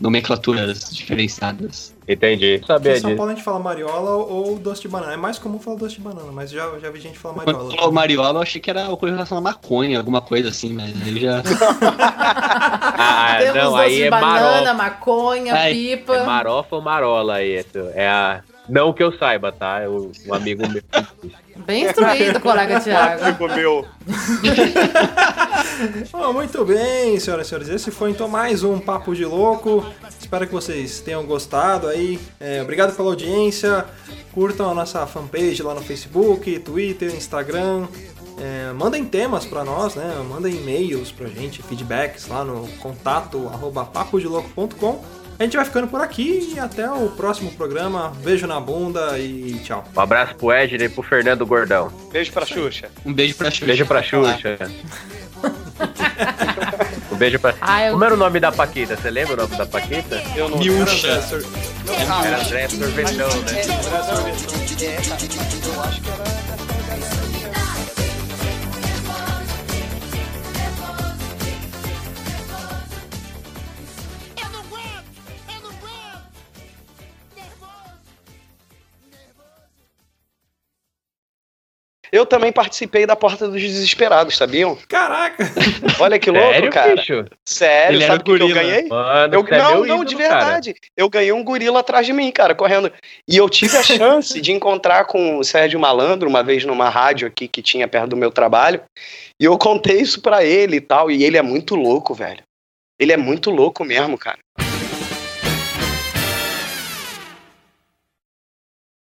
nomenclaturas 0.00 0.88
diferenciadas. 0.90 1.94
Entendi. 2.08 2.58
Sabia 2.66 2.96
em 2.96 3.00
São. 3.00 3.14
Paulo 3.14 3.30
a 3.30 3.34
gente 3.34 3.44
fala 3.44 3.58
mariola 3.58 4.10
ou 4.10 4.58
doce 4.58 4.80
de 4.80 4.88
banana. 4.88 5.12
É 5.12 5.16
mais 5.18 5.38
comum 5.38 5.58
falar 5.58 5.76
doce 5.76 5.96
de 5.96 6.00
banana, 6.00 6.32
mas 6.32 6.50
já, 6.50 6.66
já 6.78 6.90
vi 6.90 6.98
gente 6.98 7.18
falar 7.18 7.34
Quando 7.34 7.56
mariola. 7.56 7.76
falou 7.76 7.92
mariola, 7.92 8.38
eu 8.38 8.42
achei 8.42 8.58
que 8.58 8.70
era 8.70 8.86
coisa 8.96 9.16
relacionada 9.16 9.46
à 9.46 9.52
maconha, 9.52 9.98
alguma 9.98 10.22
coisa 10.22 10.48
assim, 10.48 10.72
mas 10.72 10.94
aí 11.02 11.20
já. 11.20 11.42
Ah, 13.00 13.36
Temos 13.40 13.54
não, 13.54 13.70
doce 13.72 13.82
aí 13.82 13.96
de 13.96 14.02
é 14.04 14.10
banana, 14.10 14.40
marofa. 14.40 14.74
maconha, 14.74 15.54
Ai, 15.54 15.72
pipa. 15.74 16.14
É 16.16 16.24
marofa 16.24 16.76
ou 16.76 16.82
marola 16.82 17.34
aí? 17.34 17.64
É 17.94 18.08
a. 18.08 18.42
Não 18.68 18.92
que 18.92 19.02
eu 19.02 19.16
saiba, 19.16 19.50
tá? 19.50 19.82
Eu, 19.82 20.12
um 20.26 20.34
amigo 20.34 20.62
meu. 20.68 20.82
Bem 21.66 21.84
instruído, 21.84 22.38
colega 22.40 22.80
Thiago. 22.80 23.24
Amigo 23.24 23.48
meu. 23.48 23.86
Oh, 26.12 26.32
muito 26.32 26.64
bem, 26.64 27.20
senhoras 27.20 27.46
e 27.46 27.50
senhores. 27.50 27.68
Esse 27.68 27.90
foi 27.90 28.10
então 28.10 28.26
mais 28.28 28.64
um 28.64 28.78
Papo 28.80 29.14
de 29.14 29.24
Louco. 29.24 29.84
Espero 30.18 30.46
que 30.46 30.52
vocês 30.52 31.00
tenham 31.00 31.24
gostado 31.24 31.86
aí. 31.86 32.18
É, 32.40 32.60
obrigado 32.62 32.96
pela 32.96 33.08
audiência. 33.08 33.84
Curtam 34.32 34.70
a 34.70 34.74
nossa 34.74 35.06
fanpage 35.06 35.62
lá 35.62 35.74
no 35.74 35.80
Facebook, 35.80 36.58
Twitter, 36.60 37.14
Instagram. 37.14 37.86
É, 38.40 38.72
mandem 38.72 39.04
temas 39.04 39.44
pra 39.44 39.64
nós, 39.64 39.94
né? 39.94 40.14
Mandem 40.28 40.56
e-mails 40.56 41.12
pra 41.12 41.28
gente, 41.28 41.62
feedbacks 41.62 42.26
lá 42.28 42.44
no 42.44 42.66
contato 42.78 43.48
arroba 43.52 43.84
papodelouco.com. 43.84 45.04
A 45.38 45.44
gente 45.44 45.56
vai 45.56 45.64
ficando 45.64 45.86
por 45.86 46.00
aqui 46.00 46.52
e 46.54 46.58
até 46.58 46.90
o 46.90 47.08
próximo 47.10 47.52
programa. 47.52 48.12
Beijo 48.24 48.46
na 48.46 48.58
bunda 48.58 49.16
e 49.18 49.60
tchau. 49.64 49.84
Um 49.96 50.00
abraço 50.00 50.34
pro 50.34 50.52
Edner 50.52 50.90
e 50.90 50.92
pro 50.92 51.02
Fernando 51.02 51.46
Gordão. 51.46 51.92
Beijo 52.10 52.32
pra 52.32 52.44
Xuxa. 52.44 52.88
Um 53.06 53.12
beijo 53.12 53.36
pra 53.36 53.48
Xuxa. 53.50 53.66
Beijo 53.66 53.86
pra 53.86 54.02
Xuxa. 54.02 54.58
um 57.12 57.16
beijo 57.16 57.38
pra. 57.38 57.54
Ah, 57.60 57.84
eu- 57.84 57.92
Como 57.92 58.04
era 58.04 58.14
o 58.14 58.16
nome 58.16 58.40
da 58.40 58.50
Paquita? 58.50 58.96
Você 58.96 59.10
lembra 59.10 59.34
o 59.34 59.36
nome 59.36 59.56
da 59.56 59.64
Paquita? 59.66 60.20
Eu 60.34 60.48
não 60.48 60.58
Miúcha. 60.58 61.06
Era 62.26 62.40
André 62.40 62.68
Sorvetão, 62.68 63.28
né? 63.42 63.62
Eu 66.44 66.47
também 82.26 82.52
participei 82.52 83.06
da 83.06 83.16
Porta 83.16 83.48
dos 83.48 83.60
Desesperados, 83.60 84.36
sabiam? 84.36 84.76
Caraca! 84.88 85.44
Olha 86.00 86.18
que 86.18 86.30
louco, 86.30 86.52
Sério, 86.52 86.70
cara. 86.70 86.96
bicho? 86.96 87.24
Sério, 87.44 87.96
Ele 87.98 88.06
sabe 88.06 88.20
o 88.20 88.24
que, 88.24 88.36
que 88.36 88.42
eu 88.42 88.54
ganhei? 88.54 88.88
Mano, 88.88 89.34
Eu, 89.34 89.46
é 89.48 89.58
não, 89.58 89.74
não, 89.74 89.84
ídolo, 89.86 90.04
de 90.04 90.16
cara. 90.16 90.28
verdade. 90.28 90.74
Eu 90.96 91.08
ganhei 91.08 91.32
um 91.32 91.44
gorila 91.44 91.80
atrás 91.80 92.06
de 92.06 92.12
mim, 92.12 92.30
cara, 92.30 92.54
correndo. 92.54 92.90
E 93.26 93.36
eu 93.36 93.48
tive 93.48 93.76
a 93.76 93.82
chance 93.82 94.40
de 94.40 94.52
encontrar 94.52 95.04
com 95.04 95.38
o 95.38 95.44
Sérgio 95.44 95.78
Malandro 95.80 96.28
uma 96.28 96.42
vez 96.42 96.64
numa 96.64 96.88
rádio 96.88 97.28
aqui 97.28 97.48
que 97.48 97.62
tinha 97.62 97.86
perto 97.88 98.08
do 98.10 98.16
meu 98.16 98.30
trabalho. 98.30 98.80
E 99.40 99.44
eu 99.44 99.56
contei 99.58 100.00
isso 100.00 100.20
pra 100.20 100.44
ele 100.44 100.76
e 100.76 100.80
tal. 100.80 101.10
E 101.10 101.24
ele 101.24 101.36
é 101.36 101.42
muito 101.42 101.74
louco, 101.74 102.14
velho. 102.14 102.42
Ele 103.00 103.12
é 103.12 103.16
muito 103.16 103.50
louco 103.50 103.84
mesmo, 103.84 104.18
cara. 104.18 104.38